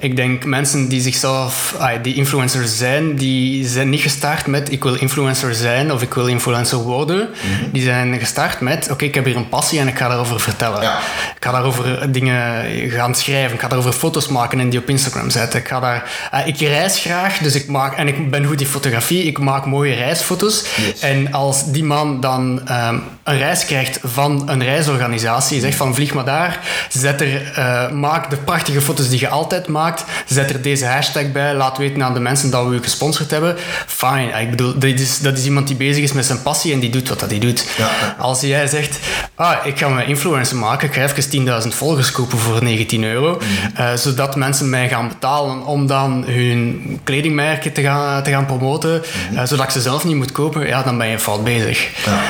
Ik 0.00 0.16
denk 0.16 0.44
mensen 0.44 0.88
die 0.88 1.00
zichzelf... 1.00 1.74
ah, 1.78 2.02
die 2.02 2.14
influencer 2.14 2.66
zijn, 2.68 3.16
die 3.16 3.68
zijn 3.68 3.90
niet 3.90 4.00
gestart 4.00 4.46
met 4.46 4.72
ik 4.72 4.82
wil 4.82 4.94
influencer 4.94 5.54
zijn 5.54 5.92
of 5.92 6.02
ik 6.02 6.14
wil 6.14 6.26
influencer 6.26 6.78
worden. 6.78 7.28
Die 7.72 7.82
zijn 7.82 8.18
gestart 8.18 8.60
met 8.60 8.90
oké, 8.90 9.04
ik 9.04 9.14
heb 9.14 9.24
hier 9.24 9.36
een 9.36 9.48
passie 9.48 9.78
en 9.80 9.88
ik 9.88 9.98
ga 9.98 10.08
daarover 10.08 10.40
vertellen. 10.40 10.82
Ja. 10.82 10.98
Ik 11.36 11.44
ga 11.44 11.50
daarover 11.52 12.12
dingen 12.12 12.64
gaan 12.90 13.14
schrijven. 13.14 13.54
Ik 13.54 13.60
ga 13.60 13.68
daarover 13.68 13.92
foto's 13.92 14.28
maken 14.28 14.60
en 14.60 14.70
die 14.70 14.78
op 14.78 14.88
Instagram 14.88 15.30
zetten. 15.30 15.60
Ik, 15.60 15.68
ga 15.68 15.80
daar, 15.80 16.28
eh, 16.30 16.46
ik 16.46 16.58
reis 16.58 16.98
graag, 16.98 17.38
dus 17.38 17.54
ik 17.54 17.68
maak... 17.68 17.96
En 17.96 18.08
ik 18.08 18.30
ben 18.30 18.44
goed 18.44 18.60
in 18.60 18.66
fotografie. 18.66 19.22
Ik 19.22 19.38
maak 19.38 19.66
mooie 19.66 19.94
reisfoto's. 19.94 20.64
Yes. 20.76 21.00
En 21.00 21.32
als 21.32 21.72
die 21.72 21.84
man 21.84 22.20
dan 22.20 22.34
ehm, 22.64 22.98
een 23.22 23.38
reis 23.38 23.64
krijgt 23.64 23.98
van 24.02 24.48
een 24.48 24.62
reisorganisatie. 24.62 25.54
Je 25.54 25.60
zegt 25.60 25.76
van 25.76 25.94
vlieg 25.94 26.14
maar 26.14 26.24
daar, 26.24 26.60
zet 26.88 27.20
er, 27.20 27.52
uh, 27.58 27.90
maak 27.90 28.30
de 28.30 28.36
prachtige 28.36 28.80
foto's 28.80 29.08
die 29.08 29.20
je 29.20 29.28
altijd 29.28 29.66
maakt, 29.66 30.04
zet 30.26 30.50
er 30.50 30.62
deze 30.62 30.86
hashtag 30.86 31.32
bij, 31.32 31.54
laat 31.54 31.78
weten 31.78 32.02
aan 32.02 32.14
de 32.14 32.20
mensen 32.20 32.50
dat 32.50 32.66
we 32.66 32.74
je 32.74 32.82
gesponsord 32.82 33.30
hebben. 33.30 33.56
Fine. 33.86 34.40
Ik 34.40 34.50
bedoel, 34.50 34.78
dat 34.78 34.90
is, 34.90 35.18
dat 35.18 35.38
is 35.38 35.44
iemand 35.44 35.66
die 35.66 35.76
bezig 35.76 36.02
is 36.02 36.12
met 36.12 36.24
zijn 36.26 36.42
passie 36.42 36.72
en 36.72 36.80
die 36.80 36.90
doet 36.90 37.08
wat 37.08 37.20
dat 37.20 37.30
hij 37.30 37.38
doet. 37.38 37.66
Ja. 37.76 38.16
Als 38.18 38.40
jij 38.40 38.66
zegt, 38.66 38.98
ah, 39.34 39.66
ik 39.66 39.78
ga 39.78 39.88
mijn 39.88 40.08
influencer 40.08 40.56
maken, 40.56 40.88
ik 40.88 40.94
ga 40.94 41.02
even 41.02 41.62
10.000 41.62 41.68
volgers 41.68 42.10
kopen 42.10 42.38
voor 42.38 42.62
19 42.62 43.04
euro, 43.04 43.36
mhm. 43.36 43.82
uh, 43.82 43.94
zodat 43.94 44.36
mensen 44.36 44.70
mij 44.70 44.88
gaan 44.88 45.08
betalen 45.08 45.64
om 45.66 45.86
dan 45.86 46.24
hun 46.26 47.00
kledingmerken 47.04 47.72
te 47.72 47.82
gaan, 47.82 48.22
te 48.22 48.30
gaan 48.30 48.46
promoten, 48.46 49.02
mm 49.30 49.44
zodat 49.46 49.64
ik 49.64 49.70
ze 49.70 49.80
zelf 49.80 50.04
niet 50.04 50.16
moet 50.16 50.32
kopen, 50.32 50.66
ja, 50.66 50.82
dan 50.82 50.98
ben 50.98 51.08
je 51.08 51.18
fout 51.18 51.44
bezig. 51.44 51.88
Ja. 52.04 52.20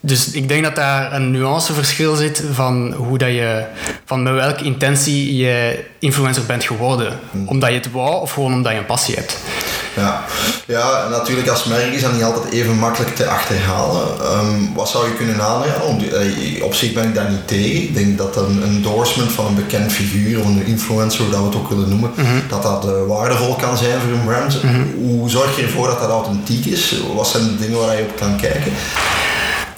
Dus 0.00 0.30
ik 0.30 0.48
denk 0.48 0.62
dat 0.62 0.74
daar 0.74 1.12
een 1.12 1.30
nuanceverschil 1.30 2.14
zit 2.14 2.44
van 2.52 2.92
hoe 2.92 3.18
dat 3.18 3.28
je, 3.28 3.64
van 4.04 4.22
met 4.22 4.32
welke 4.32 4.64
intentie 4.64 5.36
je 5.36 5.84
influencer 5.98 6.46
bent 6.46 6.64
geworden. 6.64 7.18
Hmm. 7.30 7.48
Omdat 7.48 7.68
je 7.68 7.76
het 7.76 7.90
wou 7.90 8.20
of 8.20 8.32
gewoon 8.32 8.52
omdat 8.52 8.72
je 8.72 8.78
een 8.78 8.86
passie 8.86 9.14
hebt. 9.14 9.38
Ja, 9.96 10.24
ja 10.66 11.08
natuurlijk 11.08 11.48
als 11.48 11.64
merk 11.64 11.92
is 11.92 12.02
dat 12.02 12.12
niet 12.12 12.22
altijd 12.22 12.52
even 12.52 12.76
makkelijk 12.78 13.16
te 13.16 13.26
achterhalen. 13.28 14.06
Um, 14.38 14.74
wat 14.74 14.88
zou 14.88 15.08
je 15.08 15.14
kunnen 15.14 15.42
aanraden? 15.42 16.12
Eh, 16.12 16.64
op 16.64 16.74
zich 16.74 16.92
ben 16.92 17.04
ik 17.04 17.14
daar 17.14 17.30
niet 17.30 17.48
tegen. 17.48 17.82
Ik 17.82 17.94
denk 17.94 18.18
dat 18.18 18.36
een 18.36 18.62
endorsement 18.62 19.32
van 19.32 19.46
een 19.46 19.54
bekend 19.54 19.92
figuur 19.92 20.40
of 20.40 20.46
een 20.46 20.66
influencer, 20.66 21.20
hoe 21.20 21.30
dat 21.30 21.40
we 21.40 21.46
het 21.46 21.56
ook 21.56 21.68
willen 21.68 21.88
noemen, 21.88 22.10
mhm. 22.16 22.48
dat 22.48 22.62
dat 22.62 22.84
uh, 22.84 22.92
waardevol 23.06 23.54
kan 23.54 23.76
zijn 23.76 24.00
voor 24.00 24.12
een 24.12 24.24
brand. 24.24 24.62
Mhm. 24.62 24.82
Hoe 24.96 25.30
zorg 25.30 25.56
je 25.56 25.62
ervoor 25.62 25.86
dat 25.86 26.00
dat 26.00 26.10
authentiek 26.10 26.64
is? 26.64 26.94
Wat 27.14 27.28
zijn 27.28 27.44
de 27.44 27.56
dingen 27.56 27.78
waar 27.78 27.96
je 27.96 28.02
op 28.02 28.16
kan 28.16 28.36
kijken? 28.36 28.72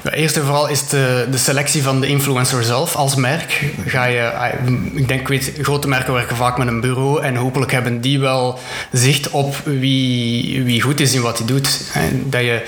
Eerst 0.03 0.37
en 0.37 0.45
vooral 0.45 0.69
is 0.69 0.89
de, 0.89 1.27
de 1.31 1.37
selectie 1.37 1.83
van 1.83 2.01
de 2.01 2.07
influencer 2.07 2.65
zelf 2.65 2.95
als 2.95 3.15
merk. 3.15 3.65
Ga 3.87 4.05
je, 4.05 4.31
ah, 4.31 4.49
ik 4.95 5.09
denk, 5.09 5.29
weet, 5.29 5.53
grote 5.61 5.89
merken 5.89 6.13
werken 6.13 6.37
vaak 6.37 6.59
met 6.59 6.69
een 6.69 6.81
bureau 6.81 7.23
en 7.23 7.37
hopelijk 7.37 7.73
hebben 7.73 8.01
die 8.01 8.21
wel 8.21 8.59
zicht 8.93 9.31
op 9.31 9.57
wie, 9.65 10.63
wie 10.63 10.81
goed 10.81 11.01
is 11.01 11.15
in 11.15 11.21
wat 11.21 11.39
hij 11.39 11.47
doet. 11.47 11.81
Dat 12.25 12.41
je, 12.41 12.63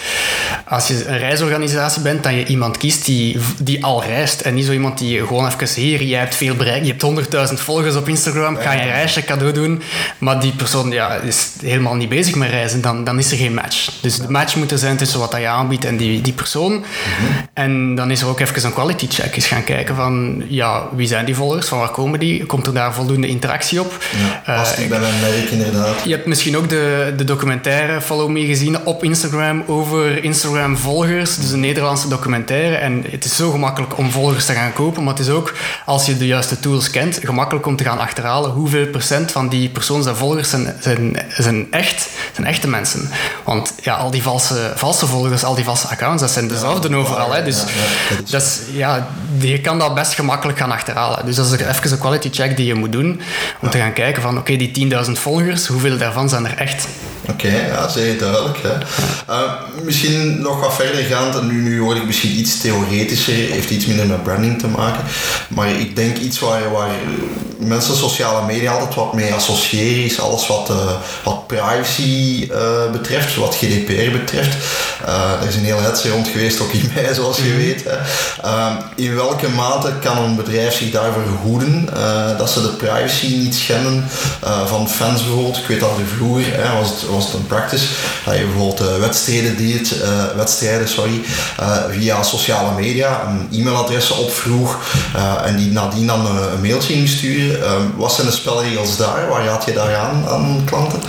als 0.65 0.87
je 0.87 1.07
een 1.07 1.19
reisorganisatie 1.19 2.03
bent, 2.03 2.23
dat 2.23 2.33
je 2.33 2.47
iemand 2.47 2.77
kiest 2.77 3.05
die, 3.05 3.39
die 3.59 3.85
al 3.85 4.05
reist 4.05 4.41
en 4.41 4.55
niet 4.55 4.65
zo 4.65 4.73
iemand 4.73 4.99
die 4.99 5.27
gewoon 5.27 5.47
even 5.47 5.83
hier, 5.83 6.03
jij 6.03 6.21
hebt 6.21 6.35
veel 6.35 6.55
bereik, 6.55 6.85
je 6.85 6.95
hebt 6.99 7.51
100.000 7.51 7.55
volgers 7.55 7.97
op 7.97 8.09
Instagram, 8.09 8.57
ga 8.57 8.73
je 8.73 8.81
een 8.81 8.87
reisje 8.87 9.25
cadeau 9.25 9.53
doen, 9.53 9.83
maar 10.19 10.41
die 10.41 10.53
persoon 10.53 10.91
ja, 10.91 11.15
is 11.15 11.49
helemaal 11.63 11.95
niet 11.95 12.09
bezig 12.09 12.35
met 12.35 12.51
reizen, 12.51 12.81
dan, 12.81 13.05
dan 13.05 13.19
is 13.19 13.31
er 13.31 13.37
geen 13.37 13.55
match. 13.55 13.91
Dus 14.01 14.17
de 14.17 14.31
match 14.31 14.57
moet 14.57 14.71
er 14.71 14.79
zijn 14.79 14.97
tussen 14.97 15.19
wat 15.19 15.35
je 15.39 15.47
aanbiedt 15.47 15.85
en 15.85 15.97
die, 15.97 16.21
die 16.21 16.33
persoon. 16.33 16.85
En 17.53 17.95
dan 17.95 18.11
is 18.11 18.21
er 18.21 18.29
ook 18.29 18.41
even 18.41 18.65
een 18.65 18.73
quality 18.73 19.07
check. 19.09 19.35
Eens 19.35 19.47
gaan 19.47 19.65
kijken 19.65 19.95
van, 19.95 20.43
ja, 20.49 20.83
wie 20.93 21.07
zijn 21.07 21.25
die 21.25 21.35
volgers? 21.35 21.69
Van 21.69 21.79
waar 21.79 21.89
komen 21.89 22.19
die? 22.19 22.47
Komt 22.47 22.67
er 22.67 22.75
daar 22.75 22.95
voldoende 22.95 23.27
interactie 23.27 23.81
op? 23.81 24.05
Ja, 24.45 24.55
past 24.55 24.77
die 24.77 24.85
uh, 24.85 24.91
bij 24.91 25.01
mijn 25.01 25.21
merk 25.21 25.51
inderdaad. 25.51 26.05
Je 26.05 26.11
hebt 26.11 26.27
misschien 26.27 26.57
ook 26.57 26.69
de, 26.69 27.15
de 27.17 27.25
documentaire 27.25 28.01
Follow 28.01 28.29
Me 28.29 28.47
gezien 28.47 28.87
op 28.87 29.05
Instagram 29.05 29.63
over 29.67 30.25
Instagram-volgers. 30.25 31.37
Dus 31.37 31.51
een 31.51 31.61
Nederlandse 31.61 32.09
documentaire. 32.09 32.77
En 32.77 33.05
het 33.11 33.25
is 33.25 33.37
zo 33.37 33.51
gemakkelijk 33.51 33.99
om 33.99 34.11
volgers 34.11 34.47
te 34.47 34.53
gaan 34.53 34.73
kopen, 34.73 35.05
maar 35.05 35.15
het 35.15 35.27
is 35.27 35.33
ook, 35.33 35.55
als 35.85 36.07
je 36.07 36.17
de 36.17 36.27
juiste 36.27 36.61
tools 36.61 36.91
kent, 36.91 37.19
gemakkelijk 37.23 37.67
om 37.67 37.77
te 37.77 37.85
gaan 37.85 37.99
achterhalen 37.99 38.51
hoeveel 38.51 38.87
procent 38.87 39.33
van 39.33 39.49
die 39.49 39.69
persoons 39.69 40.07
en 40.07 40.17
volgers 40.17 40.51
zijn, 40.51 40.75
zijn, 40.81 41.17
zijn 41.29 41.67
echt, 41.71 42.09
zijn 42.35 42.47
echte 42.47 42.69
mensen. 42.69 43.11
Want 43.45 43.75
ja, 43.83 43.95
al 43.95 44.11
die 44.11 44.23
valse, 44.23 44.73
valse 44.75 45.07
volgers, 45.07 45.45
al 45.45 45.55
die 45.55 45.65
valse 45.65 45.89
accounts, 45.89 46.23
dat 46.23 46.31
zijn 46.31 46.49
dezelfde 46.49 46.89
overal. 47.11 47.45
Dus, 47.45 47.65
dat 48.31 48.43
is, 48.43 48.59
ja, 48.73 49.09
je 49.39 49.61
kan 49.61 49.79
dat 49.79 49.95
best 49.95 50.15
gemakkelijk 50.15 50.59
gaan 50.59 50.71
achterhalen. 50.71 51.27
Dus 51.27 51.37
dat 51.37 51.47
is 51.47 51.53
even 51.53 51.93
een 51.93 51.99
quality 51.99 52.31
check 52.33 52.57
die 52.57 52.67
je 52.67 52.75
moet 52.75 52.93
doen. 52.93 53.21
Om 53.61 53.71
te 53.71 53.79
gaan 53.79 53.93
kijken 53.93 54.23
van, 54.23 54.39
oké, 54.39 54.57
die 54.57 54.91
10.000 55.07 55.11
volgers, 55.13 55.67
hoeveel 55.67 55.99
daarvan 55.99 56.29
zijn 56.29 56.47
er 56.47 56.57
echt? 56.59 56.87
Oké, 57.29 57.67
ja, 57.67 57.89
zeer 57.89 58.19
duidelijk. 58.19 58.59
Hè. 58.63 58.75
Uh, 59.35 59.53
misschien 59.83 60.41
nog 60.41 60.61
wat 60.61 60.75
verder 60.75 61.05
gaand, 61.05 61.37
en 61.37 61.47
nu, 61.47 61.63
nu 61.63 61.83
word 61.83 61.97
ik 61.97 62.07
misschien 62.07 62.39
iets 62.39 62.61
theoretischer, 62.61 63.35
heeft 63.35 63.71
iets 63.71 63.87
minder 63.87 64.07
met 64.07 64.23
branding 64.23 64.59
te 64.59 64.69
maken. 64.69 65.05
Maar 65.49 65.71
ik 65.71 65.97
denk 65.97 66.17
iets 66.17 66.39
waar, 66.39 66.71
waar 66.71 66.91
mensen 67.61 67.97
sociale 67.97 68.47
media 68.47 68.73
altijd 68.73 68.95
wat 68.95 69.13
mee 69.13 69.35
associëren, 69.35 70.05
is 70.05 70.21
alles 70.21 70.47
wat, 70.47 70.71
uh, 70.71 70.77
wat 71.25 71.47
privacy 71.47 72.49
uh, 72.51 72.91
betreft, 72.93 73.37
wat 73.37 73.55
GDPR 73.55 74.11
betreft. 74.11 74.57
er 75.41 75.49
is 75.49 75.55
een 75.55 75.65
hele 75.65 75.81
hetze 75.81 76.11
rond 76.11 76.29
geweest, 76.29 76.61
ook 76.61 76.73
in 76.73 76.91
mij, 76.95 77.15
zoals 77.19 77.37
je 77.37 77.43
mhm. 77.43 77.57
weet. 77.57 77.85
Ehm, 78.43 78.75
in 78.95 79.15
welke 79.15 79.49
mate 79.49 79.93
kan 80.01 80.19
een 80.19 80.37
bedrijf 80.37 80.75
zich 80.75 80.91
daarvoor 80.91 81.23
hoeden 81.43 81.89
dat 82.39 82.51
ze 82.51 82.63
de 82.63 82.69
privacy 82.69 83.37
niet 83.37 83.55
schenden 83.55 84.09
van 84.67 84.89
fans 84.89 85.23
bijvoorbeeld? 85.23 85.57
Ik 85.57 85.67
weet 85.67 85.81
dat 85.81 85.99
er 85.99 86.07
vroeger 86.17 86.53
hè, 86.55 86.79
was 86.79 86.89
het 86.89 87.09
was 87.09 87.25
het 87.25 87.35
een 87.35 87.47
practice. 87.47 87.87
Dat 88.25 88.37
je 88.37 88.45
bijvoorbeeld 88.45 88.81
uh, 88.81 88.97
wedstrijden 88.97 89.57
deed, 89.57 89.97
uh, 89.97 90.25
wedstrijden 90.37 90.89
sorry, 90.89 91.21
uh, 91.61 91.77
via 91.91 92.23
sociale 92.23 92.81
media 92.81 93.27
een 93.27 93.61
e-mailadres 93.61 94.11
opvroeg 94.11 94.79
en 95.45 95.57
die 95.57 95.71
nadien 95.71 96.07
dan 96.07 96.27
een 96.27 96.61
mailtje 96.61 96.93
ging 96.93 97.09
Ehm, 97.57 97.83
wat 97.97 98.13
zijn 98.13 98.27
de 98.27 98.33
spelregels 98.33 98.97
daar? 98.97 99.29
Waar 99.29 99.45
raad 99.45 99.65
je 99.65 99.73
daar 99.73 99.97
aan 99.97 100.29
aan 100.29 100.63
klanten? 100.65 101.01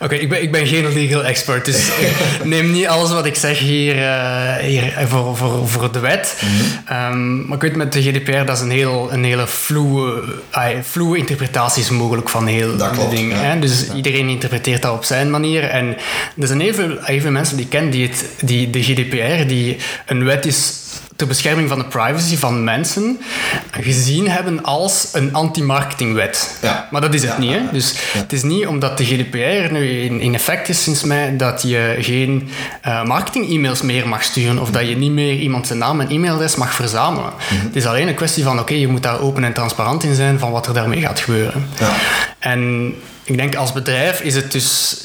Oké, 0.00 0.14
ik, 0.14 0.28
ben, 0.28 0.42
ik 0.42 0.52
ben 0.52 0.66
geen 0.66 0.92
legal 0.92 1.24
expert, 1.24 1.64
dus 1.64 1.90
neem 2.42 2.70
niet 2.70 2.86
alles 2.86 3.10
wat 3.10 3.26
ik 3.26 3.34
zeg 3.34 3.58
hier, 3.58 3.96
uh, 3.96 4.54
hier 4.54 4.94
voor, 5.08 5.36
voor, 5.36 5.68
voor 5.68 5.92
de 5.92 5.98
wet. 5.98 6.42
Mm 6.42 6.84
um, 6.96 7.46
maar 7.46 7.56
ik 7.56 7.62
weet 7.62 7.76
met 7.76 7.92
de 7.92 8.02
GDPR, 8.02 8.44
dat 8.44 8.56
is 8.56 8.62
een, 8.62 8.70
heel, 8.70 9.12
een 9.12 9.24
hele 9.24 9.46
fluwe, 9.46 10.22
uh, 10.98 11.18
interpretatie 11.18 11.82
is 11.82 11.90
mogelijk 11.90 12.28
van 12.28 12.46
heel 12.46 12.76
de 12.76 13.08
dingen. 13.10 13.50
Hè? 13.50 13.58
Dus 13.58 13.92
iedereen 13.94 14.28
interpreteert 14.28 14.82
dat 14.82 14.92
op 14.92 15.04
zijn 15.04 15.30
manier. 15.30 15.62
En 15.62 15.96
er 16.40 16.46
zijn 16.46 16.60
heel 16.60 16.74
veel, 16.74 16.96
heel 17.00 17.20
veel 17.20 17.30
mensen 17.30 17.56
die 17.56 17.64
ik 17.64 17.70
ken 17.70 17.90
die, 17.90 18.08
het, 18.08 18.24
die 18.40 18.70
de 18.70 18.82
GDPR, 18.82 19.46
die 19.46 19.76
een 20.06 20.24
wet 20.24 20.46
is 20.46 20.72
ter 21.16 21.26
bescherming 21.26 21.68
van 21.68 21.78
de 21.78 21.84
privacy 21.84 22.36
van 22.36 22.64
mensen 22.64 23.20
gezien 23.70 24.28
hebben 24.28 24.62
als 24.62 25.08
een 25.12 25.34
anti-marketingwet. 25.34 26.58
Ja. 26.62 26.88
Maar 26.90 27.00
dat 27.00 27.14
is 27.14 27.22
het 27.22 27.38
niet. 27.38 27.52
Hè? 27.52 27.60
Dus 27.72 27.94
het 28.12 28.32
is 28.32 28.42
niet 28.42 28.66
omdat 28.66 28.98
de 28.98 29.04
GDPR 29.04 29.72
nu 29.72 30.00
in, 30.00 30.20
in 30.20 30.34
effect 30.34 30.68
is 30.68 30.82
sinds 30.82 31.04
mei 31.04 31.36
dat 31.36 31.62
je 31.62 31.96
geen 32.00 32.48
uh, 32.86 33.04
marketing-e-mails 33.04 33.82
meer 33.82 34.08
mag 34.08 34.22
sturen 34.22 34.58
of 34.58 34.70
dat 34.70 34.88
je 34.88 34.96
niet 34.96 35.12
meer 35.12 35.34
iemand 35.34 35.66
zijn 35.66 35.78
naam 35.78 36.00
en 36.00 36.08
e-mailadres 36.08 36.54
mag 36.54 36.74
verzamelen. 36.74 37.32
Mhm. 37.50 37.66
Het 37.66 37.76
is 37.76 37.86
alleen 37.86 38.08
een 38.08 38.14
kwestie 38.14 38.44
van 38.44 38.58
oké, 38.58 38.74
je 38.74 38.88
moet 38.88 39.02
daar 39.02 39.20
open 39.20 39.44
en 39.44 39.52
transparant 39.52 40.04
in 40.04 40.14
zijn 40.14 40.38
van 40.38 40.50
wat 40.50 40.66
er 40.66 40.74
daarmee 40.74 41.00
gaat 41.00 41.20
gebeuren. 41.20 41.68
En 42.38 42.94
ik 43.24 43.36
denk 43.36 43.54
als 43.54 43.72
bedrijf 43.72 44.20
is 44.20 44.34
het 44.34 44.52
dus 44.52 44.96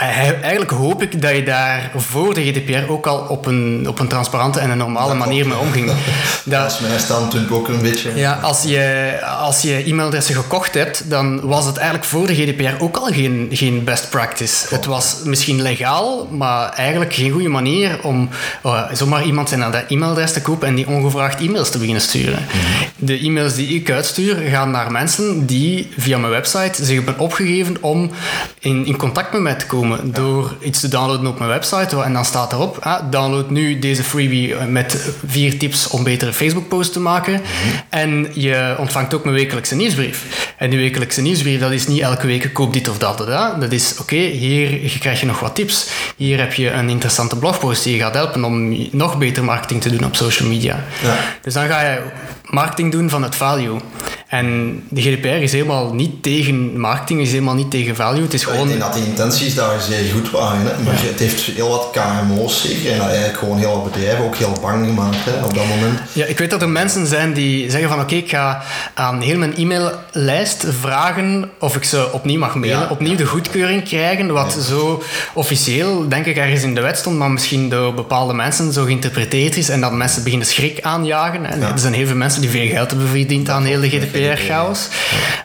Eigenlijk 0.00 0.70
hoop 0.70 1.02
ik 1.02 1.22
dat 1.22 1.34
je 1.34 1.42
daar 1.42 1.90
voor 1.96 2.34
de 2.34 2.42
GDPR 2.44 2.92
ook 2.92 3.06
al 3.06 3.18
op 3.18 3.46
een, 3.46 3.84
op 3.88 3.98
een 3.98 4.08
transparante 4.08 4.60
en 4.60 4.70
een 4.70 4.78
normale 4.78 5.14
manier 5.14 5.46
mee 5.46 5.58
omging. 5.58 5.86
Dat, 6.44 6.60
dat 6.60 6.72
is 6.72 6.78
mijn 6.80 7.00
standpunt 7.00 7.50
ook 7.50 7.68
een 7.68 7.82
beetje. 7.82 8.14
Ja, 8.14 8.38
als 8.42 8.62
je, 8.62 9.12
als 9.40 9.62
je 9.62 9.82
e-mailadressen 9.86 10.34
gekocht 10.34 10.74
hebt, 10.74 11.10
dan 11.10 11.40
was 11.40 11.66
het 11.66 11.76
eigenlijk 11.76 12.08
voor 12.08 12.26
de 12.26 12.34
GDPR 12.34 12.82
ook 12.84 12.96
al 12.96 13.06
geen, 13.06 13.48
geen 13.52 13.84
best 13.84 14.10
practice. 14.10 14.74
Het 14.74 14.84
was 14.84 15.16
misschien 15.24 15.62
legaal, 15.62 16.28
maar 16.30 16.68
eigenlijk 16.68 17.14
geen 17.14 17.30
goede 17.30 17.48
manier 17.48 17.98
om 18.02 18.28
uh, 18.66 18.82
zomaar 18.92 19.24
iemand 19.24 19.48
zijn 19.48 19.74
e-mailadres 19.88 20.32
te 20.32 20.42
kopen 20.42 20.68
en 20.68 20.74
die 20.74 20.88
ongevraagd 20.88 21.40
e-mails 21.40 21.70
te 21.70 21.78
beginnen 21.78 22.02
sturen. 22.02 22.46
Mhm. 22.46 23.06
De 23.06 23.18
e-mails 23.18 23.54
die 23.54 23.68
ik 23.68 23.90
uitstuur 23.90 24.36
gaan 24.36 24.70
naar 24.70 24.92
mensen 24.92 25.46
die 25.46 25.88
via 25.98 26.18
mijn 26.18 26.32
website 26.32 26.84
zich 26.84 26.94
hebben 26.96 27.18
opgegeven 27.18 27.76
om 27.80 28.10
in, 28.58 28.86
in 28.86 28.96
contact 28.96 29.32
met 29.32 29.42
mij 29.42 29.54
te 29.54 29.66
komen 29.66 29.89
door 30.04 30.54
iets 30.60 30.80
te 30.80 30.88
downloaden 30.88 31.26
op 31.26 31.38
mijn 31.38 31.50
website. 31.50 32.02
En 32.02 32.12
dan 32.12 32.24
staat 32.24 32.52
erop, 32.52 32.78
ah, 32.80 33.10
download 33.10 33.50
nu 33.50 33.78
deze 33.78 34.04
freebie 34.04 34.54
met 34.54 35.12
vier 35.26 35.58
tips 35.58 35.88
om 35.88 36.04
betere 36.04 36.32
Facebook-posts 36.32 36.92
te 36.92 37.00
maken. 37.00 37.32
Mhm. 37.32 37.42
En 37.88 38.28
je 38.34 38.74
ontvangt 38.78 39.14
ook 39.14 39.24
mijn 39.24 39.36
wekelijkse 39.36 39.74
nieuwsbrief. 39.74 40.52
En 40.56 40.70
die 40.70 40.78
wekelijkse 40.78 41.20
nieuwsbrief, 41.20 41.60
dat 41.60 41.72
is 41.72 41.86
niet 41.86 42.00
elke 42.00 42.26
week 42.26 42.52
koop 42.52 42.72
dit 42.72 42.88
of 42.88 42.98
dat. 42.98 43.18
dat. 43.18 43.60
Dat 43.60 43.72
is, 43.72 43.94
oké, 44.00 44.16
hier 44.16 44.98
krijg 44.98 45.20
je 45.20 45.26
nog 45.26 45.40
wat 45.40 45.54
tips. 45.54 45.88
Hier 46.16 46.38
heb 46.38 46.52
je 46.52 46.70
een 46.70 46.88
interessante 46.88 47.36
blogpost 47.36 47.84
die 47.84 47.96
je 47.96 48.02
gaat 48.02 48.14
helpen 48.14 48.44
om 48.44 48.76
nog 48.92 49.18
beter 49.18 49.44
marketing 49.44 49.80
te 49.80 49.90
doen 49.90 50.04
op 50.04 50.16
social 50.16 50.48
media. 50.48 50.84
Ja. 51.02 51.16
Dus 51.42 51.54
dan 51.54 51.66
ga 51.66 51.80
je 51.80 52.02
marketing 52.50 52.92
doen 52.92 53.10
van 53.10 53.22
het 53.22 53.34
value. 53.34 53.80
En 54.28 54.82
de 54.88 55.00
GDPR 55.02 55.26
is 55.26 55.52
helemaal 55.52 55.94
niet 55.94 56.22
tegen 56.22 56.80
marketing, 56.80 57.20
is 57.20 57.30
helemaal 57.30 57.54
niet 57.54 57.70
tegen 57.70 57.96
value. 57.96 58.22
Het 58.22 58.34
is 58.34 58.42
Ik 58.42 58.48
gewoon... 58.48 58.68
denk 58.68 58.80
dat 58.80 58.92
de 58.92 59.04
intenties 59.04 59.54
daar 59.54 59.80
zeer 59.80 60.12
goed 60.12 60.30
waren, 60.30 60.60
hè? 60.60 60.82
maar 60.84 60.94
het 60.96 61.18
heeft 61.18 61.40
heel 61.42 61.68
wat 61.68 61.88
KMO's 61.92 62.62
zeker 62.62 62.92
en 62.92 63.00
eigenlijk 63.00 63.38
gewoon 63.38 63.58
heel 63.58 63.70
wat 63.82 63.92
bedrijven 63.92 64.24
ook 64.24 64.36
heel 64.36 64.52
bang 64.62 64.86
gemaakt 64.86 65.16
hè, 65.24 65.44
op 65.44 65.54
dat 65.54 65.66
moment. 65.66 66.00
Ja, 66.12 66.24
ik 66.24 66.38
weet 66.38 66.50
dat 66.50 66.62
er 66.62 66.68
mensen 66.68 67.06
zijn 67.06 67.32
die 67.32 67.70
zeggen 67.70 67.88
van 67.88 68.00
oké, 68.00 68.14
ik 68.14 68.30
ga 68.30 68.62
aan 68.94 69.20
heel 69.20 69.38
mijn 69.38 69.54
e-maillijst 69.56 70.64
vragen 70.80 71.50
of 71.58 71.76
ik 71.76 71.84
ze 71.84 72.08
opnieuw 72.12 72.38
mag 72.38 72.54
mailen, 72.54 72.78
Ja. 72.80 72.86
opnieuw 72.90 73.16
de 73.16 73.26
goedkeuring 73.26 73.84
krijgen, 73.84 74.32
wat 74.32 74.52
zo 74.68 75.02
officieel, 75.34 76.08
denk 76.08 76.26
ik, 76.26 76.36
ergens 76.36 76.62
in 76.62 76.74
de 76.74 76.80
wet 76.80 76.98
stond, 76.98 77.18
maar 77.18 77.30
misschien 77.30 77.68
door 77.68 77.94
bepaalde 77.94 78.34
mensen 78.34 78.72
zo 78.72 78.84
geïnterpreteerd 78.84 79.56
is 79.56 79.68
en 79.68 79.80
dat 79.80 79.92
mensen 79.92 80.22
beginnen 80.22 80.46
schrik 80.48 80.82
aanjagen. 80.82 81.44
En 81.46 81.62
Er 81.62 81.78
zijn 81.78 81.92
heel 81.94 82.06
veel 82.06 82.16
mensen 82.16 82.39
die 82.40 82.50
veel 82.50 82.68
geld 82.68 82.90
hebben 82.90 83.08
verdiend 83.08 83.48
aan 83.48 83.64
heel 83.64 83.80
de 83.80 83.88
GDPR-chaos. 83.88 84.88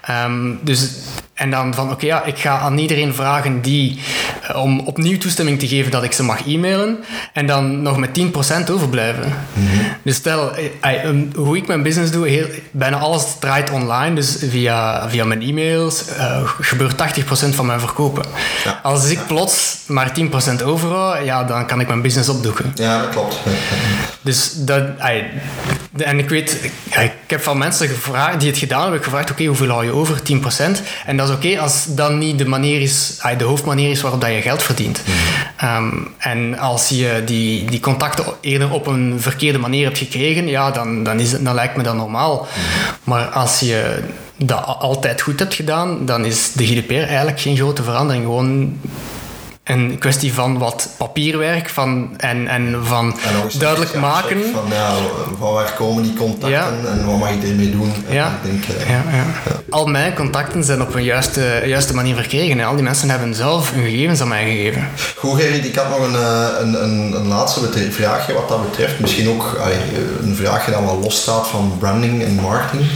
Ehm, 0.02 0.52
dus... 0.62 0.90
En 1.36 1.50
dan 1.50 1.74
van, 1.74 1.92
oké, 1.92 2.06
ja, 2.06 2.24
ik 2.24 2.38
ga 2.38 2.60
aan 2.60 2.78
iedereen 2.78 3.14
vragen 3.14 3.62
die, 3.62 4.00
eh, 4.42 4.64
om 4.64 4.80
opnieuw 4.80 5.18
toestemming 5.18 5.60
te 5.60 5.68
geven 5.68 5.92
dat 5.92 6.04
ik 6.04 6.12
ze 6.12 6.24
mag 6.24 6.48
e-mailen. 6.48 6.98
En 7.34 7.46
dan 7.46 7.82
nog 7.82 7.98
met 7.98 8.14
10% 8.14 8.70
overblijven. 8.70 9.34
Dus 10.04 10.16
stel, 10.16 10.56
eh, 10.56 10.66
eh, 11.04 11.16
hoe 11.36 11.58
ik 11.58 11.68
mijn 11.68 11.84
business 11.84 12.12
doe, 12.12 12.28
heel, 12.28 12.48
bijna 12.72 12.98
alles 12.98 13.26
draait 13.40 13.70
online. 13.72 14.16
Dus 14.16 14.38
via, 14.50 15.10
via 15.10 15.26
mijn 15.26 15.42
e-mails 15.42 16.04
gebeurt 16.62 16.98
80% 16.98 17.56
van 17.56 17.66
mijn 17.66 17.80
verkopen. 17.80 18.26
Ja. 18.64 18.80
Als 18.84 19.10
ik 19.10 19.20
plots 19.28 19.78
maar 19.88 20.14
10% 20.14 20.64
overhoud, 20.64 21.26
ja, 21.26 21.44
dan 21.44 21.66
kan 21.66 21.80
ik 21.80 21.88
mijn 21.88 22.02
business 22.02 22.30
opdoeken. 22.30 22.72
Ja, 22.76 23.02
dat 23.02 23.10
klopt. 23.10 23.40
Dus 24.22 24.54
dat, 24.56 24.84
en 25.98 26.20
ik 26.20 26.30
weet, 26.30 26.72
ik 26.90 27.12
heb 27.28 27.42
van 27.42 27.58
mensen 27.58 27.88
gevraagd, 27.88 28.40
die 28.40 28.50
het 28.50 28.58
gedaan 28.58 28.82
hebben, 28.82 29.04
gevraagd, 29.04 29.32
oké, 29.32 29.46
hoeveel 29.46 29.70
hou 29.70 29.86
je 29.86 29.92
over? 29.92 30.20
10%. 30.20 30.82
En 31.06 31.18
dat 31.18 31.30
is 31.30 31.36
oké 31.36 31.60
als 31.60 31.86
dat 31.90 32.14
niet 32.14 32.38
de 32.38 32.46
manier 32.46 32.82
is, 32.82 33.22
de 33.38 33.44
hoofdmanier 33.44 33.90
is 33.90 34.02
waarop 34.02 34.22
dat 34.22 34.30
je 34.30 34.42
geld 34.42 34.64
verdient. 34.64 35.04
Ehm, 35.58 35.90
en 36.18 36.58
als 36.58 36.90
je 36.90 37.22
die, 37.26 37.66
die 37.66 37.80
contacten 37.80 38.26
eerder 38.42 38.72
op 38.72 38.88
een 38.88 39.16
verkeerde 39.22 39.60
manier 39.60 39.86
hebt 39.86 39.98
gekregen, 39.98 40.48
ja, 40.48 40.72
dan, 40.72 41.04
dan, 41.04 41.20
is 41.20 41.32
het, 41.32 41.46
dan 41.46 41.56
lijkt 41.56 41.76
me 41.76 41.84
dat 41.84 41.96
normaal. 41.96 42.48
Maar 43.04 43.26
als 43.26 43.60
je 43.60 44.04
dat 44.38 44.66
altijd 44.66 45.22
goed 45.22 45.40
hebt 45.40 45.54
gedaan, 45.54 46.06
dan 46.06 46.26
is 46.26 46.52
de 46.52 46.66
GDPR 46.66 46.94
eigenlijk 46.94 47.40
geen 47.40 47.58
grote 47.58 47.84
verandering. 47.84 48.24
Gewoon 48.24 48.80
een 49.66 49.98
kwestie 50.00 50.34
van 50.34 50.58
wat 50.58 50.90
papierwerk 50.98 51.70
van, 51.70 52.10
en, 52.18 52.48
en 52.48 52.80
van 52.84 53.20
En 53.24 53.60
duidelijk 53.60 53.96
maken. 53.96 54.44
Van, 54.54 54.64
ja, 54.70 54.94
van 55.40 55.54
waar 55.54 55.74
komen 55.74 56.04
die 56.04 56.14
contacten 56.14 56.50
Ja. 56.50 56.68
en 56.88 57.06
wat 57.06 57.18
mag 57.18 57.30
ik 57.30 57.44
ermee 57.44 57.72
doen? 57.72 57.94
En 58.08 58.14
Ja. 58.14 58.28
Ik 58.28 58.52
denk, 58.52 58.64
eh, 58.80 58.90
Ja, 58.90 59.04
ja. 59.12 59.26
Al 59.70 59.86
mijn 59.86 60.14
contacten 60.14 60.64
zijn 60.64 60.82
op 60.82 60.96
een 60.96 61.04
juiste, 61.04 61.62
juiste 61.66 61.96
manier 61.96 62.16
verkregen. 62.16 62.60
En 62.60 62.66
al 62.66 62.76
die 62.76 62.84
mensen 62.84 63.10
hebben 63.10 63.36
zelf 63.36 63.72
hun 63.72 63.84
gegevens 63.84 64.22
aan 64.22 64.28
mij 64.28 64.44
gegeven. 64.46 64.88
Goed 65.16 65.40
Gerrit, 65.42 65.66
ik 65.66 65.76
had 65.76 65.90
nog 65.90 66.00
een, 66.08 66.16
eh, 66.16 66.48
een, 66.60 66.84
een, 66.84 67.14
een 67.16 67.28
laatste 67.28 67.92
vraagje 67.92 68.34
wat 68.34 68.50
dat 68.50 68.70
betreft. 68.70 69.00
Misschien 69.00 69.30
ook 69.30 69.58
allee, 69.62 69.78
een 70.22 70.36
vraagje 70.36 70.72
dat 70.72 70.84
wel 70.84 71.00
losstaat 71.04 71.48
van 71.48 71.76
branding 71.80 72.24
en 72.24 72.36
marketing. 72.36 72.90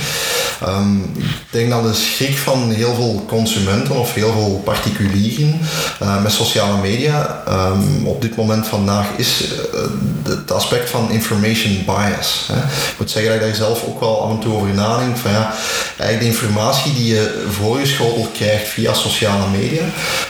Ehm, 0.66 0.98
ik 1.18 1.46
denk 1.50 1.70
dat 1.70 1.84
de 1.84 1.94
schrik 1.94 2.38
van 2.38 2.72
heel 2.72 2.96
veel 2.96 3.26
consumenten 3.28 3.96
of 3.96 4.14
heel 4.14 4.32
veel 4.32 4.62
particulieren 4.64 5.60
eh, 6.00 6.22
met 6.24 6.32
sociale 6.32 6.58
media 6.68 7.44
ehm, 7.48 8.06
op 8.06 8.22
dit 8.22 8.36
moment 8.36 8.68
vandaag 8.68 9.08
is 9.18 9.44
eh, 9.74 9.80
het 10.24 10.52
aspect 10.52 10.90
van 10.90 11.12
information 11.12 11.86
bias. 11.86 12.50
Hè. 12.52 12.58
Ik 12.92 12.96
moet 12.98 13.12
zeggen 13.12 13.32
dat 13.32 13.42
ik 13.42 13.48
daar 13.48 13.56
zelf 13.56 13.84
ook 13.84 14.00
wel 14.00 14.22
af 14.22 14.32
en 14.32 14.40
toe 14.40 14.54
over 14.54 14.74
nadenk. 14.74 15.18
Van 15.18 15.32
ja, 15.32 15.54
eigenlijk 15.98 16.20
de 16.20 16.26
informatie 16.26 16.94
die 16.94 17.14
je 17.14 17.48
voorgeschoteld 17.50 18.32
krijgt 18.32 18.68
via 18.68 18.94
sociale 18.94 19.48
media 19.48 19.84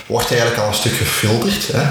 wordt 0.09 0.29
eigenlijk 0.31 0.61
al 0.61 0.67
een 0.67 0.73
stuk 0.73 0.93
gefilterd. 0.95 1.67
Hè. 1.73 1.81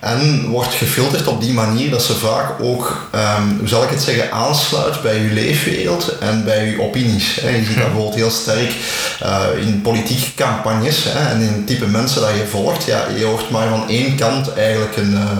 En 0.00 0.48
wordt 0.48 0.74
gefilterd 0.74 1.26
op 1.26 1.40
die 1.40 1.52
manier 1.52 1.90
dat 1.90 2.02
ze 2.02 2.14
vaak 2.16 2.60
ook, 2.60 3.08
ehm, 3.12 3.42
hoe 3.58 3.68
zal 3.68 3.82
ik 3.82 3.88
het 3.90 4.02
zeggen, 4.02 4.32
aansluit 4.32 5.02
bij 5.02 5.14
je 5.18 5.30
leefwereld 5.32 6.18
en 6.18 6.44
bij 6.44 6.66
je 6.66 6.80
opinies. 6.82 7.38
Hè. 7.40 7.48
Je 7.48 7.64
ziet 7.64 7.76
dat 7.76 7.84
bijvoorbeeld 7.84 8.14
heel 8.14 8.30
sterk 8.30 8.72
eh, 9.20 9.40
in 9.66 9.82
politieke 9.82 10.34
campagnes 10.34 11.04
hè, 11.04 11.28
en 11.30 11.40
in 11.40 11.46
het 11.52 11.66
type 11.66 11.86
mensen 11.86 12.20
dat 12.20 12.30
je 12.30 12.46
volgt. 12.50 12.84
Ja, 12.84 13.04
je 13.16 13.24
hoort 13.24 13.50
maar 13.50 13.68
van 13.68 13.88
één 13.88 14.16
kant 14.16 14.52
eigenlijk 14.52 14.96
een, 14.96 15.14
eh, 15.14 15.30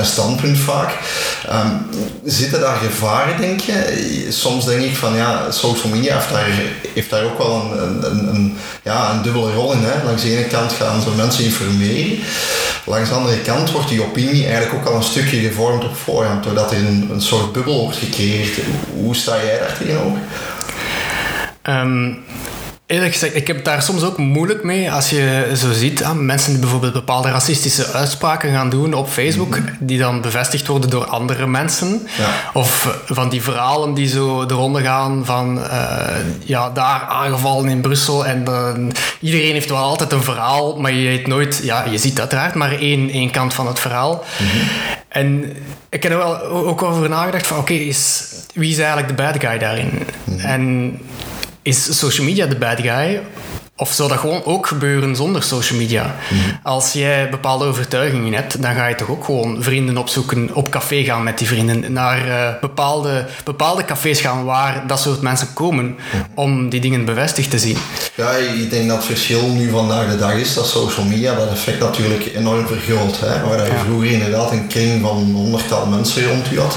een 0.00 0.06
standpunt 0.06 0.58
vaak. 0.58 0.90
Ehm, 1.48 1.68
zitten 2.24 2.60
daar 2.60 2.76
gevaren, 2.76 3.40
denk 3.40 3.60
je? 3.60 4.26
Soms 4.30 4.64
denk 4.64 4.82
ik 4.82 4.96
van 4.96 5.16
ja, 5.16 5.50
social 5.50 5.92
media 5.92 6.14
heeft 6.14 6.30
daar, 6.30 6.48
heeft 6.94 7.10
daar 7.10 7.24
ook 7.24 7.38
wel 7.38 7.54
een, 7.54 7.82
een, 7.82 8.04
een, 8.10 8.28
een- 8.34 8.56
ja, 8.82 9.10
een 9.10 9.22
dubbele 9.22 9.52
rol 9.52 9.72
in. 9.72 9.84
Hè. 9.84 10.04
Langs 10.04 10.22
de 10.22 10.36
ene 10.36 10.44
kant 10.46 10.72
gaan 10.72 11.00
ze 11.02 11.08
mensen 11.16 11.44
informeren. 11.60 12.18
Langs 12.84 13.08
de 13.08 13.14
andere 13.14 13.40
kant 13.40 13.70
wordt 13.70 13.88
die 13.88 14.02
opinie 14.02 14.46
eigenlijk 14.46 14.74
ook 14.74 14.92
al 14.92 14.96
een 14.96 15.02
stukje 15.02 15.40
gevormd 15.40 15.84
op 15.84 15.96
voorhand, 15.96 16.44
doordat 16.44 16.72
er 16.72 16.78
een, 16.78 17.20
soort 17.20 17.52
bubbel 17.52 17.80
wordt 17.80 17.96
gecreëerd. 17.96 18.58
Hoe 18.94 19.16
sta 19.16 19.36
jij 19.44 19.58
daar 19.58 19.78
tegenover? 19.78 20.18
Ehm, 21.62 22.12
eerlijk 22.86 23.12
gezegd, 23.12 23.34
ik 23.36 23.46
heb 23.46 23.64
daar 23.64 23.82
soms 23.82 24.02
ook 24.02 24.18
moeilijk 24.18 24.62
mee 24.62 24.92
als 24.92 25.10
je 25.10 25.52
zo 25.56 25.72
ziet 25.72 26.04
ah, 26.04 26.12
mensen 26.12 26.50
die 26.50 26.60
bijvoorbeeld 26.60 26.92
bepaalde 26.92 27.30
racistische 27.30 27.92
uitspraken 27.92 28.52
gaan 28.52 28.70
doen 28.70 28.94
op 28.94 29.08
Facebook, 29.08 29.58
die 29.78 29.98
dan 29.98 30.20
bevestigd 30.20 30.66
worden 30.66 30.90
door 30.90 31.04
andere 31.04 31.46
mensen. 31.46 32.06
Ja. 32.18 32.50
Of 32.52 32.98
van 33.06 33.28
die 33.28 33.42
verhalen 33.42 33.94
die 33.94 34.08
zo 34.08 34.46
de 34.46 34.54
ronde 34.54 34.82
gaan 34.82 35.24
van 35.24 35.62
eh, 35.62 36.16
ja, 36.44 36.70
daar 36.70 37.00
aangevallen 37.00 37.68
in 37.68 37.80
Brussel 37.80 38.26
en 38.26 38.44
dan 38.44 38.92
iedereen 39.20 39.52
heeft 39.52 39.68
wel 39.68 39.78
altijd 39.78 40.12
een 40.12 40.22
verhaal, 40.22 40.80
maar 40.80 40.92
je 40.92 41.08
weet 41.08 41.26
nooit, 41.26 41.60
ja, 41.62 41.84
je 41.84 41.98
ziet 41.98 42.20
uiteraard 42.20 42.54
maar 42.54 42.72
één, 42.72 43.10
één 43.10 43.30
kant 43.30 43.54
van 43.54 43.66
het 43.66 43.80
verhaal. 43.80 44.24
En 45.08 45.56
ik 45.88 46.02
heb 46.02 46.12
er 46.12 46.18
wel 46.18 46.40
ook 46.42 46.82
over 46.82 47.08
nagedacht 47.08 47.46
van 47.46 47.58
oké, 47.58 47.74
wie 48.54 48.70
is 48.70 48.78
eigenlijk 48.78 49.08
de 49.08 49.22
bad 49.22 49.40
guy 49.40 49.58
daarin? 49.58 50.06
En 50.36 50.98
is 51.66 51.98
social 51.98 52.24
media 52.24 52.46
the 52.46 52.54
bad 52.54 52.82
guy? 52.82 53.26
Of 53.78 53.92
zou 53.92 54.08
dat 54.08 54.18
gewoon 54.18 54.44
ook 54.44 54.66
gebeuren 54.66 55.16
zonder 55.16 55.42
social 55.42 55.78
media? 55.78 56.14
Als 56.62 56.92
jij 56.92 57.28
bepaalde 57.30 57.64
overtuigingen 57.64 58.32
hebt, 58.32 58.62
dan 58.62 58.74
ga 58.74 58.86
je 58.86 58.94
toch 58.94 59.08
ook 59.08 59.24
gewoon 59.24 59.62
vrienden 59.62 59.96
opzoeken, 59.96 60.50
op 60.54 60.70
café 60.70 61.04
gaan 61.04 61.22
met 61.22 61.38
die 61.38 61.46
vrienden, 61.46 61.92
naar 61.92 62.28
eh, 62.28 62.60
bepaalde, 62.60 63.26
bepaalde 63.44 63.84
cafés 63.84 64.20
gaan 64.20 64.44
waar 64.44 64.86
dat 64.86 65.00
soort 65.00 65.20
mensen 65.20 65.52
komen 65.52 65.96
om 66.34 66.68
die 66.68 66.80
dingen 66.80 67.04
bevestigd 67.04 67.50
te 67.50 67.58
zien. 67.58 67.76
Ja, 68.14 68.30
ik 68.30 68.70
denk 68.70 68.88
dat 68.88 68.96
het 68.96 69.06
verschil 69.06 69.46
nu 69.48 69.70
vandaag 69.70 70.10
de 70.10 70.18
dag 70.18 70.32
is 70.34 70.54
dat 70.54 70.66
social 70.66 71.06
media 71.06 71.34
dat 71.34 71.50
effect 71.50 71.80
natuurlijk 71.80 72.30
enorm 72.34 72.66
vergroot. 72.66 73.20
Hè? 73.20 73.48
Waar 73.48 73.66
je 73.66 73.72
Ja. 73.72 73.78
vroeger 73.84 74.10
inderdaad 74.10 74.50
een 74.50 74.66
kring 74.66 75.02
van 75.02 75.30
honderdtal 75.34 75.86
mensen 75.86 76.28
rond 76.28 76.52
u 76.52 76.60
had, 76.60 76.76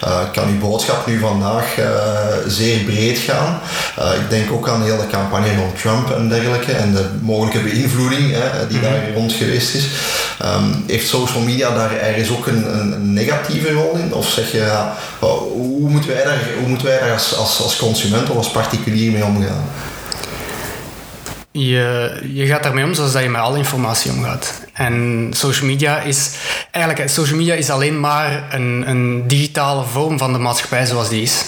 eh, 0.00 0.18
kan 0.32 0.48
uw 0.48 0.58
boodschap 0.58 1.06
nu 1.06 1.18
vandaag 1.18 1.78
eh, 1.78 1.88
zeer 2.46 2.78
breed 2.84 3.18
gaan. 3.18 3.60
Ik 3.96 4.30
denk 4.30 4.52
ook 4.52 4.68
aan 4.68 4.82
de 4.82 4.90
hele 4.90 5.06
campagne 5.10 5.56
rond 5.56 5.80
Trump 5.80 6.10
en 6.10 6.28
dergelijke 6.36 6.72
en 6.72 6.92
de 6.92 7.04
mogelijke 7.20 7.58
beïnvloeding 7.58 8.32
hè, 8.32 8.66
die 8.66 8.80
daar 8.80 9.12
rond 9.14 9.32
geweest 9.32 9.74
is. 9.74 9.86
Ehm, 10.40 10.70
heeft 10.86 11.08
social 11.08 11.42
media 11.42 11.74
daar 11.74 11.96
ergens 11.96 12.30
ook 12.30 12.46
een, 12.46 12.78
een, 12.80 12.92
een 12.92 13.12
negatieve 13.12 13.72
rol 13.72 13.96
in? 13.96 14.14
Of 14.14 14.28
zeg 14.28 14.52
je, 14.52 14.58
ja, 14.58 14.96
hoe 15.18 15.90
moeten 15.90 16.10
wij 16.10 16.24
daar, 16.24 16.38
hoe 16.58 16.68
moeten 16.68 16.86
wij 16.86 16.98
daar 16.98 17.12
als, 17.12 17.36
als, 17.36 17.62
als 17.62 17.76
consument 17.76 18.30
of 18.30 18.36
als 18.36 18.50
particulier 18.50 19.12
mee 19.12 19.24
omgaan? 19.24 19.64
Je, 21.50 22.12
je 22.32 22.46
gaat 22.46 22.62
daarmee 22.62 22.84
om 22.84 22.94
zoals 22.94 23.12
dat 23.12 23.22
je 23.22 23.28
met 23.28 23.40
alle 23.40 23.58
informatie 23.58 24.12
omgaat. 24.12 24.52
En 24.76 25.28
social 25.30 25.66
media 25.66 26.00
is 26.00 26.30
eigenlijk 26.70 27.08
social 27.08 27.38
media 27.38 27.54
is 27.54 27.70
alleen 27.70 28.00
maar 28.00 28.54
een, 28.54 28.84
een 28.86 29.26
digitale 29.26 29.84
vorm 29.84 30.18
van 30.18 30.32
de 30.32 30.38
maatschappij 30.38 30.86
zoals 30.86 31.08
die 31.08 31.22
is. 31.22 31.44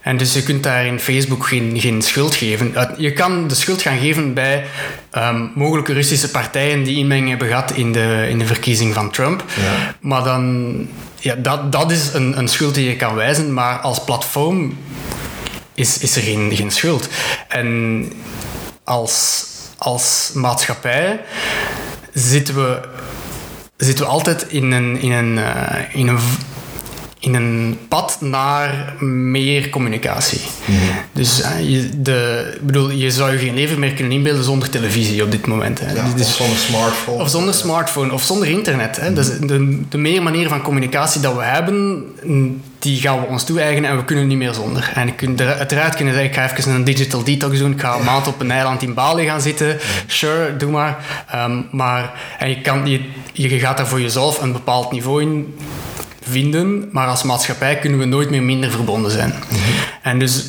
En 0.00 0.16
dus 0.16 0.32
je 0.32 0.42
kunt 0.42 0.62
daar 0.62 0.86
in 0.86 1.00
Facebook 1.00 1.46
geen, 1.46 1.80
geen 1.80 2.02
schuld 2.02 2.34
geven. 2.34 2.74
Je 2.96 3.12
kan 3.12 3.48
de 3.48 3.54
schuld 3.54 3.82
gaan 3.82 3.98
geven 3.98 4.34
bij 4.34 4.64
ehm, 5.10 5.46
mogelijke 5.54 5.92
Russische 5.92 6.30
partijen 6.30 6.82
die 6.82 6.96
inmenging 6.96 7.28
hebben 7.28 7.48
gehad 7.48 7.72
in 7.72 7.92
de, 7.92 8.26
in 8.28 8.38
de 8.38 8.46
verkiezing 8.46 8.94
van 8.94 9.10
Trump. 9.10 9.44
Ja. 9.56 9.94
Maar 10.00 10.24
dan, 10.24 10.74
ja, 11.18 11.34
dat, 11.34 11.72
dat 11.72 11.90
is 11.90 12.12
een, 12.12 12.38
een 12.38 12.48
schuld 12.48 12.74
die 12.74 12.88
je 12.88 12.96
kan 12.96 13.14
wijzen. 13.14 13.54
Maar 13.54 13.78
als 13.78 14.04
platform 14.04 14.78
is, 15.74 15.98
is 15.98 16.16
er 16.16 16.22
geen, 16.22 16.50
geen 16.54 16.70
schuld. 16.70 17.08
En 17.48 18.12
als, 18.84 19.44
als 19.78 20.30
maatschappij 20.34 21.20
zitten 22.16 22.54
we, 22.54 22.80
zitten 23.76 24.04
we 24.04 24.10
altijd 24.10 24.48
in 24.48 24.72
een, 24.72 25.00
in 25.00 25.12
een, 25.12 25.38
eh, 25.38 25.94
in 25.94 26.08
een, 26.08 26.18
in 27.26 27.34
een 27.34 27.78
pad 27.88 28.16
naar 28.20 28.94
meer 29.04 29.68
communicatie. 29.70 30.40
Dus 31.12 31.40
eh, 31.42 31.70
je, 31.70 31.88
de, 32.02 32.52
bedoel, 32.62 32.90
je 32.90 33.10
zou 33.10 33.32
je 33.32 33.38
geen 33.38 33.54
leven 33.54 33.78
meer 33.78 33.92
kunnen 33.92 34.12
inbeelden 34.12 34.44
zonder 34.44 34.68
televisie 34.70 35.22
op 35.22 35.30
dit 35.30 35.46
moment. 35.46 35.80
Hè. 35.80 35.92
Ja, 35.92 36.04
Dus- 36.16 36.26
of 36.26 36.32
zonder 36.34 36.56
smartphone. 36.58 37.22
of 37.22 37.28
zonder 37.28 37.54
smartphone, 37.54 38.12
of 38.12 38.22
zonder 38.22 38.48
internet. 38.48 38.96
Hè. 39.00 39.12
Dus 39.12 39.38
de, 39.38 39.80
de 39.88 39.98
meer 39.98 40.22
manieren 40.22 40.50
van 40.50 40.62
communicatie 40.62 41.20
dat 41.20 41.34
we 41.34 41.42
hebben, 41.42 42.04
die 42.78 43.00
gaan 43.00 43.20
we 43.20 43.26
ons 43.26 43.44
toe-eigenen 43.44 43.90
en 43.90 43.96
we 43.96 44.04
kunnen 44.04 44.26
niet 44.26 44.38
meer 44.38 44.52
zonder. 44.54 44.90
En 44.94 45.08
ik 45.08 45.16
kun, 45.16 45.38
er- 45.38 45.56
uiteraard 45.56 45.94
kunnen 45.96 46.14
zeggen, 46.14 46.30
ik 46.32 46.36
ga 46.38 46.56
even 46.56 46.72
een 46.74 46.84
digital 46.84 47.24
detox 47.24 47.58
doen, 47.58 47.72
ik 47.72 47.80
ga 47.80 47.96
een 47.96 48.04
maand 48.04 48.26
op 48.26 48.40
een 48.40 48.50
eiland 48.50 48.82
in 48.82 48.94
Bali 48.94 49.24
gaan 49.26 49.40
zitten. 49.40 49.76
Sure, 50.06 50.56
doe 50.56 50.70
maar. 50.70 50.96
Ehm, 51.30 51.60
maar 51.70 52.12
en 52.38 52.48
je, 52.48 52.60
kan, 52.60 52.86
je, 52.86 53.00
je 53.32 53.48
gaat 53.58 53.76
daar 53.76 53.86
voor 53.86 54.00
jezelf 54.00 54.42
een 54.42 54.52
bepaald 54.52 54.92
niveau 54.92 55.22
in 55.22 55.54
vinden, 56.28 56.88
maar 56.92 57.06
als 57.06 57.22
maatschappij 57.22 57.78
kunnen 57.78 57.98
we 57.98 58.04
nooit 58.04 58.30
meer 58.30 58.42
minder 58.42 58.70
verbonden 58.70 59.10
zijn. 59.10 59.34
En 60.02 60.18
dus 60.18 60.44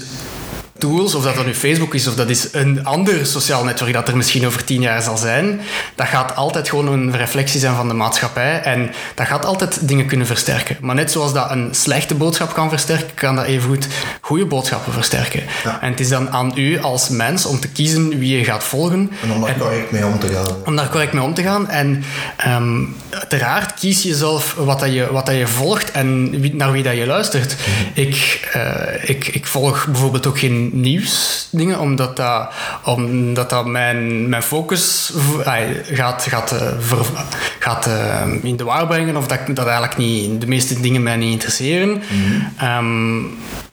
tools, 0.77 1.15
of 1.15 1.23
dat 1.23 1.35
dat 1.35 1.45
nu 1.45 1.53
Facebook 1.53 1.93
is 1.93 2.07
of 2.07 2.15
dat 2.15 2.29
is 2.29 2.47
een 2.51 2.85
ander 2.85 3.25
sociaal 3.25 3.63
netwerk 3.63 3.93
dat 3.93 4.07
er 4.07 4.17
misschien 4.17 4.45
over 4.45 4.63
tien 4.63 4.81
jaar 4.81 5.01
zal 5.01 5.17
zijn, 5.17 5.61
dat 5.95 6.07
gaat 6.07 6.35
altijd 6.35 6.69
gewoon 6.69 6.87
een 6.87 7.17
reflectie 7.17 7.59
zijn 7.59 7.75
van 7.75 7.87
de 7.87 7.93
maatschappij 7.93 8.61
en 8.61 8.91
dat 9.15 9.27
gaat 9.27 9.45
altijd 9.45 9.87
dingen 9.87 10.05
kunnen 10.05 10.27
versterken. 10.27 10.77
Maar 10.81 10.95
net 10.95 11.11
zoals 11.11 11.33
dat 11.33 11.51
een 11.51 11.69
slechte 11.71 12.15
boodschap 12.15 12.53
kan 12.53 12.69
versterken, 12.69 13.13
kan 13.13 13.35
dat 13.35 13.45
evengoed 13.45 13.87
goede 14.21 14.45
boodschappen 14.45 14.93
versterken. 14.93 15.43
Ja. 15.63 15.81
En 15.81 15.89
het 15.91 15.99
is 15.99 16.09
dan 16.09 16.29
aan 16.29 16.51
u 16.55 16.79
als 16.81 17.09
mens 17.09 17.45
om 17.45 17.59
te 17.59 17.67
kiezen 17.67 18.19
wie 18.19 18.37
je 18.37 18.43
gaat 18.43 18.63
volgen 18.63 19.11
En 19.23 19.31
om 19.31 19.41
daar 19.41 19.57
correct 19.57 19.91
mee 19.91 20.05
om 20.05 20.19
te 20.19 20.27
gaan. 20.27 20.55
om 20.65 20.75
daar 20.75 20.89
correct 20.89 21.13
mee 21.13 21.23
om 21.23 21.33
te 21.33 21.43
gaan. 21.43 21.69
En 21.69 22.03
ehm, 22.37 22.83
uiteraard 23.09 23.73
kies 23.73 24.03
je 24.03 24.15
zelf 24.15 24.53
wat, 24.53 24.79
dat 24.79 24.93
je, 24.93 25.11
wat 25.11 25.25
dat 25.25 25.35
je 25.35 25.47
volgt 25.47 25.91
en 25.91 26.39
wie, 26.41 26.55
naar 26.55 26.71
wie 26.71 26.83
dat 26.83 26.95
je 26.95 27.05
luistert. 27.05 27.55
Ik, 27.93 28.47
eh, 28.54 29.10
ik, 29.10 29.27
ik 29.27 29.45
volg 29.45 29.87
bijvoorbeeld 29.87 30.27
ook 30.27 30.39
geen 30.39 30.66
nieuwsdingen, 30.71 31.79
omdat 31.79 32.15
dat, 32.15 32.47
omdat 32.83 33.49
dat 33.49 33.65
mijn, 33.65 34.29
mijn 34.29 34.43
focus 34.43 35.11
gaat, 35.91 36.25
gaat, 36.29 36.51
eh, 36.51 36.67
ver- 36.79 37.25
gaat 37.59 37.85
eh, 37.87 38.21
in 38.41 38.55
de 38.55 38.63
war 38.63 38.87
brengen 38.87 39.15
of 39.17 39.27
dat, 39.27 39.39
dat 39.49 39.65
eigenlijk 39.65 39.97
niet, 39.97 40.41
de 40.41 40.47
meeste 40.47 40.79
dingen 40.81 41.03
mij 41.03 41.15
niet 41.15 41.31
interesseren. 41.31 42.01
Ehm, 42.57 43.19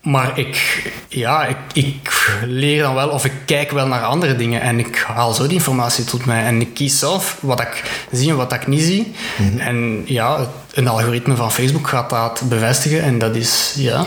maar 0.00 0.38
ik, 0.38 0.82
ja, 1.08 1.44
ik, 1.44 1.56
ik 1.72 2.36
leer 2.46 2.82
dan 2.82 2.94
wel 2.94 3.08
of 3.08 3.24
ik 3.24 3.32
kijk 3.44 3.70
wel 3.70 3.86
naar 3.86 4.02
andere 4.02 4.36
dingen 4.36 4.60
en 4.60 4.78
ik 4.78 5.04
haal 5.14 5.32
zo 5.32 5.42
die 5.46 5.52
informatie 5.52 6.04
tot 6.04 6.24
mij 6.24 6.44
en 6.44 6.60
ik 6.60 6.74
kies 6.74 6.98
zelf 6.98 7.36
wat 7.40 7.60
ik 7.60 8.04
zie 8.12 8.30
en 8.30 8.36
wat 8.36 8.52
ik 8.52 8.66
niet 8.66 8.82
zie. 8.82 9.12
En 9.58 10.02
ja, 10.04 10.38
een 10.72 10.88
algoritme 10.88 11.36
van 11.36 11.52
Facebook 11.52 11.88
gaat 11.88 12.10
dat 12.10 12.42
bevestigen 12.48 13.02
en 13.02 13.18
dat 13.18 13.36
is, 13.36 13.74
ja, 13.76 14.06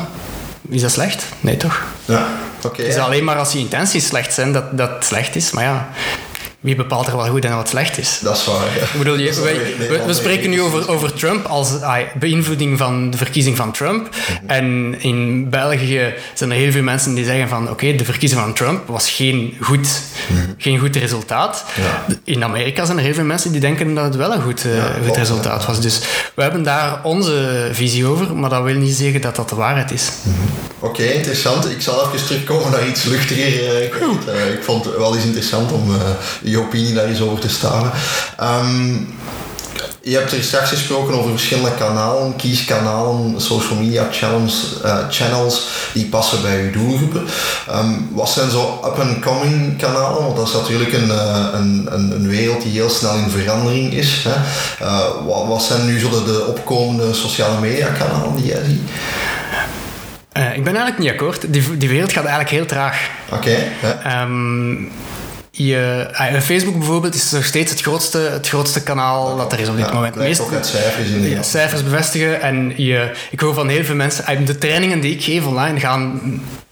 is 0.69 0.81
dat 0.81 0.91
slecht? 0.91 1.25
Nee 1.39 1.57
toch? 1.57 1.83
Ja, 2.05 2.27
Het 2.61 2.79
is 2.79 2.97
alleen 2.97 3.23
maar 3.23 3.37
als 3.37 3.51
je 3.51 3.59
intenties 3.59 4.07
slecht 4.07 4.33
zijn 4.33 4.51
dat 4.51 4.77
dat 4.77 5.05
slecht 5.05 5.35
is, 5.35 5.51
maar 5.51 5.63
ja, 5.63 5.89
wie 6.59 6.75
bepaalt 6.75 7.07
er 7.07 7.15
wat 7.15 7.27
goed 7.27 7.45
en 7.45 7.55
wat 7.55 7.69
slecht 7.69 7.97
is? 7.97 8.19
Dat 8.23 8.37
is 8.37 8.45
waar. 8.45 8.65
ja. 8.75 8.81
Ik 8.81 8.97
bedoel, 8.97 9.17
je- 9.17 9.41
wij- 9.87 10.05
we, 10.05 10.13
spreken 10.13 10.49
nu 10.49 10.61
over, 10.61 10.89
over 10.89 11.13
Trump 11.13 11.45
als 11.45 11.81
ah, 11.81 11.97
beïnvloeding 12.19 12.77
van 12.77 13.09
de 13.09 13.17
verkiezing 13.17 13.57
van 13.57 13.71
Trump. 13.71 14.09
En 14.47 14.95
in 14.99 15.49
België 15.49 16.13
zijn 16.33 16.51
er 16.51 16.57
heel 16.57 16.71
veel 16.71 16.81
mensen 16.83 17.13
die 17.13 17.25
zeggen 17.25 17.49
van 17.49 17.69
oké, 17.69 17.95
de 17.95 18.05
verkiezing 18.05 18.41
van 18.41 18.53
Trump 18.53 18.87
was 18.87 19.09
geen 19.09 19.57
goed, 19.61 19.87
geen 20.57 20.79
goed 20.79 20.95
resultaat. 20.95 21.63
Ja. 21.75 22.15
In 22.23 22.43
Amerika 22.43 22.85
zijn 22.85 22.97
er 22.97 23.03
heel 23.03 23.13
veel 23.13 23.23
mensen 23.23 23.51
die 23.51 23.61
denken 23.61 23.93
dat 23.95 24.03
het 24.03 24.15
wel 24.15 24.33
een 24.33 24.41
goed, 24.41 24.65
eh, 24.65 24.75
Ja, 24.75 24.83
goed 24.83 25.01
klopt, 25.03 25.17
resultaat 25.17 25.65
was. 25.65 25.81
Dus 25.81 25.99
we 26.35 26.41
hebben 26.41 26.63
daar 26.63 26.99
onze 27.03 27.69
visie 27.71 28.05
over, 28.05 28.35
maar 28.35 28.49
dat 28.49 28.63
wil 28.63 28.75
niet 28.75 28.95
zeggen 28.95 29.21
dat 29.21 29.35
dat 29.35 29.49
de 29.49 29.55
waarheid 29.55 29.91
is. 29.91 30.09
Oké, 30.79 31.03
interessant. 31.03 31.69
Ik 31.69 31.81
zal 31.81 32.05
even 32.13 32.25
terugkomen 32.25 32.71
naar 32.71 32.87
iets 32.87 33.03
luchtiger. 33.03 33.81
eh, 33.81 33.89
Kurt. 33.89 34.27
Eh, 34.27 34.53
ik 34.53 34.63
vond 34.63 34.85
het 34.85 34.97
wel 34.97 35.15
eens 35.15 35.25
interessant 35.25 35.71
om 35.71 35.91
je 36.57 36.63
opinie 36.63 36.93
daar 36.93 37.05
eens 37.05 37.21
over 37.21 37.39
te 37.39 37.49
staren. 37.49 37.91
Ehm, 38.37 38.95
je 40.01 40.17
hebt 40.17 40.31
er 40.31 40.43
straks 40.43 40.69
gesproken 40.69 41.13
over 41.13 41.29
verschillende 41.29 41.75
kanalen, 41.77 42.35
kieskanalen, 42.35 43.41
social 43.41 43.79
media 43.79 44.07
channels, 44.11 44.81
eh, 44.83 44.97
channels 45.09 45.67
die 45.93 46.05
passen 46.05 46.41
bij 46.41 46.63
je 46.63 46.71
doelgroepen. 46.71 47.27
Ehm, 47.67 47.91
wat 48.11 48.29
zijn 48.29 48.49
zo 48.49 48.81
up-and-coming 48.85 49.77
kanalen? 49.77 50.23
Want 50.23 50.35
dat 50.35 50.47
is 50.47 50.53
natuurlijk 50.53 50.93
een, 50.93 51.11
eh, 51.11 51.45
een, 51.53 51.87
een, 51.89 52.11
een 52.11 52.27
wereld 52.27 52.61
die 52.61 52.71
heel 52.71 52.89
snel 52.89 53.13
in 53.13 53.29
verandering 53.29 53.93
is. 53.93 54.25
Hè? 54.27 54.35
Eh, 54.85 55.25
wat, 55.25 55.47
wat 55.47 55.63
zijn 55.63 55.85
nu 55.85 55.99
zo 55.99 56.09
de, 56.09 56.23
de 56.23 56.45
opkomende 56.47 57.13
sociale 57.13 57.59
media 57.59 57.87
kanalen 57.87 58.35
die 58.35 58.45
jij 58.45 58.63
ziet? 58.65 58.89
Ik 60.55 60.63
ben 60.63 60.75
eigenlijk 60.75 60.97
niet 60.97 61.09
akkoord. 61.11 61.53
Die, 61.53 61.77
die 61.77 61.89
wereld 61.89 62.11
gaat 62.11 62.25
eigenlijk 62.25 62.55
heel 62.55 62.65
traag. 62.65 63.09
Oké. 63.31 63.55
Ehm, 64.03 64.75
je, 65.57 66.07
ah, 66.13 66.39
Facebook 66.41 66.77
bijvoorbeeld 66.77 67.15
is 67.15 67.31
nog 67.31 67.45
steeds 67.45 67.71
het 67.71 67.81
grootste, 67.81 68.17
het 68.17 68.47
grootste 68.47 68.83
kanaal 68.83 69.37
dat 69.37 69.53
er 69.53 69.59
is 69.59 69.69
op 69.69 69.75
dit 69.75 69.85
Ja, 69.85 69.93
moment. 69.93 70.13
blijkt 70.13 70.39
ook 70.41 70.53
uit 70.53 70.65
cijfers 70.65 71.09
ja, 71.09 71.15
inderdaad. 71.15 71.45
cijfers 71.45 71.83
bevestigen 71.83 72.41
en 72.41 72.73
je, 72.75 73.11
ik 73.31 73.39
hoor 73.39 73.53
van 73.53 73.67
heel 73.67 73.83
veel 73.83 73.95
mensen, 73.95 74.45
de 74.45 74.57
trainingen 74.57 74.99
die 74.99 75.11
ik 75.13 75.23
geef 75.23 75.45
online 75.45 75.79
gaan 75.79 76.21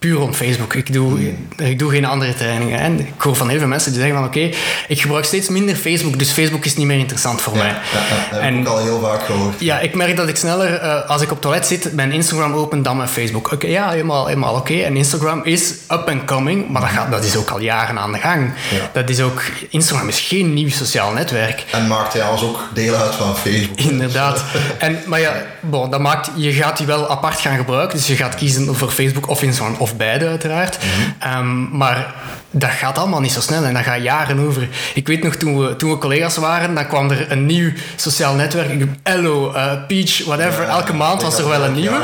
puur 0.05 0.17
rond 0.17 0.35
Facebook. 0.35 0.73
Ik 0.73 0.93
doe, 0.93 1.19
ik 1.57 1.79
doe 1.79 1.91
geen 1.91 2.05
andere 2.05 2.33
trainingen. 2.33 2.79
En 2.79 2.99
ik 2.99 3.13
hoor 3.17 3.35
van 3.35 3.49
heel 3.49 3.59
veel 3.59 3.67
mensen 3.67 3.91
die 3.91 3.99
zeggen 4.01 4.17
van 4.17 4.27
oké, 4.27 4.49
ik 4.87 5.01
gebruik 5.01 5.25
steeds 5.25 5.49
minder 5.49 5.75
Facebook, 5.75 6.19
dus 6.19 6.31
Facebook 6.31 6.65
is 6.65 6.75
niet 6.75 6.85
meer 6.87 6.97
interessant 6.97 7.41
voor 7.41 7.57
mij. 7.57 7.67
Ja, 7.67 7.73
dat 7.73 8.01
heb 8.31 8.41
En- 8.41 8.53
ik 8.53 8.59
ook 8.59 8.67
al 8.77 8.83
heel 8.83 8.99
vaak 8.99 9.23
gehoord. 9.25 9.55
Ja, 9.59 9.79
ik 9.79 9.95
merk 9.95 10.15
dat 10.17 10.27
ik 10.27 10.35
sneller, 10.35 10.73
eh, 10.73 11.09
als 11.09 11.21
ik 11.21 11.31
op 11.31 11.41
toilet 11.41 11.65
zit, 11.65 11.93
mijn 11.93 12.11
Instagram 12.11 12.53
open 12.53 12.81
dan 12.83 12.97
mijn 12.97 13.09
Facebook. 13.09 13.51
Oké, 13.51 13.67
ja, 13.67 13.89
helemaal, 13.89 14.27
helemaal 14.27 14.55
oké. 14.55 14.73
En 14.73 14.97
Instagram 14.97 15.41
is 15.43 15.73
up 15.91 16.07
and 16.09 16.25
coming, 16.25 16.69
maar 16.69 16.81
dat, 16.81 16.89
gaat, 16.89 17.11
dat 17.11 17.23
is 17.23 17.35
ook 17.35 17.49
al 17.49 17.59
jaren 17.59 17.99
aan 17.99 18.11
de 18.11 18.19
gang. 18.19 18.53
Ja. 18.71 18.89
Dat 18.93 19.09
is 19.09 19.21
ook, 19.21 19.41
Instagram 19.69 20.07
is 20.07 20.19
geen 20.19 20.53
nieuw 20.53 20.69
sociaal 20.69 21.11
netwerk. 21.11 21.63
En 21.71 21.87
maakt 21.87 22.11
trouwens 22.11 22.43
ook 22.43 22.59
deel 22.73 22.95
uit 22.95 23.15
van 23.15 23.37
Facebook. 23.37 23.79
Inderdaad. 23.79 24.43
En, 24.77 24.99
maar 25.05 25.19
ja, 25.19 25.33
bon, 25.59 25.89
dat 25.89 25.99
maakt, 25.99 26.29
je 26.35 26.51
gaat 26.53 26.77
die 26.77 26.85
wel 26.85 27.09
apart 27.09 27.39
gaan 27.39 27.57
gebruiken. 27.57 27.97
Dus 27.97 28.07
je 28.07 28.15
gaat 28.15 28.35
kiezen 28.35 28.75
voor 28.75 28.89
Facebook 28.89 29.27
of 29.29 29.41
Instagram, 29.41 29.75
of 29.77 29.94
beide 29.97 30.27
uiteraard. 30.27 30.77
Ehm, 31.19 31.77
maar 31.77 32.13
dat 32.51 32.69
gaat 32.69 32.97
allemaal 32.97 33.19
niet 33.19 33.31
zo 33.31 33.41
snel 33.41 33.63
en 33.63 33.73
dat 33.73 33.83
gaat 33.83 34.01
jaren 34.03 34.39
over. 34.39 34.67
Ik 34.93 35.07
weet 35.07 35.23
nog, 35.23 35.35
toen 35.35 35.57
we, 35.59 35.75
toen 35.75 35.89
we 35.89 35.97
collega's 35.97 36.37
waren, 36.37 36.75
dan 36.75 36.87
kwam 36.87 37.11
er 37.11 37.31
een 37.31 37.45
nieuw 37.45 37.71
sociaal 37.95 38.33
netwerk. 38.33 38.69
Ik- 38.69 38.83
Ello, 39.03 39.51
eh, 39.53 39.71
Peach, 39.87 40.25
whatever. 40.25 40.63
Elke 40.63 40.93
maand 40.93 41.21
was 41.21 41.37
er 41.37 41.47
wel 41.47 41.63
een 41.63 41.73
nieuwe. 41.73 41.95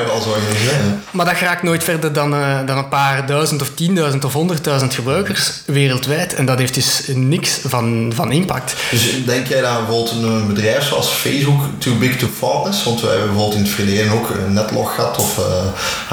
Maar 1.11 1.25
dat 1.25 1.37
raakt 1.39 1.63
nooit 1.63 1.83
verder 1.83 2.13
dan, 2.13 2.33
eh, 2.35 2.57
dan 2.65 2.77
een 2.77 2.87
paar 2.89 3.25
duizend 3.25 3.61
of 3.61 3.69
tienduizend 3.75 4.25
of 4.25 4.33
honderdduizend 4.33 4.93
gebruikers 4.93 5.51
wereldwijd. 5.65 6.33
En 6.35 6.45
dat 6.45 6.59
heeft 6.59 6.73
dus 6.73 7.01
niks 7.13 7.59
van, 7.67 8.11
van 8.15 8.31
impact. 8.31 8.75
Dus 8.91 9.25
denk 9.25 9.47
jij 9.47 9.61
dat 9.61 9.77
bijvoorbeeld 9.77 10.11
een 10.23 10.47
bedrijf 10.47 10.83
zoals 10.83 11.07
Facebook 11.09 11.61
too 11.77 11.95
big 11.97 12.17
to 12.17 12.27
fail 12.37 12.67
is? 12.69 12.83
Want 12.83 13.01
wij 13.01 13.09
hebben 13.09 13.27
bijvoorbeeld 13.29 13.57
in 13.59 13.63
het 13.65 13.73
verleden 13.75 14.11
ook 14.11 14.29
een 14.29 14.53
netlog 14.53 14.95
gehad 14.95 15.17
of, 15.17 15.37
eh 15.37 15.43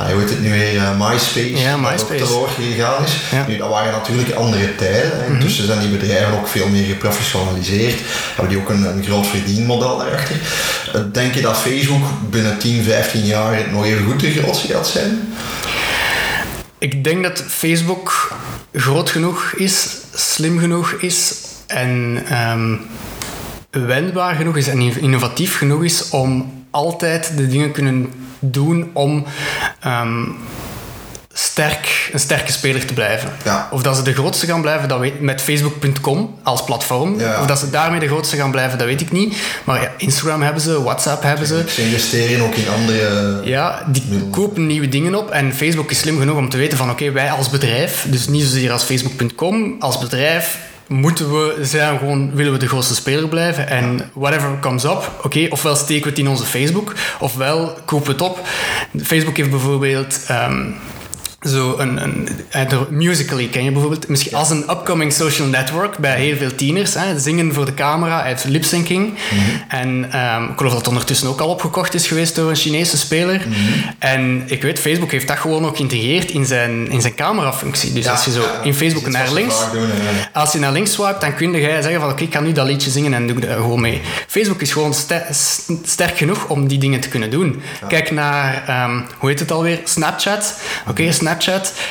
ah, 0.04 0.10
hoe 0.10 0.20
heet 0.20 0.30
het 0.30 0.40
nu 0.42 0.50
weer, 0.50 0.76
eh, 0.76 0.90
MySpace. 0.98 1.56
Ja, 1.56 1.67
dat 1.70 1.90
MySpace. 1.90 2.34
ook 2.34 2.48
gegaan 2.48 3.04
is. 3.04 3.16
Ja. 3.30 3.44
Nu, 3.48 3.56
dat 3.56 3.68
waren 3.68 3.92
natuurlijk 3.92 4.32
andere 4.34 4.74
tijden. 4.74 5.10
hè. 5.20 5.26
Intussen 5.26 5.66
zijn 5.66 5.78
die 5.78 5.88
bedrijven 5.88 6.34
ook 6.38 6.48
veel 6.48 6.68
meer 6.68 6.84
geprofessionaliseerd. 6.86 8.00
Hebben 8.34 8.48
die 8.48 8.58
ook 8.58 8.68
een, 8.68 8.84
een 8.96 9.04
groot 9.04 9.26
verdienmodel 9.26 9.98
daarachter. 9.98 10.36
Eh, 10.94 11.00
Denk 11.12 11.34
je 11.34 11.40
dat 11.40 11.56
Facebook 11.56 12.04
binnen 12.30 12.58
10, 12.58 12.82
15 12.82 13.24
jaar 13.24 13.58
nog 13.72 13.84
even 13.84 14.04
goed 14.04 14.20
de 14.20 14.30
grootste 14.32 14.66
gaat 14.72 14.86
zijn? 14.88 15.32
Ik 16.78 17.04
denk 17.04 17.22
dat 17.22 17.44
Facebook 17.48 18.32
groot 18.72 19.10
genoeg 19.10 19.52
is, 19.56 19.88
slim 20.14 20.58
genoeg 20.58 20.92
is 20.92 21.34
en 21.66 22.22
ehm, 22.28 22.74
wendbaar 23.70 24.34
genoeg 24.34 24.56
is 24.56 24.68
en 24.68 24.80
innovatief 25.00 25.58
genoeg 25.58 25.84
is 25.84 26.08
om 26.08 26.52
altijd 26.70 27.32
de 27.36 27.48
dingen 27.48 27.72
kunnen 27.72 28.12
doen 28.38 28.90
om 28.92 29.24
ehm, 29.80 30.22
sterk, 31.38 32.10
een 32.12 32.18
sterke 32.18 32.52
speler 32.52 32.86
te 32.86 32.92
blijven. 32.92 33.32
Ja. 33.44 33.68
Of 33.70 33.82
dat 33.82 33.96
ze 33.96 34.02
de 34.02 34.12
grootste 34.12 34.46
gaan 34.46 34.60
blijven, 34.60 34.88
dat 34.88 34.98
weet, 34.98 35.20
met 35.20 35.42
Facebook.com 35.42 36.34
als 36.42 36.64
platform. 36.64 37.18
Ja. 37.18 37.40
Of 37.40 37.46
dat 37.46 37.58
ze 37.58 37.70
daarmee 37.70 38.00
de 38.00 38.06
grootste 38.06 38.36
gaan 38.36 38.50
blijven, 38.50 38.78
dat 38.78 38.86
weet 38.86 39.00
ik 39.00 39.12
niet. 39.12 39.36
Maar 39.64 39.82
ja, 39.82 39.92
Instagram 39.96 40.42
hebben 40.42 40.62
ze, 40.62 40.82
WhatsApp 40.82 41.22
hebben 41.22 41.46
ze. 41.46 41.64
Ze 41.68 41.82
investeren 41.82 42.44
ook 42.44 42.54
in 42.54 42.68
andere... 42.68 43.40
Ja, 43.44 43.84
die 43.86 44.02
Middelen. 44.08 44.30
kopen 44.30 44.66
nieuwe 44.66 44.88
dingen 44.88 45.14
op 45.14 45.30
en 45.30 45.54
Facebook 45.54 45.90
is 45.90 45.98
slim 45.98 46.18
genoeg 46.18 46.36
om 46.36 46.48
te 46.48 46.56
weten 46.56 46.78
van 46.78 46.90
oké, 46.90 47.12
wij 47.12 47.30
als 47.30 47.50
bedrijf, 47.50 48.06
dus 48.08 48.28
niet 48.28 48.42
zozeer 48.42 48.72
als 48.72 48.82
Facebook.com, 48.82 49.76
als 49.78 49.98
bedrijf 49.98 50.58
moeten 50.88 51.32
we, 51.32 51.58
zijn 51.60 51.98
gewoon, 51.98 52.34
willen 52.34 52.52
we 52.52 52.58
de 52.58 52.68
grootste 52.68 52.94
speler 52.94 53.28
blijven 53.28 53.68
en 53.68 54.10
whatever 54.12 54.58
comes 54.60 54.84
up, 54.84 55.10
oké, 55.22 55.46
ofwel 55.50 55.76
steken 55.76 56.02
we 56.02 56.08
het 56.08 56.18
in 56.18 56.28
onze 56.28 56.44
Facebook, 56.44 56.94
ofwel 57.20 57.76
kopen 57.84 58.06
we 58.06 58.12
het 58.12 58.22
op. 58.22 58.46
Facebook 59.02 59.36
heeft 59.36 59.50
bijvoorbeeld 59.50 60.20
ehm, 60.26 60.66
zo 61.42 61.78
een, 61.78 62.02
een, 62.02 62.28
eh, 62.50 62.80
Musical.ly 62.88 63.48
ken 63.48 63.64
je 63.64 63.70
bijvoorbeeld. 63.70 64.08
Misschien 64.08 64.34
als 64.34 64.50
een 64.50 64.70
upcoming 64.70 65.12
social 65.12 65.48
network 65.48 65.98
bij 65.98 66.20
heel 66.20 66.36
veel 66.36 66.54
tieners. 66.54 66.94
Hè, 66.94 67.18
zingen 67.18 67.54
voor 67.54 67.64
de 67.64 67.74
camera, 67.74 68.22
heeft 68.22 68.44
lipsyncing. 68.44 69.14
En 69.68 70.12
ehm, 70.12 70.44
ik 70.44 70.56
geloof 70.56 70.72
dat 70.72 70.80
het 70.80 70.88
ondertussen 70.88 71.28
ook 71.28 71.40
al 71.40 71.48
opgekocht 71.48 71.94
is 71.94 72.06
geweest 72.06 72.34
door 72.34 72.50
een 72.50 72.56
Chinese 72.56 72.96
speler. 72.96 73.46
En 73.98 74.42
ik 74.46 74.62
weet, 74.62 74.78
Facebook 74.78 75.10
heeft 75.10 75.28
dat 75.28 75.38
gewoon 75.38 75.66
ook 75.66 75.76
geïntegreerd 75.76 76.30
in 76.30 76.46
zijn, 76.46 76.90
in 76.90 77.00
zijn 77.00 77.14
camerafunctie. 77.14 77.92
Dus 77.92 78.04
Ja, 78.04 78.10
als 78.10 78.24
je 78.24 78.30
zo 78.30 78.40
ja, 78.40 78.62
in 78.62 78.74
Facebook 78.74 79.06
naar 79.06 79.32
links... 79.32 79.54
vaak 79.54 79.72
doen, 79.72 79.86
ja. 79.86 80.30
Als 80.32 80.52
je 80.52 80.58
naar 80.58 80.72
links 80.72 80.92
swipe, 80.92 81.20
dan 81.20 81.34
kun 81.34 81.52
je 81.52 81.82
zeggen 81.82 82.00
van 82.00 82.10
oké, 82.10 82.22
ik 82.22 82.30
kan 82.30 82.44
nu 82.44 82.52
dat 82.52 82.66
liedje 82.66 82.90
zingen 82.90 83.14
en 83.14 83.26
doe 83.26 83.36
ik 83.36 83.48
dat 83.48 83.56
gewoon 83.56 83.80
mee. 83.80 84.00
Facebook 84.26 84.60
is 84.60 84.72
gewoon 84.72 84.94
sterk 85.84 86.16
genoeg 86.16 86.48
om 86.48 86.68
die 86.68 86.78
dingen 86.78 87.00
te 87.00 87.08
kunnen 87.08 87.30
doen. 87.30 87.62
Kijk 87.88 88.10
naar, 88.10 88.64
ehm, 88.66 89.00
hoe 89.18 89.28
heet 89.28 89.40
het 89.40 89.50
alweer? 89.50 89.80
Snapchat. 89.84 90.60
Oké, 90.88 91.12
Snapchat 91.12 91.26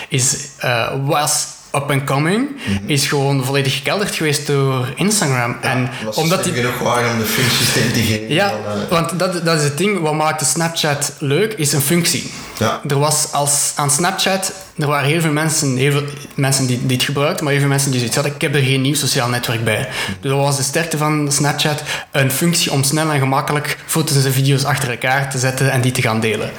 is, 0.09 0.37
eh, 0.57 0.93
was 1.05 1.47
up 1.75 1.91
and 1.91 2.03
coming, 2.03 2.47
is 2.85 3.07
gewoon 3.07 3.43
volledig 3.45 3.75
gekelderd 3.75 4.15
geweest 4.15 4.47
door 4.47 4.93
Instagram. 4.95 5.57
en 5.61 5.89
omdat 6.15 6.43
die, 6.43 6.53
genoeg 6.53 6.79
waren 6.79 7.11
om 7.11 7.17
de 7.17 7.25
functies 7.25 7.73
te 7.73 7.79
integreren. 7.79 8.33
ja, 8.33 8.49
eh, 8.49 8.89
want 8.89 9.19
dat, 9.19 9.45
dat 9.45 9.57
is 9.57 9.63
het 9.63 9.77
ding. 9.77 9.99
Wat 9.99 10.13
maakte 10.13 10.45
Snapchat 10.45 11.13
leuk, 11.19 11.53
is 11.53 11.73
een 11.73 11.81
functie. 11.81 12.31
Ja. 12.59 12.81
Er 12.87 12.99
was 12.99 13.31
als, 13.31 13.71
aan 13.75 13.91
Snapchat, 13.91 14.51
er 14.77 14.87
waren 14.87 15.09
heel 15.09 15.21
veel 15.21 15.31
mensen, 15.31 15.77
heel 15.77 15.91
veel 15.91 16.03
mensen 16.35 16.65
die, 16.67 16.85
die 16.85 16.95
het 16.97 17.05
gebruikten, 17.05 17.43
maar 17.43 17.51
heel 17.53 17.61
veel 17.61 17.69
mensen 17.71 17.89
die 17.89 17.97
zoiets 17.99 18.15
hadden, 18.17 18.35
ik 18.35 18.41
heb 18.41 18.55
er 18.55 18.61
geen 18.61 18.81
nieuw 18.81 18.95
sociaal 18.95 19.29
netwerk 19.29 19.63
bij. 19.63 19.87
Dus 20.21 20.31
dat 20.31 20.39
was 20.39 20.57
de 20.57 20.63
sterkte 20.63 20.97
van 20.97 21.31
Snapchat, 21.31 21.83
een 22.11 22.31
functie 22.31 22.71
om 22.71 22.83
snel 22.83 23.11
en 23.11 23.19
gemakkelijk 23.19 23.77
foto's 23.85 24.25
en 24.25 24.33
video's 24.33 24.63
achter 24.63 24.89
elkaar 24.89 25.29
te 25.29 25.37
zetten 25.39 25.71
en 25.71 25.81
die 25.81 25.91
te 25.91 26.01
gaan 26.01 26.19
delen. 26.19 26.51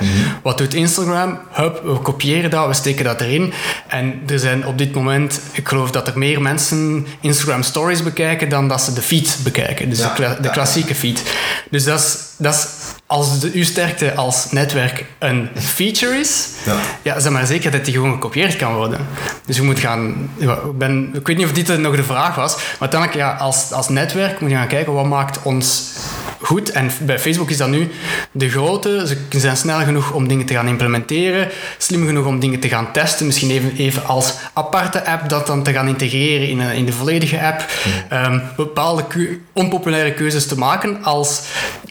Wat 0.43 0.59
doet 0.59 0.75
Instagram? 0.75 1.39
Hup, 1.53 1.81
we 1.85 1.93
kopiëren 1.99 2.51
dat, 2.51 2.67
we 2.67 2.75
steken 2.75 3.05
dat 3.05 3.21
erin. 3.21 3.53
En 3.89 4.23
er 4.27 4.39
zijn 4.39 4.67
op 4.67 4.79
dit 4.79 4.95
moment, 4.95 5.41
ik 5.53 5.69
geloof 5.69 5.91
dat 5.91 6.07
er 6.09 6.19
meer 6.19 6.43
mensen 6.43 7.07
Instagram 7.21 7.63
stories 7.63 8.03
bekijken 8.03 8.49
dan 8.49 8.69
dat 8.69 8.81
ze 8.83 8.93
de 8.93 9.03
feed 9.03 9.37
bekijken. 9.43 9.89
Dus 9.91 9.99
Ja, 9.99 10.09
de, 10.09 10.15
kla- 10.15 10.37
de 10.41 10.51
klassieke 10.51 10.95
feed. 10.95 11.23
Dus 11.71 11.85
dat 11.85 11.99
is, 12.01 12.17
dat 12.37 12.55
is 12.55 12.67
als 13.09 13.41
de, 13.41 13.51
uw 13.55 13.65
sterkte 13.65 14.15
als 14.15 14.51
netwerk 14.51 15.05
een 15.19 15.49
feature 15.55 16.19
is, 16.19 16.49
Ja. 16.65 16.75
ja, 17.03 17.21
zeg 17.21 17.33
maar 17.33 17.47
zeker 17.47 17.71
dat 17.71 17.85
die 17.85 17.95
gewoon 17.95 18.13
gekopieerd 18.13 18.57
kan 18.57 18.75
worden. 18.75 19.07
Dus 19.47 19.57
je 19.57 19.63
moet 19.63 19.79
gaan... 19.79 20.31
Ik, 20.37 20.79
ben, 20.79 21.11
ik 21.15 21.27
weet 21.27 21.37
niet 21.37 21.47
of 21.47 21.53
dit 21.53 21.79
nog 21.79 21.97
de 21.97 22.03
vraag 22.03 22.35
was, 22.35 22.55
maar 22.57 22.65
uiteindelijk, 22.79 23.21
ja, 23.21 23.33
als, 23.37 23.73
als 23.73 23.89
netwerk 23.89 24.41
moet 24.41 24.51
je 24.51 24.57
gaan 24.57 24.67
kijken 24.67 24.93
wat 24.93 25.05
maakt 25.07 25.43
ons 25.43 25.93
goed. 26.41 26.71
En 26.71 26.91
bij 27.01 27.19
Facebook 27.19 27.51
is 27.51 27.57
dat 27.57 27.69
nu 27.69 27.91
de 28.33 28.51
grote. 28.51 29.07
Ze 29.31 29.39
zijn 29.41 29.57
snel 29.57 29.79
genoeg 29.79 30.13
om 30.13 30.29
dingen 30.29 30.47
te 30.47 30.55
gaan 30.55 30.69
implementeren, 30.69 31.49
slim 31.79 32.07
genoeg 32.07 32.27
om 32.27 32.41
dingen 32.41 32.61
te 32.61 32.69
gaan 32.69 32.93
testen. 32.93 33.27
Misschien 33.27 33.51
even, 33.51 33.73
even 33.77 34.05
als 34.07 34.35
aparte 34.53 35.05
app 35.07 35.29
dat 35.29 35.47
dan 35.47 35.63
te 35.63 35.73
gaan 35.73 35.89
integreren 35.89 36.49
in, 36.49 36.59
een- 36.61 36.73
in 36.75 36.87
de 36.87 36.93
volledige 36.93 37.41
app. 37.43 37.65
Ehm, 38.09 38.39
bepaalde 38.57 39.07
keu- 39.07 39.39
onpopulaire 39.53 40.13
keuzes 40.13 40.47
te 40.47 40.59
maken 40.59 41.05
als 41.05 41.41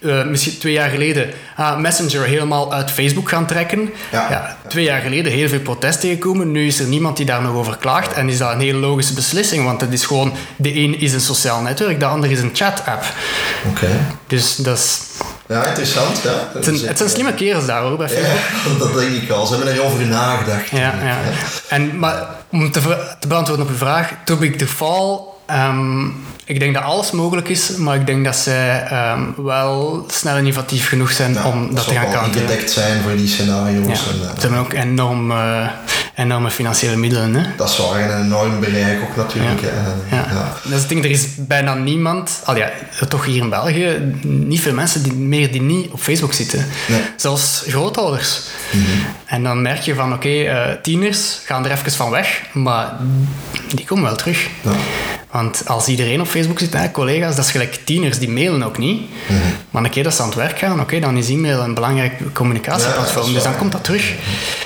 eh, 0.01 0.25
misschien 0.25 0.57
twee 0.57 0.73
jaar 0.73 0.89
geleden 0.89 1.29
ah, 1.55 1.77
Messenger 1.79 2.23
helemaal 2.23 2.73
uit 2.73 2.91
Facebook 2.91 3.29
gaan 3.29 3.45
trekken. 3.45 3.89
Ja. 4.11 4.57
twee 4.67 4.83
jaar 4.83 5.01
geleden 5.01 5.31
heel 5.31 5.49
veel 5.49 5.59
protest 5.59 5.99
tegenkomen. 5.99 6.51
Nu 6.51 6.67
is 6.67 6.79
er 6.79 6.87
niemand 6.87 7.17
die 7.17 7.25
daar 7.25 7.41
nog 7.41 7.53
over 7.55 7.77
klaagt. 7.77 8.13
En 8.13 8.29
is 8.29 8.37
dat 8.37 8.51
een 8.51 8.59
hele 8.59 8.77
logische 8.77 9.13
beslissing, 9.13 9.63
want 9.63 9.81
het 9.81 9.93
is 9.93 10.05
gewoon... 10.05 10.33
De 10.55 10.75
een 10.75 10.99
is 10.99 11.13
een 11.13 11.21
sociaal 11.21 11.61
netwerk, 11.61 11.99
de 11.99 12.05
ander 12.05 12.31
is 12.31 12.39
een 12.39 12.51
chat-app. 12.53 13.03
Oké. 13.69 13.87
Dus 14.27 14.36
dat 14.57 14.77
is... 14.77 14.99
Ja, 15.47 15.63
interessant. 15.65 16.21
Ja. 16.23 16.49
Het 16.53 16.63
zijn, 16.63 16.79
het 16.87 16.97
zijn 16.97 17.09
slimme 17.09 17.33
kerels 17.33 17.65
daar 17.65 17.81
hoor, 17.81 17.97
bij. 17.97 18.09
Ja, 18.21 18.33
dat 18.79 18.93
denk 18.93 19.11
ik 19.11 19.29
al. 19.29 19.45
Ze 19.45 19.55
hebben 19.55 19.73
erover 19.73 20.05
nagedacht. 20.05 20.69
Ja, 20.69 20.93
ja. 21.03 21.17
En, 21.69 21.99
maar 21.99 22.27
om 22.51 22.71
te, 22.71 22.79
beantwoorden 23.27 23.65
op 23.65 23.71
uw 23.71 23.77
vraag, 23.77 24.11
Too 24.25 24.37
Big 24.37 24.55
to 24.55 24.65
Fall... 24.65 25.19
ehm, 25.45 26.05
ik 26.45 26.59
denk 26.59 26.73
dat 26.73 26.83
alles 26.83 27.11
mogelijk 27.11 27.49
is, 27.49 27.75
maar 27.75 27.95
ik 27.95 28.05
denk 28.05 28.25
dat 28.25 28.35
zij 28.35 28.83
ehm, 28.83 29.21
wel 29.35 30.05
snel 30.11 30.37
innovatief 30.37 30.87
genoeg 30.87 31.11
zijn 31.11 31.33
Ja, 31.33 31.45
om 31.45 31.75
dat 31.75 31.83
ze 31.83 31.89
te 31.89 31.95
gaan 31.95 32.11
counteren. 32.11 32.41
ingedekt 32.41 32.71
zijn 32.71 33.01
voor 33.01 33.15
die 33.15 33.27
scenario's. 33.27 33.85
Ja. 33.85 33.91
En, 33.91 33.97
Ze 33.97 34.25
eh, 34.35 34.41
hebben 34.41 34.59
ook 34.59 34.73
enorm, 34.73 35.31
eh, 35.31 35.67
enorme 36.17 36.49
financiële 36.49 36.95
middelen. 36.95 37.33
Hè? 37.35 37.55
dat 37.55 37.69
is 37.69 37.77
waar. 37.77 37.99
En 37.99 38.17
een 38.17 38.25
enorm 38.25 38.59
bereik 38.59 39.01
ook 39.01 39.15
natuurlijk. 39.15 39.61
Ja. 39.61 39.67
Ja. 40.09 40.25
Ja. 40.31 40.53
Dat 40.63 40.73
is 40.73 40.79
het 40.79 40.89
ding, 40.89 41.03
er 41.03 41.09
is 41.09 41.27
bijna 41.35 41.73
niemand, 41.73 42.41
al 42.43 42.57
ja, 42.57 42.71
toch 43.09 43.25
hier 43.25 43.41
in 43.41 43.49
België, 43.49 44.13
niet 44.23 44.61
veel 44.61 44.73
mensen 44.73 45.03
die, 45.03 45.13
meer 45.13 45.51
die 45.51 45.61
niet 45.61 45.91
op 45.91 45.99
Facebook 45.99 46.33
zitten. 46.33 46.65
Nee. 46.87 47.01
Zelfs 47.15 47.63
grootouders. 47.67 48.41
En 49.25 49.43
dan 49.43 49.61
merk 49.61 49.81
je 49.81 49.95
van, 49.95 50.13
oké, 50.13 50.43
eh, 50.43 50.71
tieners 50.81 51.39
gaan 51.45 51.65
er 51.65 51.71
even 51.71 51.91
van 51.91 52.09
weg, 52.09 52.41
maar 52.53 52.93
die 53.75 53.85
komen 53.85 54.03
wel 54.03 54.15
terug. 54.15 54.47
Ja. 54.61 54.71
Want 55.31 55.63
als 55.65 55.87
iedereen 55.87 56.21
op 56.21 56.27
Facebook 56.27 56.59
zit, 56.59 56.73
hè, 56.73 56.91
collega's, 56.91 57.35
dat 57.35 57.45
is 57.45 57.51
gelijk 57.51 57.79
tieners, 57.83 58.19
die 58.19 58.29
mailen 58.29 58.63
ook 58.63 58.77
niet. 58.77 59.01
Maar 59.71 59.83
een 59.83 59.89
keer 59.89 60.03
dat 60.03 60.13
ze 60.13 60.21
aan 60.21 60.27
het 60.27 60.37
werk 60.37 60.59
gaan, 60.59 60.79
oké, 60.79 60.99
dan 60.99 61.17
is 61.17 61.29
e-mail 61.29 61.59
een 61.61 61.73
belangrijk 61.73 62.13
communicatieplatform. 62.33 63.25
dat 63.25 63.33
dus 63.33 63.43
dan 63.43 63.57
komt 63.57 63.71
dat 63.71 63.83
terug. 63.83 64.13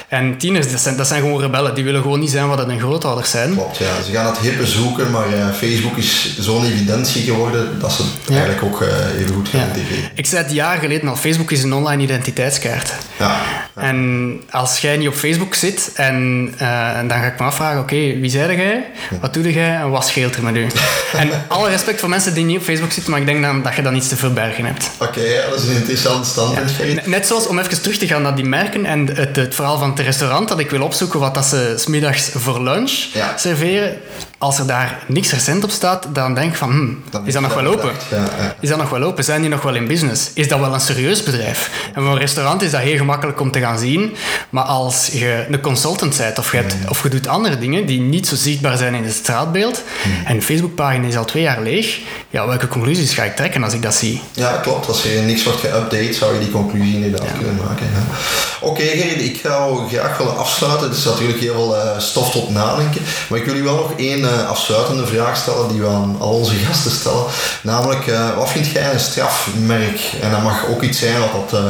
En 0.08 0.38
tieners, 0.38 0.72
dat 0.72 0.80
zijn, 0.80 0.96
dat 0.98 1.08
zijn 1.08 1.22
gewoon 1.22 1.42
rebellen. 1.42 1.76
Die 1.76 1.84
willen 1.84 2.02
gewoon 2.02 2.20
niet 2.20 2.30
zijn 2.30 2.48
wat 2.48 2.58
dat 2.58 2.68
hun 2.68 2.80
grootouders 2.80 3.30
zijn. 3.32 3.54
Klopt, 3.54 3.78
ja. 3.78 4.02
Ze 4.06 4.12
gaan 4.12 4.26
het 4.26 4.38
hippe 4.38 4.66
zoeken, 4.68 5.12
maar 5.12 5.34
eh, 5.34 5.50
Facebook 5.54 5.98
is 5.98 6.38
zo'n 6.40 6.66
evidentie 6.66 7.24
geworden 7.24 7.80
dat 7.80 7.92
ze 7.92 8.02
het 8.02 8.12
Ja. 8.28 8.36
eigenlijk 8.36 8.64
ook 8.64 8.82
eh, 8.82 9.20
even 9.22 9.34
goed 9.36 9.50
gaan 9.50 9.60
Ja. 9.60 9.66
integreren. 9.66 10.10
Ik 10.16 10.26
zei 10.26 10.44
het 10.44 10.52
jaar 10.54 10.78
geleden 10.80 11.10
al, 11.10 11.16
Facebook 11.16 11.52
is 11.52 11.64
een 11.64 11.74
online 11.74 12.04
identiteitskaart. 12.04 12.92
Ja. 13.20 13.42
En 13.76 14.42
als 14.52 14.78
jij 14.80 14.98
niet 14.98 15.08
op 15.08 15.14
Facebook 15.14 15.54
zit, 15.54 15.92
en, 15.96 16.50
eh, 16.58 16.98
en 16.98 17.08
dan 17.08 17.18
ga 17.18 17.26
ik 17.26 17.40
me 17.40 17.46
afvragen, 17.46 17.80
oké, 17.80 17.96
wie 17.96 18.30
zei 18.30 18.56
jij? 18.58 18.86
Wat 19.22 19.34
doe 19.34 19.54
jij? 19.54 19.76
En 19.76 19.90
wat 19.90 20.08
scheelt 20.08 20.36
er 20.36 20.44
met 20.44 20.56
u? 20.56 20.61
en 21.22 21.30
alle 21.48 21.70
respect 21.70 22.00
voor 22.00 22.10
mensen 22.10 22.34
die 22.34 22.46
niet 22.46 22.58
op 22.58 22.64
Facebook 22.64 22.92
zitten, 22.92 23.12
maar 23.12 23.20
ik 23.20 23.26
denk 23.26 23.42
dan 23.42 23.64
dat 23.64 23.76
je 23.76 23.82
dan 23.82 23.96
iets 23.96 24.08
te 24.08 24.16
verbergen 24.18 24.66
hebt. 24.66 24.90
Oké, 24.98 25.22
ja, 25.22 25.50
dat 25.50 25.60
is 25.62 25.68
een 25.68 25.76
interessant 25.76 26.26
standpunt. 26.26 27.06
Net- 27.06 27.28
zoals, 27.28 27.48
om 27.48 27.60
even 27.60 27.82
terug 27.82 27.98
te 27.98 28.08
gaan 28.08 28.22
naar 28.22 28.36
die 28.36 28.46
merken 28.46 28.86
en 28.86 29.16
het, 29.16 29.36
het 29.36 29.56
verhaal 29.56 29.78
van 29.78 29.90
het 29.90 30.00
restaurant, 30.00 30.48
dat 30.48 30.60
ik 30.60 30.70
wil 30.70 30.82
opzoeken 30.82 31.20
wat 31.20 31.34
dat 31.36 31.46
ze 31.46 31.74
smiddags 31.78 32.30
voor 32.34 32.64
lunch 32.64 32.92
serveren. 33.36 33.98
Als 34.42 34.60
er 34.60 34.68
daar 34.68 35.04
niks 35.08 35.32
recent 35.32 35.64
op 35.64 35.72
staat, 35.72 36.08
dan 36.14 36.34
denk 36.34 36.52
ik 36.52 36.58
van, 36.58 36.70
hmm, 36.70 37.04
is 37.26 37.34
dat 37.34 37.42
nog 37.42 37.54
wel 37.54 37.64
je 37.64 37.70
open? 37.70 37.82
bedacht, 37.82 38.06
Ja, 38.10 38.44
ja. 38.44 38.56
Is 38.60 38.70
dat 38.70 38.78
nog 38.78 38.90
wel 38.90 39.04
open? 39.04 39.24
Zijn 39.24 39.42
die 39.42 39.50
nog 39.50 39.62
wel 39.62 39.76
in 39.76 39.88
business? 39.88 40.32
Is 40.34 40.48
dat 40.48 40.60
wel 40.60 40.74
een 40.74 40.80
serieus 40.80 41.24
bedrijf? 41.24 41.90
En 41.94 42.02
voor 42.02 42.12
een 42.12 42.18
restaurant 42.18 42.62
is 42.62 42.72
dat 42.72 42.82
heel 42.82 42.98
gemakkelijk 42.98 43.40
om 43.40 43.52
te 43.52 43.60
gaan 43.60 43.80
zien. 43.80 44.16
Maar 44.50 44.64
als 44.64 45.08
je 45.08 45.46
een 45.50 45.62
consultant 45.62 46.18
bent 46.18 46.40
of 46.40 46.52
je, 46.52 46.58
hebt, 46.58 46.76
of 46.90 47.04
je 47.04 47.10
doet 47.10 47.28
andere 47.28 47.58
dingen 47.58 47.86
die 47.86 48.00
niet 48.00 48.28
zo 48.28 48.36
zichtbaar 48.36 48.78
zijn 48.78 48.94
in 48.94 49.04
het 49.04 49.14
straatbeeld 49.14 49.84
en 50.26 50.36
de 50.36 50.42
Facebookpagina 50.42 51.08
is 51.08 51.18
al 51.18 51.26
twee 51.26 51.44
jaar 51.44 51.62
leeg, 51.62 52.00
ja, 52.30 52.48
welke 52.48 52.68
conclusies 52.68 53.14
ga 53.14 53.24
ik 53.24 53.36
trekken 53.36 53.64
als 53.64 53.74
ik 53.74 53.82
dat 53.82 53.94
zie? 53.94 54.22
Ja, 54.34 54.52
klopt. 54.52 54.88
Als 54.88 55.06
er 55.06 55.22
niks 55.22 55.44
wordt 55.44 55.60
geüpdate, 55.60 56.14
zou 56.14 56.34
je 56.34 56.40
die 56.40 56.52
conclusie 56.52 56.96
inderdaad 56.96 57.28
kunnen 57.38 57.56
maken. 57.56 57.86
Ja. 57.86 58.16
Oké, 58.62 58.82
Gerrit, 58.82 59.22
ik 59.22 59.40
zou 59.44 59.90
graag 59.90 60.18
willen 60.18 60.38
afsluiten. 60.38 60.88
Het 60.90 60.98
is 60.98 61.04
natuurlijk 61.04 61.40
heel 61.40 61.54
veel 61.54 61.78
eh, 61.78 62.00
stof 62.00 62.32
tot 62.32 62.50
nadenken. 62.50 63.02
Maar 63.28 63.40
ik 63.40 63.46
wil 63.46 63.56
u 63.56 63.64
wel 63.64 63.76
nog 63.76 63.94
één 63.98 64.24
eh, 64.32 64.50
afsluitende 64.50 65.08
vraag 65.08 65.38
stellen 65.38 65.68
die 65.68 65.82
we 65.82 65.88
aan 65.88 66.16
al 66.20 66.34
onze 66.34 66.56
gasten 66.56 66.92
stellen. 66.92 67.24
Namelijk, 67.62 68.08
eh, 68.08 68.36
wat 68.38 68.50
vind 68.50 68.68
jij 68.68 68.94
een 68.94 69.00
strafmerk? 69.00 70.00
En 70.22 70.32
dat 70.32 70.44
mag 70.44 70.68
ook 70.68 70.82
iets 70.82 71.00
zijn 71.00 71.20
wat 71.20 71.50
dat, 71.50 71.62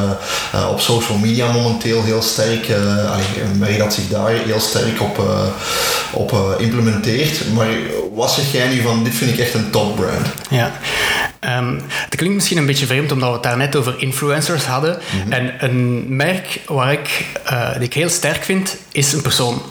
eh, 0.52 0.70
op 0.70 0.80
social 0.80 1.18
media 1.18 1.52
momenteel 1.52 2.04
heel 2.04 2.22
sterk, 2.22 2.68
een 2.70 3.58
merk 3.58 3.78
dat 3.78 3.94
zich 3.94 4.08
daar 4.08 4.30
heel 4.30 4.60
sterk 4.60 5.02
op, 5.02 5.22
op 6.12 6.56
implementeert. 6.58 7.54
Maar 7.54 7.68
wat 8.14 8.32
zeg 8.32 8.52
jij 8.52 8.68
nu 8.68 8.82
van, 8.82 9.04
dit 9.04 9.16
vind 9.16 9.32
ik 9.32 9.40
echt 9.40 9.54
een 9.54 9.70
topbrand? 9.70 10.28
Ja. 10.50 10.72
Ehm 11.40 11.80
het 11.90 12.16
klinkt 12.16 12.36
misschien 12.36 12.58
een 12.58 12.66
beetje 12.66 12.86
vreemd 12.86 13.12
omdat 13.12 13.28
we 13.28 13.34
het 13.34 13.44
daar 13.44 13.58
net 13.58 13.76
over 13.76 13.96
influencers 13.98 14.66
hadden. 14.66 15.00
En 15.30 15.54
een 15.58 16.06
merk 16.16 16.62
waar 16.66 16.92
ik, 16.92 17.26
die 17.74 17.88
ik 17.88 17.94
heel 17.94 18.10
sterk 18.10 18.44
vind, 18.44 18.76
is 18.92 19.14
een 19.14 19.22
persoon. 19.22 19.62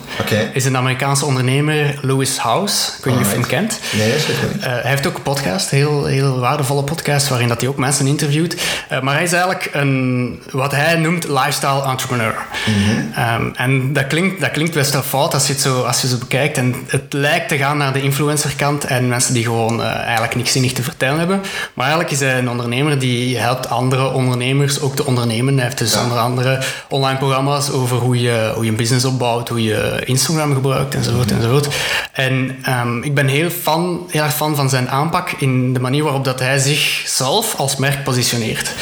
Is 0.53 0.65
een 0.65 0.77
Amerikaanse 0.77 1.25
ondernemer, 1.25 1.99
Louis 2.03 2.37
House. 2.39 2.91
Ik 2.99 3.05
weet 3.05 3.15
niet 3.15 3.25
of 3.25 3.31
je 3.33 3.39
hem 3.39 3.47
kent. 3.47 3.81
Nee, 3.97 4.19
zeker 4.19 4.49
niet. 4.53 4.63
Eh, 4.63 4.71
hij 4.71 4.81
heeft 4.91 5.07
ook 5.07 5.17
een 5.17 5.23
podcast, 5.23 5.73
een 5.73 5.79
heel, 5.79 6.05
heel 6.05 6.39
waardevolle 6.41 6.83
podcast, 6.83 7.29
waarin 7.29 7.49
dat 7.49 7.61
hij 7.61 7.71
ook 7.71 7.77
mensen 7.77 8.07
interviewt. 8.07 8.57
Eh, 8.89 9.01
maar 9.01 9.15
hij 9.15 9.23
is 9.23 9.33
eigenlijk 9.33 9.69
een, 9.73 10.43
wat 10.51 10.73
hij 10.73 10.95
noemt, 10.97 11.29
lifestyle 11.29 11.83
entrepreneur. 11.83 12.35
Ehm, 13.15 13.49
en 13.55 13.93
dat 13.93 14.07
klinkt, 14.07 14.41
dat 14.41 14.51
klinkt 14.51 14.75
best 14.75 14.93
wel 14.93 15.03
fout 15.03 15.35
als 15.35 15.47
je 15.47 15.53
het 15.53 15.63
zo, 15.63 15.83
als 15.83 16.01
je 16.01 16.09
zo 16.09 16.17
bekijkt. 16.19 16.57
En 16.57 16.75
het 16.87 17.13
lijkt 17.13 17.49
te 17.49 17.57
gaan 17.57 17.77
naar 17.77 17.93
de 17.93 18.03
influencerkant 18.03 18.85
en 18.85 19.09
mensen 19.09 19.35
die 19.35 19.45
gewoon 19.45 19.83
eh, 19.83 19.95
eigenlijk 19.95 20.35
niks 20.35 20.53
zinnig 20.53 20.73
te 20.73 20.83
vertellen 20.83 21.19
hebben. 21.19 21.41
Maar 21.75 21.87
eigenlijk 21.87 22.15
is 22.15 22.21
hij 22.21 22.39
een 22.39 22.51
ondernemer 22.51 22.99
die 22.99 23.39
helpt 23.39 23.69
andere 23.69 24.11
ondernemers 24.13 24.81
ook 24.81 24.97
te 24.97 25.07
ondernemen. 25.07 25.55
Hij 25.55 25.65
heeft 25.65 25.79
dus 25.79 25.93
Ja. 25.93 26.03
onder 26.03 26.19
andere 26.19 26.59
online 26.89 27.19
programma's 27.19 27.71
over 27.71 27.97
hoe 27.97 28.21
je, 28.21 28.53
hoe 28.55 28.65
je 28.65 28.71
een 28.71 28.77
business 28.77 29.05
opbouwt, 29.05 29.49
hoe 29.49 29.63
je 29.63 30.00
Instagram 30.05 30.55
gebruikt 30.55 30.95
enzovoort 30.95 31.31
enzovoort. 31.31 31.69
En 32.13 32.57
ehm, 32.63 33.03
ik 33.03 33.15
ben 33.15 33.27
heel, 33.27 33.51
fan, 33.51 34.07
heel 34.11 34.23
erg 34.23 34.35
fan 34.35 34.57
van 34.57 34.69
zijn 34.69 34.91
aanpak 34.91 35.31
in 35.31 35.73
de 35.73 35.81
manier 35.81 36.03
waarop 36.03 36.25
dat 36.25 36.41
hij 36.41 36.59
zichzelf 36.59 37.55
als 37.57 37.77
merk 37.77 38.05
positioneert. 38.05 38.73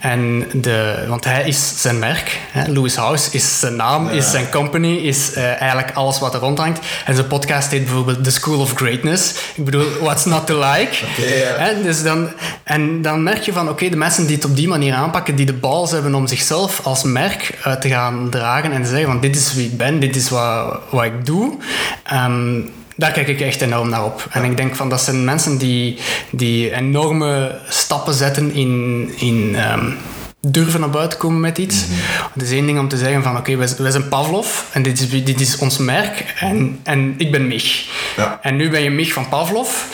en 0.00 0.46
de, 0.52 1.04
want 1.08 1.24
hij 1.24 1.42
is 1.44 1.72
zijn 1.76 1.98
merk. 1.98 2.38
Hè. 2.50 2.72
Louis 2.72 2.96
House 2.96 3.28
is 3.30 3.58
zijn 3.58 3.76
naam, 3.76 4.08
is 4.08 4.30
zijn 4.30 4.50
company, 4.50 4.94
is 4.96 5.36
uh, 5.36 5.60
eigenlijk 5.60 5.90
alles 5.96 6.18
wat 6.18 6.34
er 6.34 6.40
rondhangt. 6.40 6.78
En 7.04 7.14
zijn 7.14 7.26
podcast 7.26 7.70
heet 7.70 7.84
bijvoorbeeld 7.84 8.24
The 8.24 8.30
School 8.30 8.60
of 8.60 8.72
Greatness. 8.74 9.34
Ik 9.54 9.64
bedoel, 9.64 9.86
what's 10.00 10.24
not 10.24 10.46
to 10.46 10.58
like? 10.58 10.96
Hè, 11.62 11.82
dus 11.82 12.02
dan, 12.02 12.28
en 12.64 13.02
dan 13.02 13.22
merk 13.22 13.42
je 13.42 13.52
van, 13.52 13.68
oké, 13.68 13.88
de 13.88 13.96
mensen 13.96 14.26
die 14.26 14.36
het 14.36 14.44
op 14.44 14.56
die 14.56 14.68
manier 14.68 14.94
aanpakken, 14.94 15.34
die 15.34 15.46
de 15.46 15.52
balls 15.52 15.90
hebben 15.90 16.14
om 16.14 16.26
zichzelf 16.26 16.80
als 16.82 17.02
merk 17.02 17.58
uit 17.62 17.80
te 17.80 17.88
gaan 17.88 18.30
dragen 18.30 18.72
en 18.72 18.82
te 18.82 18.88
zeggen 18.88 19.06
van 19.06 19.20
dit 19.20 19.36
is 19.36 19.54
wie 19.54 19.66
ik 19.66 19.76
ben, 19.76 20.00
dit 20.00 20.16
is 20.16 20.28
wat, 20.28 20.49
wat 20.90 21.04
ik 21.04 21.26
doe. 21.26 21.56
Um, 22.12 22.70
daar 22.96 23.12
kijk 23.12 23.28
ik 23.28 23.40
echt 23.40 23.60
enorm 23.60 23.88
naar 23.88 24.04
op. 24.04 24.26
En 24.30 24.44
ik 24.44 24.56
denk 24.56 24.76
van 24.76 24.88
dat 24.88 25.00
zijn 25.00 25.24
mensen 25.24 25.58
die, 25.58 25.98
die 26.30 26.74
enorme 26.74 27.58
stappen 27.68 28.14
zetten 28.14 28.52
in, 28.52 29.08
in 29.16 29.56
um, 29.72 29.96
durven 30.40 30.80
naar 30.80 30.90
buiten 30.90 31.18
komen 31.18 31.40
met 31.40 31.58
iets. 31.58 31.86
Mm 31.86 31.94
-hmm. 31.94 32.30
Het 32.32 32.42
is 32.42 32.50
één 32.50 32.66
ding 32.66 32.78
om 32.78 32.88
te 32.88 32.96
zeggen 32.96 33.22
van 33.22 33.30
oké, 33.30 33.40
okay, 33.40 33.56
wij, 33.56 33.68
wij, 33.78 33.90
zijn 33.90 34.08
Pavlov 34.08 34.62
en 34.72 34.82
dit 34.82 35.00
is, 35.00 35.24
dit 35.24 35.40
is 35.40 35.58
ons 35.58 35.78
merk 35.78 36.34
en, 36.38 36.80
en 36.82 37.14
ik 37.16 37.30
ben 37.30 37.46
Mich. 37.48 37.88
Ja. 38.16 38.38
En 38.42 38.56
nu 38.56 38.70
ben 38.70 38.82
je 38.82 38.90
Mich 38.90 39.12
van 39.12 39.28
Pavlov. 39.28 39.84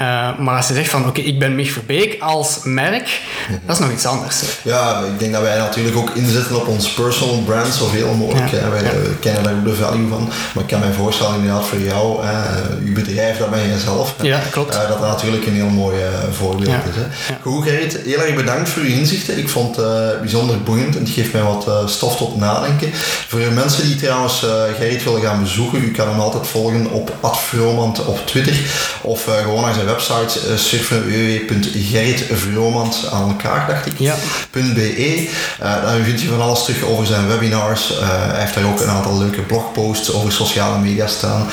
Uh, 0.00 0.38
maar 0.38 0.56
als 0.56 0.68
je 0.68 0.74
zegt 0.74 0.90
van 0.90 1.00
oké, 1.00 1.08
okay, 1.08 1.24
ik 1.24 1.38
ben 1.38 1.54
Mich 1.54 1.72
Verbeek 1.72 2.22
als 2.22 2.58
merk, 2.62 3.20
mm 3.48 3.54
-hmm. 3.54 3.60
dat 3.66 3.76
is 3.76 3.82
nog 3.82 3.92
iets 3.92 4.06
anders. 4.06 4.40
Hè. 4.40 4.70
Ja, 4.70 5.00
ik 5.00 5.18
denk 5.18 5.32
dat 5.32 5.42
wij 5.42 5.56
natuurlijk 5.56 5.96
ook 5.96 6.10
inzetten 6.10 6.56
op 6.56 6.66
ons 6.66 6.90
personal 6.90 7.42
brand 7.42 7.74
zoveel 7.74 8.14
mogelijk. 8.14 8.50
Ja. 8.50 8.70
Wij 8.70 8.82
ja. 8.82 8.90
kennen 9.20 9.42
daar 9.42 9.54
ook 9.54 9.64
de 9.64 9.74
value 9.74 10.08
van. 10.08 10.30
Maar 10.54 10.62
ik 10.62 10.68
kan 10.68 10.80
mij 10.80 10.92
voorstellen 10.92 11.34
inderdaad 11.34 11.66
voor 11.66 11.78
jou, 11.78 12.26
hè, 12.26 12.68
uw 12.84 12.94
bedrijf, 12.94 13.38
dat 13.38 13.50
ben 13.50 13.68
je 13.68 13.78
zelf. 13.78 14.14
Ja, 14.22 14.40
klopt. 14.50 14.74
Uh, 14.74 14.88
dat 14.88 15.00
dat 15.00 15.08
natuurlijk 15.08 15.46
een 15.46 15.54
heel 15.54 15.68
mooi 15.68 15.96
voorbeeld 16.30 16.68
is. 16.68 16.94
Hè. 16.94 17.34
Goed 17.42 17.64
Gerrit, 17.64 17.98
heel 18.04 18.22
erg 18.22 18.34
bedankt 18.34 18.68
voor 18.68 18.82
uw 18.82 18.88
inzichten. 18.88 19.38
Ik 19.38 19.48
vond 19.48 19.78
uh, 19.78 19.84
bijzonder 20.20 20.62
boeiend 20.62 20.96
en 20.96 21.02
het 21.02 21.12
geeft 21.12 21.32
mij 21.32 21.42
wat 21.42 21.90
stof 21.90 22.16
tot 22.16 22.36
nadenken. 22.36 22.90
Voor 23.28 23.40
mensen 23.54 23.84
die 23.84 23.96
trouwens 23.96 24.46
Gerrit 24.76 25.04
willen 25.04 25.22
gaan 25.22 25.42
bezoeken, 25.42 25.82
u 25.82 25.90
kan 25.90 26.08
hem 26.08 26.20
altijd 26.20 26.46
volgen 26.46 26.90
op 26.90 27.12
@vromand 27.32 28.04
op 28.04 28.26
Twitter 28.26 28.56
of 29.02 29.24
gewoon 29.42 29.60
naar 29.60 29.74
zijn 29.74 29.82
website 29.84 30.58
surfen 30.58 31.06
www.gerritvromand 31.06 33.08
aan 33.12 33.28
elkaar 33.28 33.66
dacht 33.66 33.86
ik. 33.86 33.98
Ja. 33.98 34.14
.be. 34.50 35.28
daar 35.58 36.00
vind 36.02 36.20
je 36.20 36.28
van 36.28 36.40
alles 36.40 36.64
terug 36.64 36.82
over 36.82 37.06
zijn 37.06 37.28
webinars. 37.28 37.92
hij 38.00 38.40
heeft 38.40 38.54
daar 38.54 38.64
ook 38.64 38.80
een 38.80 38.88
aantal 38.88 39.18
leuke 39.18 39.40
blogposts 39.40 40.12
over 40.12 40.32
sociale 40.32 40.78
media 40.78 41.06
staan. 41.06 41.46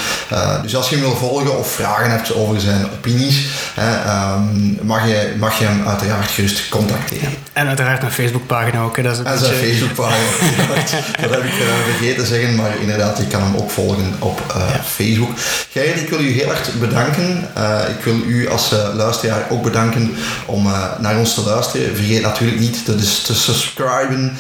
dus 0.62 0.76
als 0.76 0.90
je 0.90 0.96
hem 0.96 1.04
wil 1.04 1.16
volgen 1.16 1.58
of 1.58 1.72
vragen 1.72 2.12
hebt 2.12 2.34
over 2.34 2.60
zijn 2.60 2.86
opinies, 2.94 3.46
um, 3.80 4.80
mag, 4.82 5.08
je, 5.08 5.36
mag 5.40 5.60
je 5.60 5.66
hem 5.66 5.88
uiteraard 5.88 6.32
gerust 6.32 6.70
contacteren. 6.70 7.34
En 7.62 7.68
uiteraard 7.68 8.02
naar 8.02 8.12
Facebook 8.12 8.46
pagina 8.46 8.82
ook. 8.82 8.98
Hè. 8.98 9.04
Dat 9.04 9.12
is 9.12 9.18
een 9.18 9.24
beetje... 9.24 9.46
Facebookpagina. 9.56 10.30
dat 11.22 11.30
heb 11.30 11.44
ik 11.44 11.54
uh, 11.54 11.68
vergeten 11.84 12.24
te 12.24 12.26
zeggen, 12.26 12.56
maar 12.56 12.72
inderdaad, 12.80 13.18
je 13.18 13.28
kan 13.28 13.42
hem 13.42 13.56
ook 13.56 13.72
volgen 13.72 14.14
op 14.20 14.42
uh, 14.48 14.56
ja. 14.56 14.84
Facebook. 14.84 15.30
Gerrit, 15.72 16.02
ik 16.02 16.10
wil 16.10 16.20
u 16.20 16.32
heel 16.32 16.50
erg 16.50 16.74
bedanken. 16.80 17.50
Uh, 17.58 17.80
ik 17.90 18.04
wil 18.04 18.16
u 18.28 18.50
als 18.50 18.72
luisteraar 18.94 19.46
ook 19.50 19.64
bedanken 19.64 20.16
om 20.46 20.68
naar 21.00 21.18
ons 21.18 21.34
te 21.34 21.42
luisteren. 21.42 21.96
Vergeet 21.96 22.22
natuurlijk 22.22 22.60
niet 22.60 22.86
te, 22.86 22.96
dus 22.96 23.22
te 23.22 23.36
subscriben, 23.36 24.38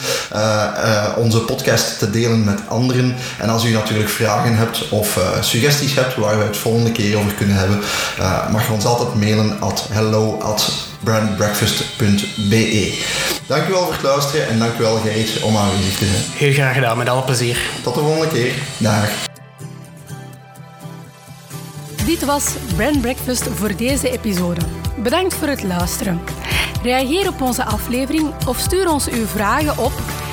onze 1.16 1.40
podcast 1.40 2.00
te 2.00 2.10
delen 2.10 2.44
met 2.44 2.60
anderen. 2.68 3.16
En 3.38 3.50
als 3.50 3.64
u 3.64 3.72
natuurlijk 3.72 4.10
vragen 4.10 4.56
hebt 4.56 4.90
of 4.90 5.20
suggesties 5.42 5.96
hebt 5.96 6.16
waar 6.16 6.38
we 6.38 6.44
het 6.44 6.58
volgende 6.58 6.92
keer 6.92 7.18
over 7.18 7.34
kunnen 7.34 7.56
hebben, 7.56 7.80
mag 8.52 8.68
je 8.68 8.74
ons 8.74 8.86
altijd 8.86 9.16
mailen 9.16 9.58
at 9.60 9.88
hello 9.92 10.40
at 10.40 10.90
brandbreakfast.be. 11.04 13.00
Dank 13.48 13.68
u 13.68 13.72
wel 13.72 13.84
voor 13.84 13.94
het 13.94 14.02
luisteren 14.02 14.48
en 14.48 14.60
dank 14.60 14.78
u 14.78 14.82
wel 14.82 14.98
Gerrit 14.98 15.42
om 15.42 15.58
aanwezig 15.58 15.98
te 15.98 16.06
zijn. 16.06 16.24
Heel 16.34 16.54
graag 16.54 16.74
gedaan, 16.74 16.98
met 16.98 17.10
alle 17.10 17.24
plezier. 17.24 17.62
Tot 17.84 17.94
de 17.94 18.00
volgende 18.00 18.28
keer. 18.28 18.54
Dag. 18.78 19.10
Dit 22.06 22.26
was 22.26 22.46
Brand 22.76 23.02
Breakfast 23.02 23.44
voor 23.54 23.76
deze 23.76 24.12
episode. 24.12 24.62
Bedankt 24.98 25.34
voor 25.34 25.48
het 25.48 25.64
luisteren. 25.64 26.22
Reageer 26.84 27.28
op 27.28 27.42
onze 27.42 27.64
aflevering 27.64 28.32
of 28.48 28.58
stuur 28.58 28.90
ons 28.90 29.10
uw 29.10 29.26
vragen 29.26 29.78
op 29.78 29.92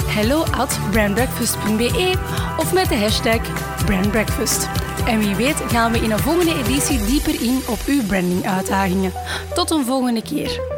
hello 0.09 0.45
at 0.45 0.79
brandbreakfast.be 0.91 2.15
of 2.59 2.73
met 2.73 2.89
de 2.89 2.97
hashtag 2.97 3.41
brandbreakfast. 3.85 4.69
En 5.07 5.19
wie 5.19 5.35
weet 5.35 5.57
gaan 5.57 5.93
we 5.93 5.99
in 5.99 6.11
een 6.11 6.19
volgende 6.19 6.55
editie 6.55 7.05
dieper 7.05 7.43
in 7.43 7.63
op 7.69 7.79
uw 7.87 8.03
branding 8.07 8.47
uitdagingen. 8.47 9.13
Tot 9.55 9.71
een 9.71 9.85
volgende 9.85 10.23
keer. 10.23 10.78